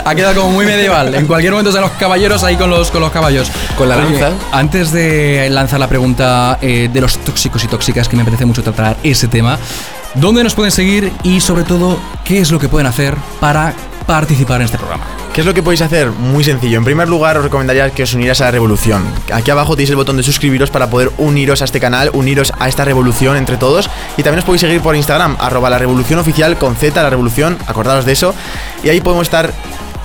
ha 0.04 0.14
quedado 0.14 0.40
como 0.40 0.52
muy 0.52 0.64
medieval. 0.66 1.14
En 1.14 1.26
cualquier 1.26 1.52
momento 1.52 1.72
de 1.72 1.80
los 1.80 1.90
caballeros 1.92 2.42
ahí 2.42 2.56
con 2.56 2.70
los, 2.70 2.90
con 2.90 3.00
los 3.00 3.10
caballos. 3.10 3.50
Con 3.76 3.88
la 3.88 3.96
Oye, 3.96 4.20
lanza. 4.20 4.30
Antes 4.52 4.92
de 4.92 5.48
lanzar 5.50 5.80
la 5.80 5.88
pregunta 5.88 6.58
eh, 6.62 6.88
de 6.92 7.00
los 7.00 7.18
tóxicos 7.18 7.62
y 7.64 7.68
tóxicas, 7.68 8.08
que 8.08 8.16
me 8.16 8.22
apetece 8.22 8.46
mucho 8.46 8.62
tratar 8.62 8.96
ese 9.02 9.28
tema, 9.28 9.58
¿dónde 10.14 10.42
nos 10.42 10.54
pueden 10.54 10.72
seguir 10.72 11.12
y 11.22 11.40
sobre 11.40 11.64
todo 11.64 11.98
qué 12.24 12.40
es 12.40 12.50
lo 12.50 12.58
que 12.58 12.68
pueden 12.68 12.86
hacer 12.86 13.14
para 13.38 13.74
participar 14.06 14.60
en 14.60 14.66
este 14.66 14.78
programa? 14.78 15.04
¿Qué 15.32 15.42
es 15.42 15.46
lo 15.46 15.54
que 15.54 15.62
podéis 15.62 15.80
hacer? 15.82 16.10
Muy 16.10 16.42
sencillo. 16.42 16.78
En 16.78 16.84
primer 16.84 17.08
lugar, 17.08 17.36
os 17.38 17.44
recomendaría 17.44 17.90
que 17.90 18.02
os 18.02 18.14
unieras 18.14 18.40
a 18.40 18.46
la 18.46 18.50
revolución. 18.50 19.04
Aquí 19.32 19.50
abajo 19.50 19.76
tenéis 19.76 19.90
el 19.90 19.96
botón 19.96 20.16
de 20.16 20.22
suscribiros 20.22 20.70
para 20.70 20.90
poder 20.90 21.12
uniros 21.18 21.62
a 21.62 21.66
este 21.66 21.78
canal, 21.78 22.10
uniros 22.12 22.52
a 22.58 22.68
esta 22.68 22.84
revolución 22.84 23.36
entre 23.36 23.56
todos. 23.56 23.88
Y 24.16 24.22
también 24.22 24.40
os 24.40 24.44
podéis 24.44 24.62
seguir 24.62 24.80
por 24.80 24.96
Instagram, 24.96 25.36
arroba 25.38 25.70
la 25.70 25.78
revolución 25.78 26.18
oficial 26.18 26.58
con 26.58 26.74
Z, 26.74 27.00
la 27.00 27.10
revolución, 27.10 27.58
acordaros 27.66 28.04
de 28.04 28.12
eso. 28.12 28.34
Y 28.82 28.88
ahí 28.88 29.00
podemos 29.00 29.26
estar 29.28 29.52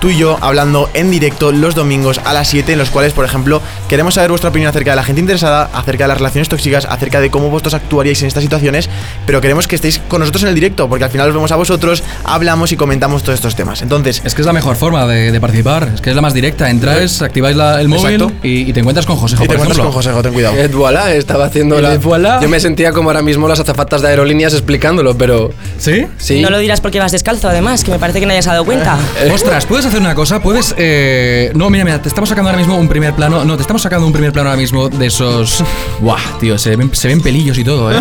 tú 0.00 0.10
y 0.10 0.16
yo 0.18 0.38
hablando 0.40 0.88
en 0.94 1.10
directo 1.10 1.52
los 1.52 1.74
domingos 1.74 2.20
a 2.24 2.32
las 2.32 2.48
7, 2.48 2.72
en 2.72 2.78
los 2.78 2.90
cuales, 2.90 3.12
por 3.12 3.24
ejemplo, 3.24 3.60
queremos 3.88 4.14
saber 4.14 4.30
vuestra 4.30 4.50
opinión 4.50 4.68
acerca 4.68 4.90
de 4.90 4.96
la 4.96 5.02
gente 5.04 5.20
interesada, 5.20 5.70
acerca 5.72 6.04
de 6.04 6.08
las 6.08 6.18
relaciones 6.18 6.48
tóxicas, 6.48 6.84
acerca 6.86 7.20
de 7.20 7.30
cómo 7.30 7.50
vosotros 7.50 7.74
actuaríais 7.74 8.20
en 8.22 8.28
estas 8.28 8.42
situaciones, 8.42 8.88
pero 9.26 9.40
queremos 9.40 9.66
que 9.68 9.74
estéis 9.76 9.98
con 10.08 10.20
nosotros 10.20 10.42
en 10.42 10.50
el 10.50 10.54
directo, 10.54 10.88
porque 10.88 11.04
al 11.04 11.10
final 11.10 11.28
os 11.28 11.34
vemos 11.34 11.52
a 11.52 11.56
vosotros, 11.56 12.02
hablamos 12.24 12.72
y 12.72 12.76
comentamos 12.76 13.22
todos 13.22 13.34
estos 13.36 13.54
temas. 13.56 13.82
Entonces, 13.82 14.22
Es 14.24 14.34
que 14.34 14.42
es 14.42 14.46
la 14.46 14.52
mejor 14.52 14.76
forma 14.76 15.06
de, 15.06 15.32
de 15.32 15.40
participar, 15.40 15.90
es 15.94 16.00
que 16.00 16.10
es 16.10 16.16
la 16.16 16.22
más 16.22 16.34
directa. 16.34 16.68
Entráis, 16.70 17.22
activáis 17.22 17.56
la- 17.56 17.80
el 17.80 17.88
móvil 17.88 18.26
y, 18.42 18.68
y 18.68 18.72
te 18.72 18.80
encuentras 18.80 19.06
con 19.06 19.16
José. 19.16 19.36
y 19.36 19.46
te 19.46 19.54
encuentras 19.54 19.78
con 19.78 19.92
José, 19.92 20.10
ten 20.22 20.32
cuidado. 20.32 20.56
Et 20.56 20.72
voilà, 20.72 21.12
estaba 21.14 21.46
haciendo 21.46 21.76
El 21.76 21.82
la. 21.82 21.94
et 21.94 22.02
voilà. 22.02 22.40
Yo 22.42 22.48
me 22.48 22.60
sentía 22.60 22.92
como 22.92 23.10
ahora 23.10 23.22
mismo 23.22 23.48
las 23.48 23.60
azafatas 23.60 24.02
de 24.02 24.08
aerolíneas 24.08 24.52
explicándolo, 24.52 25.16
pero. 25.16 25.50
¿Sí? 25.78 26.06
Sí. 26.18 26.40
No 26.40 26.50
lo 26.50 26.58
dirás 26.58 26.80
porque 26.80 26.98
vas 26.98 27.12
descalzo, 27.12 27.48
además, 27.48 27.84
que 27.84 27.90
me 27.90 27.98
parece 27.98 28.20
que 28.20 28.26
no 28.26 28.32
hayas 28.32 28.46
dado 28.46 28.64
cuenta. 28.64 28.96
Ostras, 29.32 29.66
¿puedes 29.66 29.85
hacer 29.88 30.00
una 30.00 30.14
cosa? 30.14 30.40
¿Puedes...? 30.40 30.74
eh, 30.78 31.50
No, 31.54 31.70
mira, 31.70 31.84
mira, 31.84 32.00
te 32.02 32.08
estamos 32.08 32.28
sacando 32.28 32.50
ahora 32.50 32.58
mismo 32.58 32.76
un 32.76 32.88
primer 32.88 33.14
plano... 33.14 33.44
No, 33.44 33.56
te 33.56 33.62
estamos 33.62 33.82
sacando 33.82 34.06
un 34.06 34.12
primer 34.12 34.32
plano 34.32 34.50
ahora 34.50 34.60
mismo 34.60 34.88
de 34.88 35.06
esos... 35.06 35.62
Buah, 36.00 36.20
tío, 36.40 36.58
se 36.58 36.76
ven, 36.76 36.94
se 36.94 37.08
ven 37.08 37.20
pelillos 37.20 37.56
y 37.58 37.64
todo, 37.64 37.90
¿eh? 37.92 38.00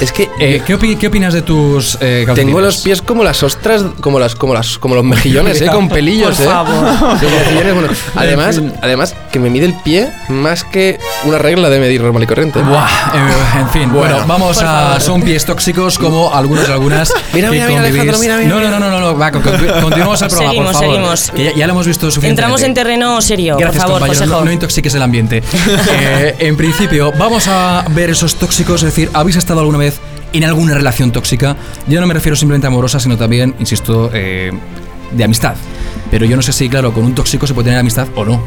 Es 0.00 0.12
que. 0.12 0.28
Eh, 0.38 0.62
¿qué, 0.64 0.78
opi- 0.78 0.96
qué 0.96 1.08
opinas 1.08 1.34
de 1.34 1.42
tus 1.42 1.98
eh, 2.00 2.26
Tengo 2.34 2.60
los 2.60 2.78
pies 2.78 3.02
como 3.02 3.24
las 3.24 3.42
ostras, 3.42 3.84
como 4.00 4.18
las, 4.20 4.34
como 4.36 4.54
las, 4.54 4.78
como 4.78 4.94
los 4.94 5.04
mejillones, 5.04 5.60
eh, 5.60 5.66
con 5.66 5.88
pelillos, 5.88 6.36
Por 6.36 6.46
eh. 6.46 6.48
favor. 6.48 7.18
Sí, 7.20 7.26
mejillones, 7.26 7.74
bueno. 7.74 7.88
Además, 8.14 8.60
además 8.80 9.14
que 9.32 9.38
me 9.38 9.50
mide 9.50 9.66
el 9.66 9.74
pie 9.74 10.12
más 10.28 10.62
que 10.64 10.98
una 11.24 11.38
regla 11.38 11.68
de 11.68 11.80
medir 11.80 12.00
normal 12.02 12.22
y 12.22 12.26
corriente. 12.26 12.60
Buah, 12.60 12.86
eh, 13.14 13.60
en 13.60 13.68
fin, 13.70 13.92
bueno, 13.92 14.14
Bueno, 14.14 14.26
vamos 14.26 14.62
a... 14.62 15.00
Son 15.00 15.22
pies 15.22 15.44
tóxicos 15.44 15.98
como 15.98 16.32
algunos 16.32 16.68
y 16.68 16.72
algunas 16.72 17.12
Mira, 17.32 17.48
que 17.48 17.54
mira, 17.54 17.66
mira, 17.66 17.80
Alejandro, 17.80 18.18
mira, 18.18 18.36
mira, 18.38 18.48
No, 18.48 18.60
no, 18.60 18.70
no, 18.70 18.78
no, 18.78 18.90
no, 18.90 19.00
no, 19.00 19.18
va, 19.18 19.32
con- 19.32 19.42
con- 19.42 19.56
continuamos 19.82 20.22
el 20.22 20.28
programa, 20.28 20.50
Seguimos, 20.52 20.72
por 20.72 20.80
favor. 20.80 20.94
seguimos. 20.96 21.21
Que 21.30 21.44
ya, 21.44 21.54
ya 21.54 21.66
lo 21.66 21.72
hemos 21.72 21.86
visto 21.86 22.06
suficientemente. 22.10 22.40
Entramos 22.42 22.62
en 22.62 22.74
terreno 22.74 23.20
serio, 23.22 23.56
Gracias, 23.56 23.84
por 23.84 23.92
favor. 23.92 24.08
Josejo. 24.08 24.32
No, 24.32 24.44
no 24.44 24.52
intoxiques 24.52 24.94
el 24.94 25.02
ambiente. 25.02 25.42
Eh, 25.94 26.34
en 26.38 26.56
principio, 26.56 27.12
vamos 27.18 27.48
a 27.48 27.84
ver 27.90 28.10
esos 28.10 28.36
tóxicos. 28.36 28.82
Es 28.82 28.94
decir, 28.94 29.10
¿habéis 29.12 29.36
estado 29.36 29.60
alguna 29.60 29.78
vez 29.78 30.00
en 30.32 30.44
alguna 30.44 30.74
relación 30.74 31.12
tóxica? 31.12 31.56
Yo 31.86 32.00
no 32.00 32.06
me 32.06 32.14
refiero 32.14 32.34
simplemente 32.36 32.66
amorosa, 32.66 32.98
sino 32.98 33.16
también, 33.16 33.54
insisto, 33.58 34.10
eh, 34.12 34.52
de 35.12 35.24
amistad. 35.24 35.54
Pero 36.10 36.26
yo 36.26 36.36
no 36.36 36.42
sé 36.42 36.52
si, 36.52 36.68
claro, 36.68 36.92
con 36.92 37.04
un 37.04 37.14
tóxico 37.14 37.46
se 37.46 37.54
puede 37.54 37.66
tener 37.66 37.80
amistad 37.80 38.06
o 38.16 38.24
no. 38.24 38.42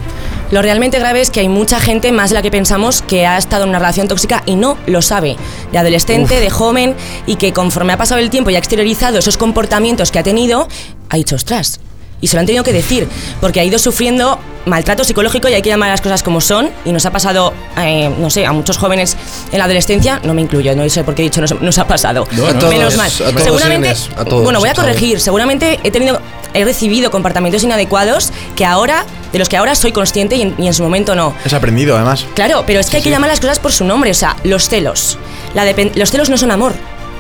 Lo 0.52 0.62
realmente 0.62 1.00
grave 1.00 1.22
es 1.22 1.32
que 1.32 1.40
hay 1.40 1.50
mucha 1.50 1.80
gente, 1.80 2.12
más 2.12 2.30
de 2.30 2.36
la 2.36 2.42
que 2.42 2.52
pensamos, 2.52 3.02
que 3.02 3.26
ha 3.26 3.38
estado 3.38 3.64
en 3.64 3.70
una 3.70 3.80
relación 3.80 4.08
tóxica 4.08 4.44
y 4.46 4.56
no 4.56 4.78
lo 4.86 5.02
sabe. 5.02 5.36
De 5.72 5.78
adolescente, 5.78 6.40
de 6.40 6.50
joven, 6.50 6.96
y 7.26 7.38
que 7.38 7.54
conforme 7.54 7.94
ha 7.94 7.98
pasado 7.98 8.22
el 8.22 8.30
tiempo 8.30 8.52
y 8.52 8.56
ha 8.56 8.60
exteriorizado 8.60 9.18
esos 9.18 9.38
comportamientos 9.38 10.12
que 10.12 10.20
ha 10.20 10.24
tenido, 10.24 10.68
ha 11.10 11.16
dicho, 11.18 11.36
ostras. 11.36 11.80
Y 12.22 12.28
se 12.28 12.36
lo 12.36 12.40
han 12.40 12.46
tenido 12.46 12.64
que 12.64 12.74
decir, 12.74 13.08
porque 13.42 13.60
ha 13.60 13.64
ido 13.64 13.78
sufriendo 13.78 14.40
maltrato 14.66 15.04
psicológico 15.04 15.48
y 15.48 15.54
hay 15.54 15.62
que 15.62 15.70
llamar 15.70 15.90
las 15.90 16.02
cosas 16.02 16.24
como 16.24 16.42
son. 16.42 16.70
Y 16.86 16.92
nos 16.92 17.06
ha 17.06 17.12
pasado, 17.12 17.54
eh, 17.78 18.10
no 18.18 18.30
sé, 18.30 18.46
a 18.46 18.52
muchos 18.52 18.78
jóvenes 18.78 19.16
en 19.52 19.60
la 19.60 19.66
adolescencia, 19.66 20.20
no 20.24 20.34
me 20.34 20.42
incluyo, 20.42 20.76
no 20.76 20.88
sé 20.90 21.04
por 21.04 21.16
qué 21.16 21.22
he 21.22 21.26
dicho 21.26 21.42
nos, 21.42 21.60
nos 21.62 21.78
ha 21.78 21.88
pasado. 21.88 22.28
No, 22.32 22.48
a 22.48 22.54
todos, 22.58 22.74
Menos 22.74 22.96
mal. 22.98 23.08
a 23.08 23.40
seguramente, 23.40 23.94
a 24.18 24.26
todos, 24.26 24.44
bueno, 24.44 24.60
voy 24.60 24.70
a 24.70 24.74
corregir, 24.74 25.20
seguramente 25.20 25.80
he 25.84 25.92
tenido, 25.92 26.20
he 26.54 26.64
recibido 26.66 27.12
comportamientos 27.12 27.64
inadecuados 27.64 28.32
que 28.56 28.66
ahora, 28.66 29.06
de 29.32 29.40
los 29.40 29.50
que 29.50 29.58
ahora 29.58 29.76
soy 29.76 29.92
consciente 29.92 30.36
y 30.36 30.42
en, 30.42 30.56
y 30.58 30.68
en 30.68 30.74
su 30.74 30.84
momento 30.84 31.16
no. 31.16 31.34
Es 31.46 31.54
aprendido, 31.54 31.96
además. 31.96 32.26
Claro, 32.34 32.64
pero 32.66 32.80
es 32.80 32.90
que 32.90 32.98
hay 32.98 33.04
que 33.04 33.10
llamar 33.10 33.30
las 33.30 33.40
cosas 33.40 33.60
por 33.60 33.72
su 33.72 33.86
nombre, 33.86 34.12
o 34.12 34.16
sea, 34.16 34.36
los 34.44 34.68
celos. 34.68 35.18
La 35.54 35.66
los 35.96 36.12
celos 36.12 36.30
no 36.30 36.38
son 36.38 36.52
amor. 36.52 36.74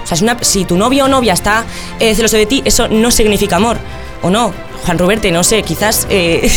O 0.05 0.07
sea, 0.07 0.15
es 0.15 0.21
una- 0.21 0.37
si 0.41 0.63
tu 0.65 0.77
novio 0.77 1.05
o 1.05 1.07
novia 1.09 1.33
está 1.33 1.65
eh, 1.99 2.15
celoso 2.15 2.37
de 2.37 2.45
ti, 2.45 2.61
eso 2.63 2.87
no 2.87 3.11
significa 3.11 3.57
amor. 3.57 3.77
¿O 4.21 4.29
no? 4.29 4.53
Juan 4.85 4.97
Ruberte, 4.99 5.31
no 5.31 5.43
sé, 5.43 5.63
quizás... 5.63 6.07
eh, 6.09 6.49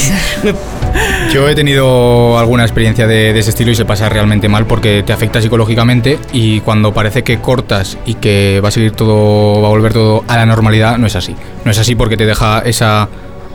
Yo 1.32 1.48
he 1.48 1.54
tenido 1.54 2.38
alguna 2.38 2.62
experiencia 2.64 3.06
de, 3.06 3.32
de 3.32 3.38
ese 3.40 3.50
estilo 3.50 3.70
y 3.70 3.74
se 3.74 3.84
pasa 3.84 4.08
realmente 4.08 4.48
mal 4.48 4.66
porque 4.66 5.02
te 5.02 5.12
afecta 5.12 5.40
psicológicamente 5.40 6.18
y 6.32 6.60
cuando 6.60 6.92
parece 6.92 7.22
que 7.22 7.40
cortas 7.40 7.98
y 8.06 8.14
que 8.14 8.60
va 8.64 8.68
a 8.68 8.72
seguir 8.72 8.92
todo, 8.92 9.60
va 9.60 9.68
a 9.68 9.70
volver 9.70 9.92
todo 9.92 10.24
a 10.26 10.36
la 10.36 10.46
normalidad, 10.46 10.96
no 10.98 11.06
es 11.06 11.14
así. 11.16 11.34
No 11.64 11.70
es 11.70 11.78
así 11.78 11.94
porque 11.94 12.16
te 12.16 12.24
deja 12.26 12.60
esa 12.60 13.08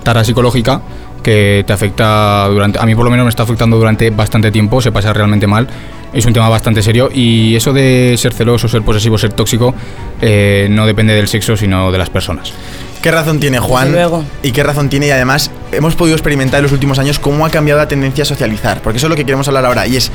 tara 0.04 0.24
psicológica 0.24 0.82
que 1.24 1.64
te 1.66 1.74
afecta 1.74 2.48
durante, 2.50 2.80
a 2.80 2.86
mí 2.86 2.94
por 2.94 3.06
lo 3.06 3.12
menos 3.12 3.24
me 3.26 3.30
está 3.30 3.44
afectando 3.44 3.78
durante 3.78 4.10
bastante 4.12 4.52
tiempo, 4.52 4.82
se 4.82 4.92
pasa 4.92 5.14
realmente 5.14 5.48
mal. 5.48 5.68
Es 6.14 6.28
un 6.28 6.34
tema 6.34 6.48
bastante 6.48 6.84
serio 6.84 7.10
y 7.12 7.56
eso 7.56 7.74
de 7.74 8.14
ser 8.20 8.34
celoso, 8.34 8.68
ser 8.68 8.84
posesivo, 8.84 9.18
ser 9.18 9.34
tóxico, 9.34 9.74
eh, 10.22 10.68
no 10.70 10.86
depende 10.86 11.14
del 11.14 11.28
sexo 11.28 11.58
sino 11.58 11.92
de 11.92 11.98
las 11.98 12.12
personas. 12.12 12.54
¿Qué 13.02 13.12
razón 13.12 13.40
tiene 13.40 13.60
Juan? 13.60 13.88
Desde 13.88 13.98
luego. 13.98 14.24
¿Y 14.44 14.52
qué 14.54 14.64
razón 14.64 14.88
tiene? 14.88 15.08
Y 15.08 15.10
además, 15.10 15.52
hemos 15.74 15.96
podido 15.96 16.16
experimentar 16.16 16.60
en 16.60 16.64
los 16.64 16.72
últimos 16.72 17.00
años 17.00 17.20
cómo 17.20 17.46
ha 17.46 17.50
cambiado 17.50 17.82
la 17.82 17.88
tendencia 17.88 18.22
a 18.22 18.26
socializar. 18.26 18.82
Porque 18.82 18.98
eso 18.98 19.08
es 19.08 19.10
lo 19.10 19.18
que 19.18 19.26
queremos 19.26 19.46
hablar 19.50 19.66
ahora. 19.66 19.86
Y 19.86 19.98
es, 19.98 20.10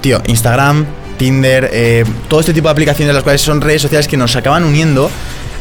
tío, 0.00 0.22
Instagram, 0.26 0.86
Tinder, 1.18 1.68
eh, 1.70 2.04
todo 2.28 2.40
este 2.40 2.54
tipo 2.54 2.68
de 2.68 2.72
aplicaciones, 2.72 3.14
las 3.14 3.22
cuales 3.22 3.42
son 3.42 3.60
redes 3.60 3.82
sociales 3.82 4.08
que 4.08 4.16
nos 4.16 4.34
acaban 4.36 4.64
uniendo, 4.64 5.10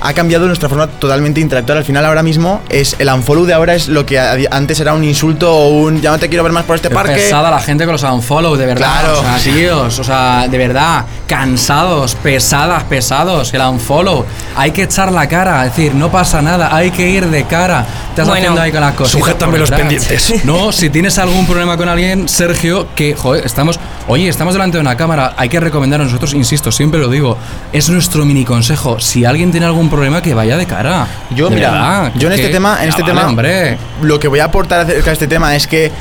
ha 0.01 0.13
cambiado 0.13 0.47
nuestra 0.47 0.67
forma 0.67 0.87
totalmente 0.87 1.39
de 1.39 1.43
interactuar. 1.43 1.77
Al 1.77 1.85
final, 1.85 2.05
ahora 2.05 2.23
mismo, 2.23 2.61
es 2.69 2.95
el 2.99 3.07
unfollow 3.09 3.45
de 3.45 3.53
ahora 3.53 3.75
es 3.75 3.87
lo 3.87 4.05
que 4.05 4.19
antes 4.19 4.79
era 4.79 4.93
un 4.93 5.03
insulto 5.03 5.51
o 5.53 5.69
un 5.69 6.01
ya 6.01 6.11
no 6.11 6.17
te 6.19 6.27
quiero 6.27 6.43
ver 6.43 6.51
más 6.53 6.65
por 6.65 6.75
este 6.75 6.87
Es 6.89 6.93
parque. 6.93 7.13
pesada 7.13 7.49
la 7.51 7.59
gente 7.59 7.85
con 7.85 7.93
los 7.93 8.03
unfollow, 8.03 8.55
de 8.55 8.65
verdad. 8.65 9.01
Claro. 9.01 9.19
O 9.19 9.23
sea, 9.23 9.37
tíos, 9.53 9.99
o 9.99 10.03
sea, 10.03 10.47
de 10.49 10.57
verdad, 10.57 11.05
cansados, 11.27 12.15
pesadas, 12.15 12.83
pesados, 12.83 13.53
el 13.53 13.61
unfollow. 13.61 14.25
Hay 14.55 14.71
que 14.71 14.83
echar 14.83 15.11
la 15.11 15.27
cara, 15.27 15.65
es 15.65 15.75
decir, 15.75 15.93
no 15.95 16.11
pasa 16.11 16.41
nada, 16.41 16.75
hay 16.75 16.91
que 16.91 17.09
ir 17.09 17.27
de 17.27 17.45
cara. 17.45 17.83
Te 18.15 18.21
estás 18.21 18.27
Bueno, 18.27 18.39
haciendo 18.41 18.61
ahí 18.61 18.71
con 18.71 18.81
las 18.81 18.93
cosas. 18.95 19.11
sujétame 19.13 19.57
los 19.57 19.69
pendientes. 19.71 20.33
No, 20.43 20.71
si 20.71 20.89
tienes 20.89 21.17
algún 21.19 21.45
problema 21.45 21.77
con 21.77 21.87
alguien, 21.89 22.27
Sergio, 22.27 22.87
que, 22.95 23.15
joder, 23.15 23.45
estamos, 23.45 23.79
oye, 24.07 24.27
estamos 24.27 24.53
delante 24.53 24.77
de 24.77 24.81
una 24.81 24.97
cámara, 24.97 25.33
hay 25.37 25.49
que 25.49 25.59
recomendar 25.59 26.01
a 26.01 26.05
nosotros, 26.05 26.33
insisto, 26.33 26.71
siempre 26.71 26.99
lo 26.99 27.09
digo, 27.09 27.37
es 27.71 27.89
nuestro 27.89 28.25
mini 28.25 28.43
consejo. 28.45 28.99
Si 28.99 29.23
alguien 29.25 29.51
tiene 29.51 29.65
algún 29.65 29.89
problema, 29.91 30.21
que 30.21 30.33
vaya 30.33 30.57
de 30.57 30.65
cara. 30.65 31.05
Yo, 31.35 31.49
De 31.49 31.55
mira, 31.55 31.71
verdad, 31.71 32.11
yo 32.15 32.27
en 32.27 32.33
este 32.33 32.49
tema, 32.49 32.77
en 32.81 32.89
este 32.89 33.01
vale, 33.03 33.13
tema, 33.13 33.27
hombre. 33.29 33.77
lo 34.01 34.19
que 34.19 34.27
voy 34.27 34.39
a 34.39 34.45
aportar 34.45 34.79
acerca 34.81 35.05
de 35.05 35.13
este 35.13 35.27
tema 35.27 35.55
es 35.55 35.67
que 35.67 35.91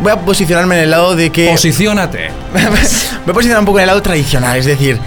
voy 0.00 0.12
a 0.12 0.16
posicionarme 0.20 0.76
en 0.76 0.82
el 0.84 0.90
lado 0.90 1.16
de 1.16 1.30
que 1.30 1.48
Posiciónate. 1.50 2.30
voy 2.52 3.30
a 3.30 3.32
posicionar 3.32 3.60
un 3.60 3.64
poco 3.66 3.78
en 3.78 3.84
el 3.84 3.86
lado 3.88 4.02
tradicional, 4.02 4.58
es 4.58 4.66
decir, 4.66 4.98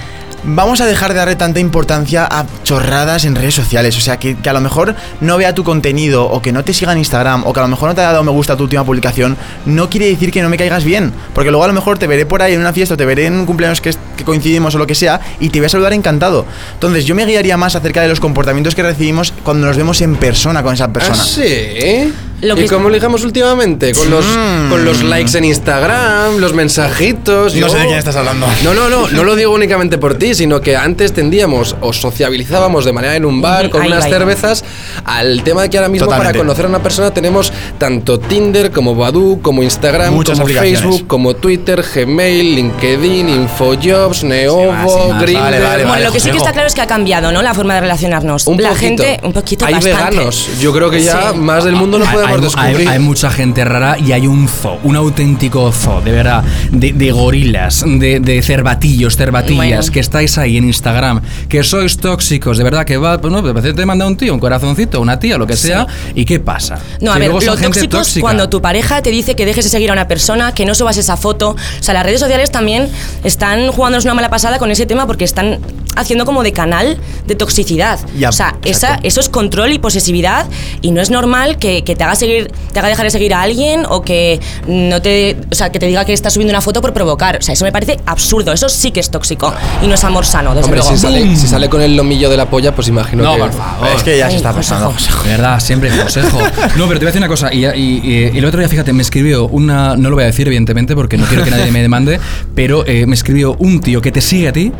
vamos 0.43 0.81
a 0.81 0.85
dejar 0.85 1.13
de 1.13 1.19
darle 1.19 1.35
tanta 1.35 1.59
importancia 1.59 2.27
a 2.29 2.45
chorradas 2.63 3.25
en 3.25 3.35
redes 3.35 3.55
sociales, 3.55 3.97
o 3.97 4.01
sea, 4.01 4.17
que, 4.17 4.35
que 4.35 4.49
a 4.49 4.53
lo 4.53 4.61
mejor 4.61 4.95
no 5.21 5.37
vea 5.37 5.53
tu 5.53 5.63
contenido 5.63 6.25
o 6.25 6.41
que 6.41 6.51
no 6.51 6.63
te 6.63 6.73
siga 6.73 6.91
en 6.91 6.99
Instagram 6.99 7.45
o 7.45 7.53
que 7.53 7.59
a 7.59 7.63
lo 7.63 7.69
mejor 7.69 7.89
no 7.89 7.95
te 7.95 8.01
haya 8.01 8.11
dado 8.11 8.23
me 8.23 8.31
gusta 8.31 8.53
a 8.53 8.57
tu 8.57 8.63
última 8.63 8.83
publicación, 8.83 9.37
no 9.65 9.89
quiere 9.89 10.07
decir 10.07 10.31
que 10.31 10.41
no 10.41 10.49
me 10.49 10.57
caigas 10.57 10.83
bien, 10.83 11.13
porque 11.33 11.51
luego 11.51 11.63
a 11.63 11.67
lo 11.67 11.73
mejor 11.73 11.97
te 11.97 12.07
veré 12.07 12.25
por 12.25 12.41
ahí 12.41 12.53
en 12.53 12.61
una 12.61 12.73
fiesta 12.73 12.93
o 12.93 12.97
te 12.97 13.05
veré 13.05 13.25
en 13.25 13.33
un 13.33 13.45
cumpleaños 13.45 13.81
que, 13.81 13.93
coincidimos 14.25 14.75
o 14.75 14.77
lo 14.77 14.87
que 14.87 14.95
sea 14.95 15.21
y 15.39 15.49
te 15.49 15.59
voy 15.59 15.67
a 15.67 15.69
saludar 15.69 15.93
encantado. 15.93 16.45
Entonces, 16.73 17.05
yo 17.05 17.15
me 17.15 17.25
guiaría 17.25 17.55
más 17.55 17.75
acerca 17.75 18.01
de 18.01 18.09
los 18.09 18.19
comportamientos 18.19 18.75
que 18.75 18.83
recibimos 18.83 19.33
cuando 19.43 19.67
nos 19.67 19.77
vemos 19.77 20.01
en 20.01 20.15
persona 20.15 20.63
con 20.63 20.73
esa 20.73 20.91
persona. 20.91 21.21
¿Ah, 21.21 21.25
sí? 21.25 22.13
Lo 22.41 22.53
¿Y 22.55 22.61
que- 22.63 22.67
cómo 22.67 22.89
ligamos 22.91 23.23
últimamente? 23.23 23.93
¿Con 23.93 24.11
los, 24.11 24.23
Mm. 24.25 24.69
con 24.69 24.85
los 24.85 25.01
likes 25.01 25.35
en 25.37 25.45
Instagram, 25.45 26.37
los 26.37 26.53
mensajitos? 26.53 27.55
No 27.55 27.61
Yo- 27.61 27.69
sé 27.69 27.77
de 27.79 27.85
quién 27.87 27.97
estás 27.97 28.15
hablando. 28.15 28.45
No, 28.63 28.75
no, 28.75 28.89
no, 28.89 29.07
no 29.09 29.23
lo 29.23 29.35
digo 29.35 29.51
únicamente 29.53 29.97
por 29.97 30.15
ti, 30.19 30.35
sino 30.35 30.61
que 30.61 30.77
antes 30.77 31.13
tendíamos 31.13 31.75
o 31.81 31.93
sociabilizábamos 31.93 32.85
de 32.85 32.93
manera 32.93 33.15
en 33.15 33.25
un 33.25 33.41
bar 33.41 33.71
con 33.71 33.81
ahí 33.81 33.87
unas 33.87 34.05
va. 34.05 34.09
cervezas 34.09 34.63
al 35.03 35.41
tema 35.43 35.63
de 35.63 35.69
que 35.71 35.77
ahora 35.79 35.89
mismo 35.89 36.05
Totalmente. 36.05 36.33
para 36.33 36.43
conocer 36.45 36.65
a 36.65 36.69
una 36.69 36.83
persona 36.83 37.11
tenemos 37.11 37.51
tanto 37.79 38.19
Tinder 38.19 38.69
como 38.71 38.93
Badoo, 38.93 39.39
como 39.41 39.63
Instagram, 39.63 40.13
Muchas 40.13 40.39
como. 40.39 40.51
Facebook, 40.53 41.07
como 41.07 41.35
Twitter, 41.35 41.83
Gmail, 41.95 42.55
LinkedIn, 42.55 43.29
Infojobs, 43.29 44.23
Neovo, 44.23 45.11
sí. 45.11 45.17
Grindr. 45.21 45.41
Vale, 45.41 45.59
vale, 45.59 45.85
Bueno, 45.85 46.03
lo 46.03 46.11
que 46.11 46.19
sí 46.19 46.29
que 46.29 46.37
está 46.37 46.51
claro 46.53 46.67
es 46.67 46.75
que 46.75 46.81
ha 46.81 46.87
cambiado, 46.87 47.31
¿no? 47.31 47.41
La 47.41 47.55
forma 47.55 47.73
de 47.73 47.81
relacionarnos. 47.81 48.45
Un 48.45 48.61
la 48.61 48.69
poquito. 48.69 49.03
gente, 49.03 49.19
un 49.23 49.33
poquito 49.33 49.65
Hay 49.65 49.73
bastante. 49.73 49.97
veganos. 49.97 50.49
Yo 50.59 50.71
creo 50.71 50.91
que 50.91 51.01
ya 51.01 51.31
Sí. 51.31 51.37
más 51.39 51.63
del 51.63 51.75
mundo 51.75 51.97
no 51.97 52.05
Hay- 52.07 52.26
hay, 52.35 52.41
descubrir. 52.41 52.75
hay- 52.77 52.87
hay 52.87 52.99
mucha 52.99 53.29
gente 53.31 53.63
rara 53.65 53.97
y 53.99 54.11
hay 54.11 54.27
un 54.27 54.47
zoo, 54.47 54.79
un 54.83 54.95
auténtico 54.95 55.71
zoo, 55.71 56.01
de 56.01 56.11
verdad, 56.11 56.43
de, 56.71 56.93
de 56.93 57.11
gorilas, 57.11 57.83
de, 57.85 58.19
de 58.19 58.41
cervatillos, 58.41 59.15
cervatillas, 59.15 59.57
Bueno. 59.57 59.91
que 59.91 59.99
estáis 59.99 60.37
ahí 60.37 60.57
en 60.57 60.65
Instagram, 60.65 61.21
que 61.49 61.63
sois 61.63 61.97
tóxicos, 61.97 62.57
de 62.57 62.63
verdad, 62.63 62.85
que 62.85 62.97
va, 62.97 63.19
pues 63.19 63.31
no, 63.31 63.41
de 63.41 63.49
repente 63.53 63.73
te 63.73 63.85
manda 63.85 64.05
un 64.07 64.17
tío, 64.17 64.33
un 64.33 64.39
corazoncito, 64.39 64.99
una 65.01 65.19
tía, 65.19 65.37
lo 65.37 65.47
que 65.47 65.55
sea, 65.55 65.85
¿y 66.15 66.25
qué 66.25 66.39
pasa? 66.39 66.79
No, 67.01 67.11
a 67.13 67.17
ver, 67.19 67.31
lo 67.31 67.39
tóxico 67.39 67.99
es 68.01 68.17
cuando 68.19 68.49
tu 68.49 68.61
pareja 68.61 69.01
te 69.01 69.09
dice 69.11 69.35
que 69.35 69.45
dejes 69.45 69.65
de 69.65 69.69
seguir 69.71 69.89
a 69.89 69.93
una 69.93 70.07
persona, 70.07 70.53
que 70.53 70.65
no 70.65 70.75
subas 70.75 70.97
esa 70.97 71.17
foto. 71.17 71.51
O 71.51 71.83
sea, 71.83 71.93
las 71.93 72.03
redes 72.03 72.19
sociales 72.19 72.51
también 72.51 72.89
están 73.23 73.71
jugándonos 73.71 74.05
una 74.05 74.13
mala 74.13 74.29
pasada 74.29 74.57
con 74.59 74.71
ese 74.71 74.85
tema 74.85 75.07
porque 75.07 75.23
están 75.23 75.59
haciendo 75.95 76.25
como 76.25 76.43
de 76.43 76.51
canal 76.51 76.97
de 77.25 77.35
toxicidad. 77.35 77.99
Ya, 78.17 78.29
o 78.29 78.31
sea, 78.31 78.55
esa, 78.63 78.99
eso 79.03 79.19
es 79.19 79.29
control 79.29 79.71
y 79.73 79.79
posesividad 79.79 80.45
y 80.81 80.91
no 80.91 81.01
es 81.01 81.09
normal 81.09 81.57
que, 81.57 81.83
que 81.83 81.95
te 81.95 82.03
haga 82.03 82.15
seguir, 82.17 82.51
te 82.73 82.79
haga 82.79 82.89
dejar 82.89 83.05
de 83.05 83.11
seguir 83.11 83.33
a 83.33 83.41
alguien 83.41 83.83
o 83.89 84.01
que 84.01 84.39
no 84.67 85.01
te, 85.01 85.37
o 85.51 85.55
sea, 85.55 85.71
que 85.71 85.79
te 85.79 85.85
diga 85.87 86.03
que 86.05 86.13
estás 86.13 86.33
subiendo 86.33 86.51
una 86.51 86.61
foto 86.61 86.81
por 86.81 86.93
provocar. 86.93 87.37
O 87.37 87.41
sea, 87.41 87.53
eso 87.53 87.63
me 87.65 87.71
parece 87.71 87.97
absurdo. 88.05 88.51
Eso 88.53 88.69
sí 88.69 88.91
que 88.91 88.99
es 88.99 89.09
tóxico 89.09 89.53
y 89.83 89.87
no 89.87 89.95
es 89.95 90.03
amor 90.03 90.25
sano, 90.25 90.51
desde 90.53 90.65
Hombre, 90.65 90.79
luego. 90.81 90.95
si 90.95 91.01
sale, 91.01 91.35
si 91.35 91.47
sale 91.47 91.69
con 91.69 91.81
el 91.81 91.95
lomillo 91.95 92.29
de 92.29 92.37
la 92.37 92.49
polla, 92.49 92.73
pues 92.75 92.87
imagino 92.87 93.23
No, 93.23 93.33
que. 93.35 93.39
por 93.39 93.53
favor. 93.53 93.87
Es 93.95 94.03
que 94.03 94.17
ya 94.17 94.25
Ay, 94.25 94.31
se 94.31 94.37
está 94.37 94.53
pasando. 94.53 94.93
De 95.23 95.29
verdad, 95.29 95.59
siempre 95.59 95.89
consejo. 95.89 96.39
No, 96.77 96.87
pero 96.87 96.99
te 96.99 97.05
voy 97.05 97.05
a 97.05 97.11
decir 97.11 97.17
una 97.21 97.27
cosa. 97.27 97.53
Y, 97.53 97.65
y- 97.65 98.01
y- 98.03 98.31
y 98.33 98.37
el 98.37 98.45
otro 98.45 98.59
día, 98.59 98.69
fíjate, 98.69 98.93
me 98.93 99.01
escribió 99.03 99.47
una. 99.47 99.95
No 99.95 100.09
lo 100.09 100.15
voy 100.15 100.23
a 100.23 100.27
decir, 100.27 100.47
evidentemente, 100.47 100.95
porque 100.95 101.17
no 101.17 101.25
quiero 101.25 101.43
que 101.43 101.51
nadie 101.51 101.71
me 101.71 101.81
demande. 101.81 102.19
Pero 102.55 102.85
eh, 102.87 103.05
me 103.05 103.15
escribió 103.15 103.55
un 103.59 103.79
tío 103.81 104.01
que 104.01 104.11
te 104.11 104.21
sigue 104.21 104.47
a 104.49 104.53
ti. 104.53 104.71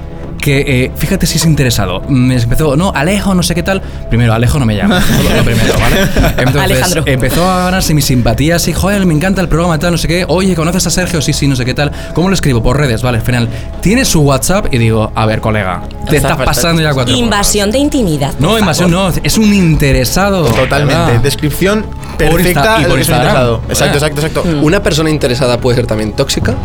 Que 0.48 0.86
eh, 0.86 0.92
fíjate 0.96 1.28
si 1.28 1.40
es 1.40 1.46
interesado. 1.46 2.00
Me 2.08 2.38
empezó, 2.38 2.78
no, 2.78 2.94
Alejo, 2.96 3.36
no 3.36 3.44
sé 3.44 3.54
qué 3.54 3.64
tal. 3.64 3.82
Primero, 4.08 4.34
Alejo 4.34 4.58
no 4.60 4.66
me 4.66 4.78
llama. 4.78 5.04
Lo, 5.22 5.36
lo 5.40 5.44
primero, 5.44 5.74
¿vale? 5.78 5.98
Entonces, 6.38 6.62
Alejandro. 6.62 7.04
empezó 7.06 7.52
a 7.52 7.66
ganarse 7.66 7.94
mi 7.94 8.02
simpatía. 8.02 8.56
Así, 8.56 8.72
joder, 8.72 9.06
me 9.06 9.14
encanta 9.14 9.42
el 9.42 9.50
programa, 9.50 9.78
tal, 9.78 9.92
no 9.92 9.98
sé 9.98 10.08
qué. 10.08 10.24
Oye, 10.26 10.56
¿conoces 10.56 10.88
a 10.88 10.90
Sergio? 10.90 11.20
Sí, 11.20 11.34
sí, 11.34 11.50
no 11.50 11.58
sé 11.58 11.66
qué 11.66 11.74
tal. 11.74 11.92
¿Cómo 12.14 12.30
lo 12.30 12.34
escribo? 12.34 12.64
Por 12.64 12.78
redes, 12.78 13.02
vale, 13.02 13.20
final. 13.20 13.50
Tiene 13.82 14.06
su 14.06 14.22
WhatsApp 14.22 14.74
y 14.74 14.78
digo, 14.78 15.12
a 15.14 15.26
ver, 15.26 15.42
colega, 15.42 15.82
te 16.10 16.16
estás 16.16 16.38
pasando 16.38 16.82
ya 16.82 16.94
cuatro. 16.94 17.14
Invasión 17.14 17.70
de 17.70 17.80
intimidad. 17.80 18.32
No, 18.40 18.48
favor. 18.48 18.62
invasión 18.62 18.92
no, 18.92 19.10
es 19.10 19.38
un 19.38 19.54
interesado. 19.54 20.46
Totalmente. 20.46 20.96
¿verdad? 20.96 21.22
Descripción 21.22 21.86
perfecta 22.18 22.78
y 22.80 22.84
por 22.84 22.92
lo 22.92 22.96
que 22.96 23.02
es 23.02 23.10
un 23.10 23.16
interesado. 23.16 23.62
Exacto, 23.68 23.98
exacto, 23.98 24.22
exacto. 24.26 24.44
¿Una 24.62 24.82
persona 24.82 25.10
interesada 25.10 25.60
puede 25.60 25.76
ser 25.76 25.88
también 25.88 26.14
tóxica? 26.14 26.56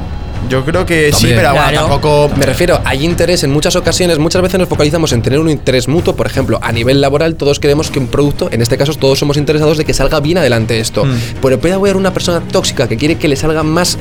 Yo 0.49 0.65
creo 0.65 0.85
que 0.85 1.13
sí, 1.13 1.29
pero 1.35 1.53
bueno, 1.53 1.81
tampoco. 1.81 2.31
Me 2.37 2.45
refiero, 2.45 2.81
hay 2.85 3.05
interés 3.05 3.43
en 3.45 3.51
muchas 3.51 3.75
ocasiones, 3.77 4.19
muchas 4.19 4.43
veces 4.43 4.59
nos 4.59 4.69
focalizamos 4.69 5.13
en 5.13 5.23
tener 5.23 5.39
un 5.39 5.49
interés 5.49 5.89
mutuo, 5.89 6.15
por 6.15 6.27
ejemplo, 6.27 6.59
a 6.63 6.73
nivel 6.73 7.01
laboral 7.01 7.37
todos 7.37 7.59
queremos 7.59 7.91
que 7.91 7.99
un 7.99 8.09
producto, 8.09 8.49
en 8.53 8.61
este 8.61 8.77
caso 8.77 8.93
todos 8.95 9.19
somos 9.19 9.37
interesados 9.37 9.79
de 9.79 9.85
que 9.85 9.95
salga 9.95 10.21
bien 10.21 10.39
adelante 10.39 10.79
esto, 10.79 11.05
Mm. 11.05 11.17
pero 11.41 11.59
puede 11.59 11.75
haber 11.75 11.97
una 11.97 12.13
persona 12.13 12.41
tóxica 12.41 12.89
que 12.89 12.97
quiere 12.97 13.17
que 13.17 13.29
le 13.29 13.37
salga 13.37 13.63
más, 13.63 13.97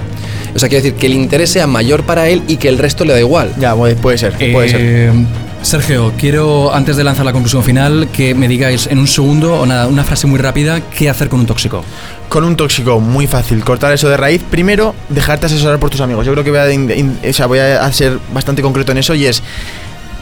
o 0.56 0.60
sea, 0.60 0.68
quiere 0.68 0.84
decir 0.84 1.00
que 1.00 1.08
el 1.08 1.14
interés 1.14 1.50
sea 1.52 1.68
mayor 1.68 2.04
para 2.04 2.28
él 2.28 2.42
y 2.48 2.58
que 2.58 2.68
el 2.68 2.78
resto 2.78 3.06
le 3.06 3.14
da 3.14 3.20
igual. 3.20 3.54
Ya, 3.60 3.76
puede, 3.76 3.96
puede 3.96 4.18
ser, 4.18 4.34
puede 4.34 4.70
ser. 4.70 5.12
Sergio, 5.62 6.12
quiero, 6.18 6.74
antes 6.74 6.98
de 6.98 7.04
lanzar 7.04 7.24
la 7.24 7.34
conclusión 7.34 7.64
final, 7.64 8.10
que 8.12 8.34
me 8.34 8.48
digáis 8.48 8.88
en 8.88 8.98
un 8.98 9.08
segundo 9.08 9.60
o 9.60 9.66
nada, 9.66 9.88
una 9.88 10.04
frase 10.04 10.26
muy 10.26 10.40
rápida, 10.40 10.82
¿qué 10.82 11.08
hacer 11.08 11.30
con 11.30 11.40
un 11.40 11.46
tóxico? 11.46 11.86
Con 12.30 12.44
un 12.44 12.56
tóxico, 12.56 13.00
muy 13.00 13.28
fácil. 13.28 13.64
Cortar 13.64 13.94
eso 13.94 14.10
de 14.10 14.18
raíz. 14.18 14.42
Primero, 14.50 14.96
dejarte 15.10 15.46
asesorar 15.46 15.80
por 15.80 15.92
tus 15.92 16.02
amigos. 16.02 16.26
Yo 16.26 16.34
creo 16.34 16.44
que 16.44 16.50
voy 16.52 17.60
a, 17.60 17.92
ser 17.94 18.18
bastante 18.34 18.64
concreto 18.64 18.92
en 18.92 18.98
eso 18.98 19.14
y 19.14 19.28
es. 19.28 19.44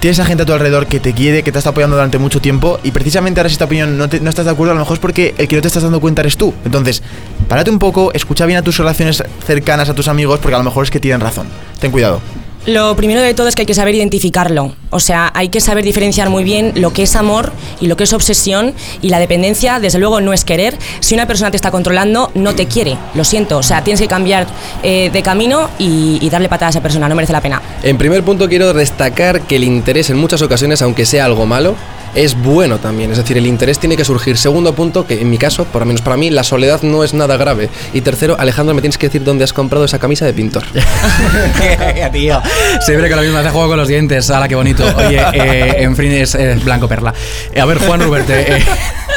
Tienes 0.02 0.20
a 0.20 0.26
gente 0.26 0.44
a 0.44 0.46
tu 0.46 0.54
alrededor 0.54 0.88
que 0.88 1.00
te 1.00 1.14
quiere, 1.14 1.42
que 1.42 1.52
te 1.52 1.58
está 1.58 1.72
apoyando 1.72 1.96
durante 1.96 2.18
mucho 2.18 2.42
tiempo 2.42 2.80
y 2.84 2.92
precisamente 2.92 3.40
ahora 3.40 3.50
si 3.50 3.54
esta 3.54 3.66
opinión 3.66 3.98
no, 3.98 4.08
no 4.08 4.30
estás 4.30 4.46
de 4.46 4.52
acuerdo, 4.52 4.72
a 4.72 4.76
lo 4.76 4.82
mejor 4.82 4.96
es 4.96 5.00
porque 5.00 5.36
el 5.38 5.48
que 5.48 5.56
no 5.56 5.62
te 5.62 5.68
estás 5.68 5.84
dando 5.84 6.00
cuenta 6.00 6.22
eres 6.22 6.38
tú. 6.38 6.54
Entonces, 6.64 7.02
párate 7.48 7.72
un 7.72 7.80
poco, 7.80 8.14
escucha 8.14 8.46
bien 8.46 8.60
a 8.60 8.62
tus 8.62 8.78
relaciones 8.78 9.24
cercanas, 9.46 9.90
a 9.90 9.94
tus 9.94 10.08
amigos, 10.08 10.40
porque 10.40 10.56
a 10.56 10.60
lo 10.60 10.64
mejor 10.66 10.84
es 10.84 10.92
que 10.92 11.00
tienen 11.00 11.22
razón. 11.22 11.48
Ten 11.80 11.92
cuidado. 11.92 12.22
Lo 12.70 12.96
primero 12.96 13.20
de 13.22 13.34
todo 13.34 13.48
es 13.48 13.56
que 13.56 13.64
hay 13.64 13.66
que 13.66 13.74
saber 13.74 13.96
identificarlo. 13.96 14.76
O 14.92 15.00
sea, 15.00 15.32
hay 15.34 15.50
que 15.50 15.60
saber 15.60 15.84
diferenciar 15.84 16.30
muy 16.30 16.44
bien 16.44 16.74
lo 16.76 16.94
que 16.94 17.02
es 17.02 17.16
amor 17.16 17.52
y 17.82 17.88
lo 17.88 17.98
que 17.98 18.04
es 18.04 18.14
obsesión. 18.14 18.76
Y 19.02 19.10
la 19.10 19.18
dependencia, 19.18 19.80
desde 19.80 19.98
luego, 19.98 20.22
no 20.22 20.34
es 20.34 20.46
querer. 20.46 20.78
Si 21.00 21.16
una 21.16 21.26
persona 21.26 21.50
te 21.50 21.58
está 21.58 21.72
controlando, 21.72 22.30
no 22.36 22.54
te 22.54 22.68
quiere. 22.68 22.96
Lo 23.16 23.24
siento. 23.24 23.58
O 23.58 23.64
sea, 23.64 23.84
tienes 23.84 24.00
que 24.00 24.08
cambiar 24.08 24.46
eh, 24.84 25.10
de 25.12 25.24
camino 25.24 25.68
y, 25.80 26.20
y 26.22 26.30
darle 26.30 26.48
patada 26.48 26.68
a 26.68 26.70
esa 26.70 26.82
persona. 26.82 27.10
No 27.10 27.16
merece 27.16 27.34
la 27.34 27.42
pena. 27.42 27.60
En 27.82 27.98
primer 27.98 28.22
punto 28.22 28.48
quiero 28.48 28.72
destacar 28.72 29.42
que 29.42 29.56
el 29.56 29.64
interés 29.64 30.12
en 30.12 30.18
muchas 30.18 30.44
ocasiones, 30.44 30.84
aunque 30.84 31.08
sea 31.08 31.26
algo 31.26 31.48
malo, 31.48 31.76
es 32.16 32.42
bueno 32.42 32.80
también. 32.80 33.12
Es 33.12 33.18
decir, 33.18 33.38
el 33.38 33.46
interés 33.46 33.80
tiene 33.80 33.98
que 33.98 34.06
surgir. 34.06 34.38
Segundo 34.38 34.74
punto, 34.74 35.06
que 35.06 35.22
en 35.22 35.30
mi 35.30 35.38
caso, 35.38 35.66
por 35.66 35.82
lo 35.82 35.86
menos 35.86 36.02
para 36.02 36.18
mí, 36.18 36.30
la 36.30 36.44
soledad 36.44 36.82
no 36.82 37.04
es 37.04 37.14
nada 37.14 37.38
grave. 37.38 37.70
Y 37.94 38.02
tercero, 38.02 38.36
Alejandro, 38.40 38.76
me 38.76 38.82
tienes 38.82 38.98
que 38.98 39.08
decir 39.08 39.24
dónde 39.24 39.44
has 39.44 39.54
comprado 39.54 39.86
esa 39.86 40.00
camisa 40.00 40.26
de 40.26 40.34
pintor. 40.34 40.64
tío. 42.12 42.42
Siempre 42.82 43.10
que 43.10 43.16
lo 43.16 43.22
mismo 43.22 43.38
hace 43.38 43.50
juego 43.50 43.70
con 43.70 43.78
los 43.78 43.88
dientes. 43.88 44.30
¡Hala, 44.30 44.48
qué 44.48 44.56
bonito! 44.56 44.84
Oye, 44.98 45.22
eh, 45.34 45.76
en 45.80 45.96
fin, 45.96 46.12
es 46.12 46.36
blanco 46.64 46.88
perla. 46.88 47.14
A 47.60 47.66
ver, 47.66 47.78
Juan 47.80 48.02
Ruberte. 48.02 48.58
eh, 48.58 48.64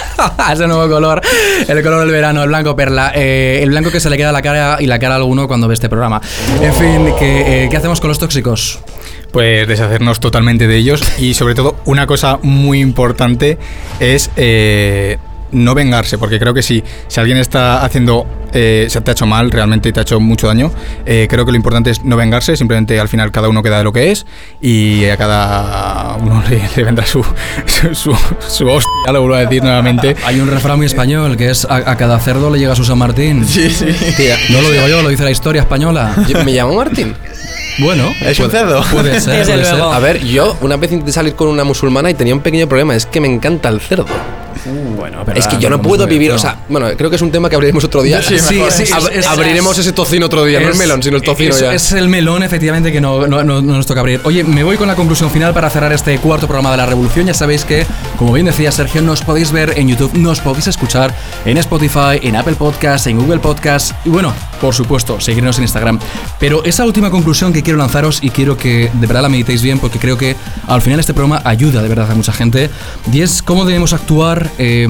ese 0.53 0.67
nuevo 0.67 0.89
color, 0.93 1.21
el 1.67 1.83
color 1.83 2.01
del 2.01 2.11
verano, 2.11 2.43
el 2.43 2.49
blanco 2.49 2.77
perla. 2.77 3.13
eh, 3.15 3.61
el 3.63 3.71
blanco 3.71 3.91
que 3.91 4.01
se 4.01 4.11
le 4.11 4.17
queda 4.17 4.29
a 4.31 4.33
la 4.33 4.43
cara 4.43 4.77
y 4.81 4.87
la 4.87 4.99
cara 4.99 5.15
a 5.15 5.19
alguno 5.19 5.49
cuando 5.49 5.69
ve 5.69 5.75
este 5.75 5.89
programa. 5.89 6.21
En 6.61 6.75
fin, 6.75 7.15
¿qué, 7.19 7.69
¿qué 7.71 7.77
hacemos 7.77 8.01
con 8.01 8.09
los 8.09 8.19
tóxicos? 8.19 8.79
Pues 9.33 9.67
deshacernos 9.67 10.21
totalmente 10.21 10.67
de 10.67 10.77
ellos 10.77 11.03
y 11.19 11.35
sobre 11.35 11.55
todo 11.55 11.77
una 11.87 12.07
cosa 12.07 12.39
muy 12.43 12.81
importante 12.81 13.59
es 13.99 14.31
no 15.53 15.75
vengarse, 15.75 16.19
porque 16.19 16.39
creo 16.39 16.53
que 16.55 16.63
si, 16.63 16.83
si 17.09 17.21
alguien 17.21 17.39
está 17.39 17.85
haciendo, 17.85 18.27
eh, 18.53 18.87
se 18.91 19.01
te 19.01 19.11
ha 19.11 19.13
hecho 19.13 19.27
mal, 19.27 19.51
realmente 19.51 19.93
te 19.93 20.01
ha 20.01 20.03
hecho 20.03 20.19
mucho 20.21 20.47
daño, 20.49 20.71
eh, 21.07 21.27
creo 21.31 21.45
que 21.45 21.53
lo 21.53 21.57
importante 21.57 21.91
es 21.91 22.03
no 22.05 22.17
vengarse, 22.17 22.57
simplemente 22.57 22.99
al 22.99 23.09
final 23.09 23.31
cada 23.31 23.49
uno 23.49 23.63
queda 23.63 23.79
de 23.79 23.85
lo 23.85 23.93
que 23.93 24.11
es 24.11 24.27
y 24.61 25.05
a 25.07 25.17
cada 25.17 26.17
uno 26.17 26.43
le, 26.51 26.63
le 26.77 26.85
vendrá 26.85 27.07
su, 27.07 27.25
su, 27.67 27.95
su, 27.95 28.17
su 28.49 28.69
hostia, 28.69 29.13
lo 29.13 29.21
vuelvo 29.21 29.37
a 29.37 29.41
decir 29.41 29.63
nuevamente. 29.63 30.17
Hay 30.27 30.41
un 30.41 30.49
refrán 30.49 30.77
muy 30.77 30.87
español 30.87 31.37
que 31.37 31.51
es 31.51 31.65
a, 31.65 31.77
a 31.77 31.97
cada 31.97 32.19
cerdo 32.19 32.51
le 32.51 32.59
llega 32.59 32.75
su 32.75 32.85
San 32.85 32.99
Martín. 32.99 33.47
Sí, 33.47 33.71
sí. 33.71 33.87
No 34.51 34.61
lo 34.61 34.71
digo 34.71 34.87
yo, 34.89 35.03
lo 35.03 35.09
dice 35.09 35.25
la 35.25 35.31
historia 35.31 35.63
española. 35.63 36.15
Yo- 36.29 36.43
¿Me 36.45 36.53
llamo 36.53 36.75
Martín? 36.75 37.15
Bueno, 37.79 38.05
¿Es 38.21 38.39
un 38.39 38.47
puede- 38.51 38.59
cerdo? 38.59 38.83
Puede 38.93 39.21
ser, 39.21 39.45
puede 39.47 39.65
ser. 39.65 39.81
A 39.81 39.99
ver, 39.99 40.23
yo 40.25 40.57
una 40.61 40.77
vez 40.77 40.93
intenté 40.93 41.13
salir 41.13 41.35
con 41.35 41.49
una 41.49 41.65
musulmana 41.65 42.11
y 42.11 42.15
tenía 42.15 42.35
un 42.35 42.41
pequeño 42.41 42.67
problema, 42.69 42.95
es 42.95 43.07
que 43.07 43.21
me 43.21 43.29
encanta 43.33 43.69
el 43.71 43.81
cerdo. 43.81 44.07
Bueno, 44.97 45.23
pero 45.25 45.39
Es 45.39 45.47
que 45.47 45.59
yo 45.59 45.69
no 45.71 45.81
puedo 45.83 46.07
vivir, 46.07 46.31
no. 46.31 46.37
o 46.37 46.39
sea, 46.39 46.59
bueno, 46.69 46.87
creo 46.97 47.11
que 47.11 47.17
es 47.17 47.23
un 47.23 47.31
tema 47.33 47.49
que 47.49 47.57
abriremos 47.57 47.85
otro 47.85 48.03
día. 48.03 48.21
Sí, 48.33 48.39
sí, 48.39 48.61
sí, 48.71 48.85
Ab- 48.93 49.09
es- 49.11 49.17
es- 49.19 49.27
abriremos 49.27 49.77
ese 49.79 49.93
tocino 49.93 50.27
otro 50.27 50.45
día, 50.45 50.61
no 50.61 50.67
el 50.67 50.73
Es- 50.73 50.79
melón, 50.79 51.03
sino 51.03 51.17
el 51.17 51.23
tocino 51.23 51.51
es, 51.55 51.61
ya. 51.61 51.75
es 51.75 51.93
el 51.93 52.09
melón, 52.09 52.43
efectivamente, 52.43 52.93
que 52.93 53.01
no, 53.01 53.27
no- 53.27 53.43
no- 53.45 53.61
no 53.61 53.77
nos 53.77 53.87
toca 53.87 54.01
abrir. 54.01 54.21
Oye, 54.25 54.45
me 54.45 54.63
voy 54.63 54.77
con 54.77 54.87
la 54.89 54.95
conclusión 54.95 55.31
final 55.31 55.53
para 55.53 55.69
cerrar 55.71 55.93
este 55.93 56.17
cuarto 56.19 56.47
programa 56.47 56.71
de 56.71 56.77
la 56.77 56.87
Revolución. 56.87 57.27
Ya 57.27 57.35
sabéis 57.35 57.65
que, 57.65 57.87
como 58.17 58.33
bien 58.33 58.47
decía 58.47 58.71
Sergio, 58.73 59.03
nos 59.03 59.23
podéis 59.23 59.51
ver 59.53 59.75
en 59.77 59.89
YouTube, 59.89 60.13
nos 60.15 60.41
podéis 60.41 60.67
escuchar 60.69 61.15
en 61.45 61.59
Spotify, 61.59 62.19
en 62.23 62.37
Apple 62.37 62.55
Podcasts, 62.55 63.07
en 63.09 63.19
Google 63.19 63.41
Podcasts 63.41 63.95
y, 64.05 64.09
bueno, 64.11 64.33
por 64.61 64.75
supuesto, 64.75 65.21
seguirnos 65.21 65.57
en 65.59 65.65
Instagram. 65.65 65.99
Pero 66.39 66.65
esa 66.65 66.85
última 66.85 67.11
conclusión 67.11 67.53
que 67.53 67.63
quiero 67.63 67.79
lanzaros 67.79 68.21
y 68.23 68.31
quiero 68.31 68.57
que 68.57 68.91
de 68.93 69.07
verdad 69.07 69.23
la 69.23 69.29
meditéis 69.29 69.63
bien 69.63 69.79
porque 69.81 69.99
creo 69.99 70.17
que 70.17 70.37
al 70.69 70.81
final 70.83 71.01
este 71.01 71.15
programa 71.15 71.43
ayuda 71.45 71.83
de 71.83 71.89
verdad 71.89 72.11
a 72.11 72.15
mucha 72.15 72.33
gente 72.33 72.71
y 73.13 73.21
es 73.23 73.43
cómo 73.43 73.65
debemos 73.65 73.93
actuar. 73.93 74.51
Eh, 74.59 74.89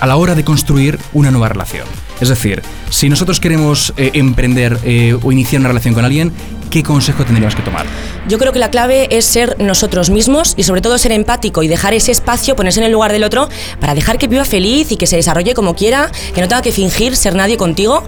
a 0.00 0.06
la 0.06 0.16
hora 0.16 0.34
de 0.34 0.44
construir 0.44 0.98
una 1.12 1.30
nueva 1.30 1.48
relación. 1.48 1.86
Es 2.20 2.28
decir, 2.28 2.62
si 2.90 3.08
nosotros 3.08 3.40
queremos 3.40 3.92
eh, 3.96 4.10
emprender 4.14 4.78
eh, 4.84 5.16
o 5.22 5.32
iniciar 5.32 5.60
una 5.60 5.68
relación 5.68 5.94
con 5.94 6.04
alguien, 6.04 6.32
¿qué 6.70 6.82
consejo 6.82 7.24
tendríamos 7.24 7.54
que 7.54 7.62
tomar? 7.62 7.86
Yo 8.28 8.38
creo 8.38 8.52
que 8.52 8.58
la 8.58 8.70
clave 8.70 9.08
es 9.10 9.24
ser 9.24 9.56
nosotros 9.60 10.10
mismos 10.10 10.54
y 10.56 10.62
sobre 10.62 10.80
todo 10.80 10.98
ser 10.98 11.12
empático 11.12 11.62
y 11.62 11.68
dejar 11.68 11.94
ese 11.94 12.12
espacio, 12.12 12.56
ponerse 12.56 12.80
en 12.80 12.86
el 12.86 12.92
lugar 12.92 13.12
del 13.12 13.24
otro 13.24 13.48
para 13.80 13.94
dejar 13.94 14.18
que 14.18 14.28
viva 14.28 14.44
feliz 14.44 14.90
y 14.92 14.96
que 14.96 15.06
se 15.06 15.16
desarrolle 15.16 15.54
como 15.54 15.76
quiera, 15.76 16.10
que 16.34 16.40
no 16.40 16.48
tenga 16.48 16.62
que 16.62 16.72
fingir 16.72 17.16
ser 17.16 17.34
nadie 17.34 17.56
contigo 17.56 18.02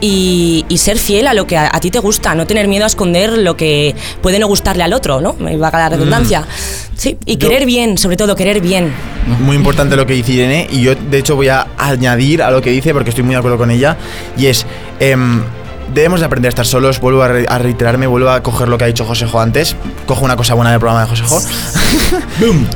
y, 0.00 0.64
y 0.68 0.78
ser 0.78 0.98
fiel 0.98 1.26
a 1.26 1.34
lo 1.34 1.46
que 1.46 1.56
a, 1.56 1.74
a 1.74 1.80
ti 1.80 1.90
te 1.90 1.98
gusta, 1.98 2.34
no 2.34 2.46
tener 2.46 2.68
miedo 2.68 2.84
a 2.84 2.88
esconder 2.88 3.38
lo 3.38 3.56
que 3.56 3.94
puede 4.22 4.38
no 4.38 4.46
gustarle 4.46 4.84
al 4.84 4.92
otro, 4.92 5.20
¿no? 5.20 5.34
Me 5.38 5.56
va 5.56 5.68
a 5.68 5.78
la 5.78 5.88
redundancia. 5.88 6.46
Sí, 6.96 7.18
y 7.26 7.36
querer 7.36 7.66
bien, 7.66 7.98
sobre 7.98 8.16
todo 8.16 8.36
querer 8.36 8.60
bien. 8.60 8.92
Muy 9.40 9.56
importante 9.56 9.96
lo 9.96 10.06
que 10.06 10.12
dice 10.12 10.32
Irene 10.32 10.68
y 10.70 10.82
yo 10.82 10.94
de 10.94 11.18
hecho 11.18 11.34
voy 11.34 11.48
a 11.48 11.66
añadir 11.78 12.42
a 12.42 12.50
lo 12.50 12.62
que 12.62 12.70
dice 12.70 12.92
porque 12.92 13.10
estoy 13.10 13.24
muy 13.24 13.34
de 13.34 13.38
acuerdo 13.38 13.53
con 13.58 13.70
ella 13.70 13.96
y 14.36 14.46
es 14.46 14.66
em, 15.00 15.42
debemos 15.92 16.20
de 16.20 16.26
aprender 16.26 16.48
a 16.48 16.50
estar 16.50 16.66
solos, 16.66 17.00
vuelvo 17.00 17.22
a, 17.22 17.28
re- 17.28 17.46
a 17.48 17.58
reiterarme, 17.58 18.06
vuelvo 18.06 18.30
a 18.30 18.42
coger 18.42 18.68
lo 18.68 18.78
que 18.78 18.84
ha 18.84 18.86
dicho 18.86 19.04
Josejo 19.04 19.40
antes, 19.40 19.76
cojo 20.06 20.24
una 20.24 20.36
cosa 20.36 20.54
buena 20.54 20.70
del 20.70 20.80
programa 20.80 21.02
de 21.02 21.08
Josejo. 21.08 21.40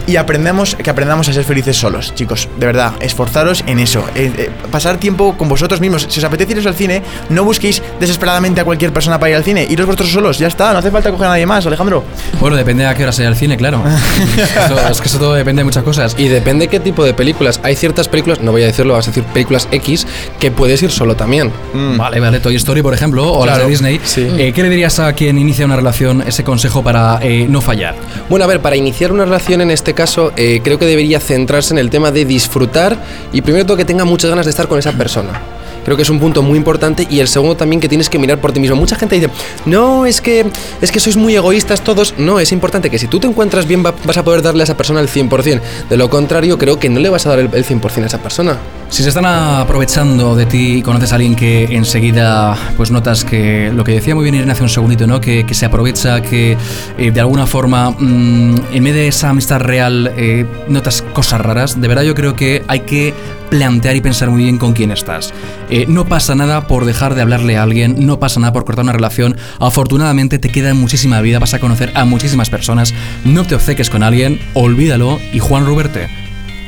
Y 0.07 0.17
aprendemos 0.17 0.75
que 0.77 0.89
aprendamos 0.91 1.29
a 1.29 1.33
ser 1.33 1.45
felices 1.45 1.77
solos, 1.77 2.15
chicos, 2.15 2.49
de 2.59 2.67
verdad, 2.67 2.93
esforzaros 3.01 3.63
en 3.67 3.79
eso, 3.79 4.05
eh, 4.15 4.33
eh, 4.37 4.51
pasar 4.71 4.99
tiempo 4.99 5.37
con 5.37 5.49
vosotros 5.49 5.81
mismos, 5.81 6.07
si 6.09 6.21
os 6.21 6.25
apetece 6.25 6.53
iros 6.53 6.67
al 6.67 6.75
cine, 6.75 7.03
no 7.29 7.45
busquéis 7.45 7.83
desesperadamente 8.01 8.61
a 8.61 8.65
cualquier 8.65 8.93
persona 8.93 9.19
para 9.19 9.31
ir 9.31 9.37
al 9.37 9.45
cine, 9.45 9.67
iros 9.69 9.87
vosotros 9.87 10.11
solos, 10.11 10.39
ya 10.39 10.47
está, 10.47 10.73
no 10.73 10.79
hace 10.79 10.91
falta 10.91 11.11
coger 11.11 11.27
a 11.27 11.31
nadie 11.31 11.47
más, 11.47 11.67
Alejandro. 11.67 12.05
Bueno, 12.41 12.57
depende 12.57 12.87
a 12.87 12.95
qué 12.95 13.03
hora 13.03 13.13
sea 13.13 13.29
el 13.29 13.37
cine, 13.37 13.57
claro. 13.57 13.83
Eso- 14.65 14.89
es 14.89 15.01
que 15.01 15.09
eso 15.09 15.19
todo 15.19 15.35
depende 15.35 15.61
de 15.61 15.65
muchas 15.65 15.83
cosas. 15.83 16.15
Y 16.19 16.29
depende 16.29 16.69
qué 16.69 16.81
tipo 16.81 17.05
de 17.05 17.13
películas. 17.15 17.61
Hay 17.63 17.77
ciertas 17.77 18.09
películas, 18.09 18.41
no 18.41 18.53
voy 18.53 18.63
a 18.63 18.67
decirlo, 18.67 18.95
vas 18.95 19.07
a 19.07 19.11
decir 19.11 19.25
películas 19.25 19.69
X, 19.71 20.07
que 20.41 20.51
puedes 20.51 20.83
ir 20.83 20.91
solo 20.91 21.15
también. 21.17 21.53
Vale, 21.97 22.21
vale, 22.21 22.41
Toy 22.41 22.57
Story, 22.57 22.83
por 22.83 22.95
ejemplo, 22.95 22.98
o 23.07 23.47
las 23.47 23.55
Claro, 23.55 23.65
de 23.65 23.71
Disney. 23.71 24.01
sí. 24.05 24.27
Eh, 24.39 24.53
¿Qué 24.55 24.63
le 24.63 24.69
dirías 24.71 24.99
a 24.99 25.13
quien 25.13 25.39
inicia 25.39 25.65
una 25.65 25.77
relación 25.77 26.23
ese 26.27 26.45
consejo 26.45 26.83
para 26.83 27.19
eh, 27.23 27.47
no 27.49 27.61
fallar? 27.61 27.95
Bueno, 28.29 28.45
a 28.45 28.49
ver, 28.49 28.61
para 28.61 28.77
iniciar 28.77 29.13
una 29.13 29.25
relación 29.25 29.61
en 29.61 29.71
este 29.71 29.95
caso, 29.95 30.33
eh, 30.37 30.61
creo 30.63 30.79
que 30.79 30.87
debería 30.87 31.21
centrarse 31.21 31.73
en 31.75 31.79
el 31.79 31.91
tema 31.91 32.11
de 32.11 32.25
disfrutar 32.25 32.97
y 33.33 33.41
primero 33.43 33.65
todo 33.67 33.77
que 33.77 33.85
tenga 33.85 34.05
muchas 34.05 34.31
ganas 34.31 34.47
de 34.47 34.51
estar 34.51 34.69
con 34.69 34.79
esa 34.79 34.93
persona. 34.93 35.41
Creo 35.85 35.97
que 35.97 36.03
es 36.03 36.11
un 36.11 36.19
punto 36.21 36.43
muy 36.43 36.57
importante 36.59 37.07
y 37.09 37.21
el 37.21 37.29
segundo 37.29 37.57
también 37.57 37.81
que 37.81 37.89
tienes 37.89 38.09
que 38.11 38.19
mirar 38.19 38.41
por 38.41 38.53
ti 38.53 38.61
mismo. 38.61 38.77
Mucha 38.77 38.97
gente 38.97 39.15
dice, 39.17 39.31
no, 39.67 40.07
es 40.07 40.21
que, 40.21 40.47
es 40.83 40.93
que 40.93 41.01
sois 41.01 41.17
muy 41.17 41.35
egoístas 41.35 41.81
todos. 41.83 42.15
No, 42.19 42.41
es 42.41 42.53
importante 42.53 42.91
que 42.91 42.99
si 42.99 43.07
tú 43.07 43.19
te 43.21 43.27
encuentras 43.27 43.67
bien 43.67 43.85
va- 43.85 43.95
vas 44.05 44.17
a 44.19 44.25
poder 44.25 44.43
darle 44.43 44.63
a 44.63 44.65
esa 44.65 44.77
persona 44.77 45.01
el 45.01 45.09
100%. 45.09 45.61
De 45.89 45.97
lo 45.97 46.11
contrario, 46.11 46.59
creo 46.59 46.79
que 46.79 46.89
no 46.89 47.01
le 47.01 47.09
vas 47.09 47.27
a 47.27 47.31
dar 47.31 47.39
el, 47.39 47.49
el 47.53 47.65
100% 47.65 48.03
a 48.03 48.07
esa 48.07 48.19
persona. 48.19 48.57
Si 48.91 49.03
se 49.03 49.11
están 49.11 49.27
aprovechando 49.27 50.35
de 50.35 50.47
ti 50.47 50.77
y 50.79 50.83
conoces 50.83 51.13
a 51.13 51.17
alguien 51.17 51.35
que 51.37 51.65
enseguida 51.65 52.57
pues 52.77 52.91
notas 52.91 53.25
que 53.25 53.71
lo 53.75 53.85
que 53.85 53.93
decía 53.93 54.15
muy 54.15 54.25
bien 54.25 54.35
Irene 54.35 54.53
hace 54.53 54.63
un 54.63 54.69
segundito, 54.69 55.07
¿no? 55.07 55.21
Que, 55.21 55.45
que 55.45 55.55
se 55.55 55.67
aprovecha, 55.67 56.23
que 56.23 56.57
eh, 56.97 57.11
de 57.11 57.21
alguna 57.21 57.47
forma 57.47 57.91
mm, 57.91 58.55
en 58.73 58.85
vez 58.85 58.95
de 58.95 59.09
esa 59.09 59.31
amistad 59.31 59.61
real 59.61 60.13
eh, 60.17 60.47
notas 60.69 61.03
cosas 61.13 61.41
raras, 61.41 61.81
de 61.81 61.87
verdad 61.89 62.03
yo 62.03 62.15
creo 62.15 62.35
que 62.35 62.63
hay 62.69 62.81
que 62.81 63.13
plantear 63.49 63.97
y 63.97 64.01
pensar 64.01 64.31
muy 64.31 64.45
bien 64.45 64.59
con 64.59 64.73
quién 64.73 64.91
estás. 64.91 65.33
Eh, 65.71 65.87
no 65.89 66.07
pasa 66.07 66.35
nada 66.35 66.67
por 66.67 66.85
dejar 66.85 67.15
de 67.15 67.23
hablarle 67.23 67.57
a 67.57 67.63
alguien, 67.63 68.07
no 68.07 68.19
pasa 68.19 68.41
nada 68.41 68.53
por 68.53 68.65
cortar 68.65 68.85
una 68.85 68.93
relación. 68.93 69.37
Afortunadamente 69.59 70.39
te 70.39 70.51
queda 70.51 70.75
muchísima 70.75 71.21
vida, 71.21 71.39
vas 71.39 71.55
a 71.55 71.61
conocer 71.61 71.93
a 71.95 72.05
muchísimas 72.05 72.51
personas. 72.51 72.95
No 73.25 73.45
te 73.45 73.55
obceques 73.55 73.91
con 73.91 74.03
alguien, 74.03 74.41
olvídalo 74.55 75.19
y 75.33 75.39
Juan 75.39 75.67
Ruberte, 75.67 76.09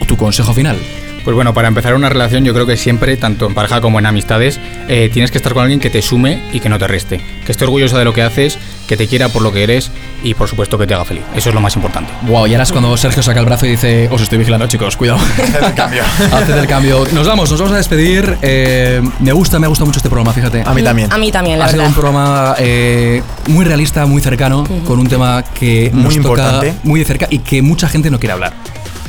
tu 0.07 0.17
consejo 0.17 0.53
final. 0.55 0.77
Pues 1.25 1.35
bueno, 1.35 1.53
para 1.53 1.69
empezar 1.69 1.95
una 1.95 2.09
relación 2.09 2.45
yo 2.45 2.55
creo 2.55 2.67
que 2.67 2.79
siempre, 2.79 3.17
tanto 3.17 3.47
en 3.47 3.55
pareja 3.55 3.81
como 3.81 3.99
en 3.99 4.07
amistades, 4.07 4.59
eh, 4.89 5.11
tienes 5.13 5.31
que 5.31 5.37
estar 5.37 5.53
con 5.53 5.63
alguien 5.63 5.79
que 5.79 5.91
te 5.91 6.01
sume 6.01 6.43
y 6.53 6.61
que 6.61 6.71
no 6.71 6.79
te 6.79 6.89
reste. 6.89 7.21
Que 7.45 7.53
esté 7.53 7.65
orgulloso 7.65 7.99
de 7.99 8.05
lo 8.05 8.15
que 8.15 8.23
haces, 8.23 8.59
que 8.91 8.97
te 8.97 9.07
quiera 9.07 9.29
por 9.29 9.41
lo 9.43 9.53
que 9.53 9.63
eres 9.63 9.89
y 10.25 10.35
por 10.35 10.49
supuesto 10.49 10.77
que 10.77 10.85
te 10.85 10.95
haga 10.95 11.05
feliz. 11.05 11.23
Eso 11.37 11.51
es 11.51 11.55
lo 11.55 11.61
más 11.61 11.77
importante. 11.77 12.11
Wow, 12.23 12.49
y 12.49 12.55
ahora 12.55 12.65
es 12.65 12.73
cuando 12.73 12.97
Sergio 12.97 13.23
saca 13.23 13.39
el 13.39 13.47
brazo 13.47 13.65
y 13.65 13.69
dice, 13.69 14.09
os 14.11 14.21
estoy 14.21 14.37
vigilando 14.37 14.67
chicos, 14.67 14.97
cuidado. 14.97 15.21
Haced 15.39 15.63
el 15.63 15.75
cambio. 15.75 16.03
Haced 16.33 16.59
el 16.59 16.67
cambio. 16.67 17.05
Nos 17.13 17.25
vamos, 17.25 17.49
nos 17.53 17.61
vamos 17.61 17.75
a 17.75 17.77
despedir. 17.77 18.37
Eh, 18.43 19.01
me 19.21 19.31
gusta, 19.31 19.61
me 19.61 19.67
ha 19.67 19.69
gustado 19.69 19.87
mucho 19.87 20.01
este 20.01 20.09
programa, 20.09 20.33
fíjate. 20.33 20.65
A 20.67 20.75
mí 20.75 20.83
también. 20.83 21.13
A 21.13 21.19
mí 21.19 21.31
también, 21.31 21.61
la 21.61 21.67
Ha 21.67 21.69
sido 21.69 21.85
un 21.85 21.93
programa 21.93 22.57
eh, 22.59 23.23
muy 23.47 23.65
realista, 23.65 24.07
muy 24.07 24.21
cercano, 24.21 24.67
con 24.85 24.99
un 24.99 25.07
tema 25.07 25.45
que 25.45 25.93
Muy 25.95 26.03
nos 26.03 26.17
importante. 26.17 26.71
toca 26.71 26.81
muy 26.83 26.99
de 26.99 27.07
cerca 27.07 27.29
y 27.31 27.39
que 27.39 27.63
mucha 27.63 27.89
gente 27.89 28.11
no 28.11 28.19
quiere 28.19 28.33
hablar. 28.33 28.55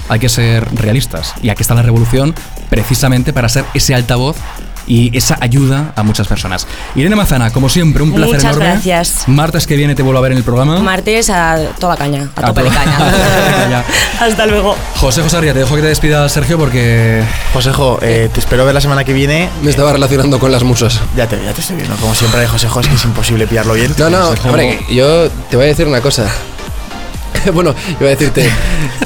Hay 0.09 0.19
que 0.19 0.29
ser 0.29 0.63
realistas. 0.75 1.33
Y 1.41 1.49
aquí 1.49 1.63
está 1.63 1.73
la 1.73 1.81
revolución 1.81 2.35
precisamente 2.69 3.33
para 3.33 3.49
ser 3.49 3.65
ese 3.73 3.95
altavoz 3.95 4.37
y 4.91 5.09
esa 5.17 5.37
ayuda 5.39 5.93
a 5.95 6.03
muchas 6.03 6.27
personas. 6.27 6.67
Irene 6.95 7.15
Mazana, 7.15 7.49
como 7.51 7.69
siempre, 7.69 8.03
un 8.03 8.11
placer 8.11 8.35
Muchas 8.35 8.43
enorme. 8.43 8.65
gracias. 8.65 9.23
Martes 9.25 9.65
que 9.65 9.77
viene 9.77 9.95
te 9.95 10.03
vuelvo 10.03 10.19
a 10.19 10.21
ver 10.21 10.33
en 10.33 10.39
el 10.39 10.43
programa. 10.43 10.79
Martes 10.79 11.29
a 11.29 11.57
toda 11.79 11.95
caña, 11.95 12.27
a 12.35 12.41
A 12.41 12.47
tope 12.47 12.63
de 12.63 12.69
caña. 12.69 12.97
Hasta 14.19 14.45
luego. 14.47 14.75
José 14.97 15.21
José 15.21 15.37
Arria, 15.37 15.53
te 15.53 15.59
dejo 15.59 15.75
que 15.75 15.81
te 15.81 15.87
despida 15.87 16.27
Sergio 16.27 16.57
porque 16.57 17.23
Josejo, 17.53 17.99
eh, 18.01 18.29
te 18.33 18.41
espero 18.41 18.65
ver 18.65 18.73
la 18.73 18.81
semana 18.81 19.05
que 19.05 19.13
viene. 19.13 19.49
Me 19.61 19.69
estaba 19.69 19.93
relacionando 19.93 20.39
con 20.39 20.51
las 20.51 20.63
musas. 20.63 20.99
Ya 21.15 21.25
te, 21.25 21.41
ya 21.41 21.53
te 21.53 21.61
estoy 21.61 21.77
viendo, 21.77 21.95
como 21.95 22.13
siempre, 22.13 22.45
Josejo, 22.45 22.81
es 22.81 22.87
que 22.89 22.95
es 22.95 23.05
imposible 23.05 23.47
pillarlo 23.47 23.75
bien. 23.75 23.95
No, 23.97 24.09
no, 24.09 24.29
hombre, 24.43 24.81
yo 24.89 25.29
te 25.49 25.55
voy 25.55 25.65
a 25.65 25.67
decir 25.69 25.87
una 25.87 26.01
cosa. 26.01 26.25
bueno, 27.53 27.73
iba 27.99 28.07
a 28.07 28.09
decirte. 28.11 28.49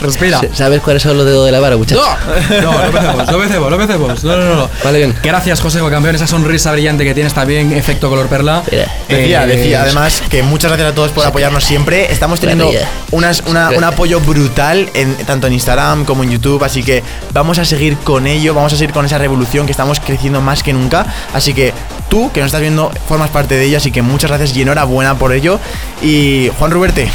Respira. 0.02 0.42
¿Sabes 0.54 0.82
cuáles 0.82 1.04
son 1.04 1.18
los 1.18 1.26
dedos 1.26 1.46
de 1.46 1.52
la 1.52 1.60
vara, 1.60 1.78
muchachos? 1.78 2.06
No, 2.50 2.62
no, 2.62 2.72
no 2.74 2.84
empecemos, 2.86 3.28
no 3.28 3.34
empecemos, 3.42 3.70
no 3.70 3.76
empecemos. 3.82 4.24
No, 4.24 4.38
no, 4.38 4.56
no. 4.56 4.70
Vale, 4.84 4.98
bien. 4.98 5.16
Gracias, 5.24 5.62
José 5.62 5.80
campeón. 5.90 6.16
Esa 6.16 6.28
sonrisa 6.28 6.72
brillante 6.72 7.04
que 7.04 7.14
tienes 7.14 7.34
también, 7.34 7.72
efecto 7.74 8.10
color 8.10 8.28
perla. 8.28 8.64
Decía, 9.08 9.44
Eh, 9.44 9.48
decía 9.48 9.82
además 9.84 10.22
que 10.30 10.44
muchas 10.44 10.72
gracias 10.72 10.92
a 10.92 10.96
todos 10.96 11.12
por 11.12 11.26
apoyarnos 11.26 11.64
siempre. 11.64 12.12
Estamos 12.12 12.40
teniendo 12.40 12.66
Maravilla. 12.66 12.90
unas, 13.12 13.42
una- 13.48 13.70
un 13.72 13.84
apoyo 13.84 14.20
brutal 14.20 14.90
en, 14.94 15.16
tanto 15.26 15.48
en 15.48 15.54
Instagram 15.54 16.06
como 16.06 16.24
en 16.24 16.32
YouTube, 16.32 16.64
así 16.64 16.84
que 16.84 17.04
vamos 17.34 17.58
a 17.60 17.66
seguir 17.66 17.98
con 17.98 18.28
ello, 18.28 18.54
vamos 18.54 18.74
a 18.74 18.78
seguir 18.78 18.94
con 18.94 19.06
esa 19.06 19.18
revolución 19.18 19.66
que 19.66 19.72
estamos 19.72 20.00
creciendo 20.00 20.42
más 20.42 20.64
que 20.64 20.74
nunca. 20.74 21.06
Así 21.34 21.54
que 21.54 21.74
tú, 22.10 22.32
que 22.32 22.40
nos 22.42 22.48
estás 22.48 22.62
viendo, 22.62 22.92
formas 23.08 23.30
parte 23.30 23.56
de 23.56 23.66
ella, 23.66 23.78
así 23.78 23.92
que 23.92 24.02
muchas 24.02 24.30
gracias 24.32 24.56
y 24.56 24.62
enhorabuena 24.62 25.16
por 25.18 25.32
ello. 25.34 25.60
Y 26.02 26.50
Juan 26.60 26.72
Ruberte, 26.72 27.10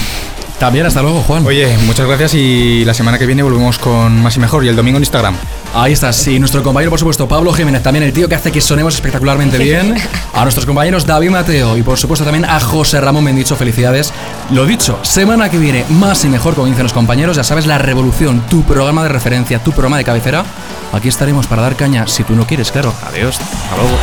También, 0.61 0.85
hasta 0.85 1.01
luego, 1.01 1.23
Juan. 1.23 1.47
Oye, 1.47 1.75
muchas 1.87 2.07
gracias 2.07 2.35
y 2.35 2.85
la 2.85 2.93
semana 2.93 3.19
que 3.19 3.25
viene 3.25 3.43
volvemos 3.43 3.79
con 3.79 4.23
más 4.23 4.37
y 4.37 4.41
mejor 4.41 4.63
y 4.63 4.69
el 4.69 4.77
domingo 4.77 4.99
en 4.99 5.03
Instagram. 5.03 5.35
Ahí 5.73 5.95
estás. 5.95 6.27
Y 6.27 6.39
nuestro 6.39 6.63
compañero, 6.63 6.91
por 6.91 6.99
supuesto, 6.99 7.27
Pablo 7.27 7.51
Jiménez, 7.55 7.83
también 7.83 8.03
el 8.03 8.13
tío 8.13 8.29
que 8.29 8.35
hace 8.35 8.53
que 8.53 8.61
sonemos 8.61 8.95
espectacularmente 8.95 9.57
bien. 9.57 9.97
A 10.35 10.43
nuestros 10.43 10.67
compañeros 10.67 11.07
David 11.07 11.31
Mateo 11.31 11.79
y, 11.79 11.83
por 11.83 11.97
supuesto, 11.97 12.27
también 12.27 12.45
a 12.45 12.61
José 12.61 13.01
Ramón 13.01 13.25
Mendicho. 13.25 13.57
Felicidades. 13.57 14.13
Lo 14.51 14.67
dicho, 14.67 14.99
semana 15.03 15.51
que 15.51 15.57
viene, 15.57 15.87
más 15.89 16.27
y 16.27 16.29
mejor, 16.29 16.55
como 16.55 16.67
dicen 16.67 16.83
los 16.83 16.93
compañeros. 16.93 17.37
Ya 17.37 17.45
sabes, 17.45 17.67
La 17.67 17.79
Revolución, 17.79 18.43
tu 18.51 18.63
programa 18.63 19.03
de 19.03 19.09
referencia, 19.09 19.61
tu 19.61 19.73
programa 19.73 19.97
de 19.97 20.05
cabecera. 20.05 20.45
Aquí 20.93 21.09
estaremos 21.09 21.47
para 21.47 21.63
dar 21.63 21.75
caña 21.75 22.07
si 22.07 22.23
tú 22.23 22.37
no 22.37 22.47
quieres, 22.47 22.71
claro. 22.71 22.93
Adiós. 23.09 23.39
Hasta 23.41 23.77
luego. 23.77 23.97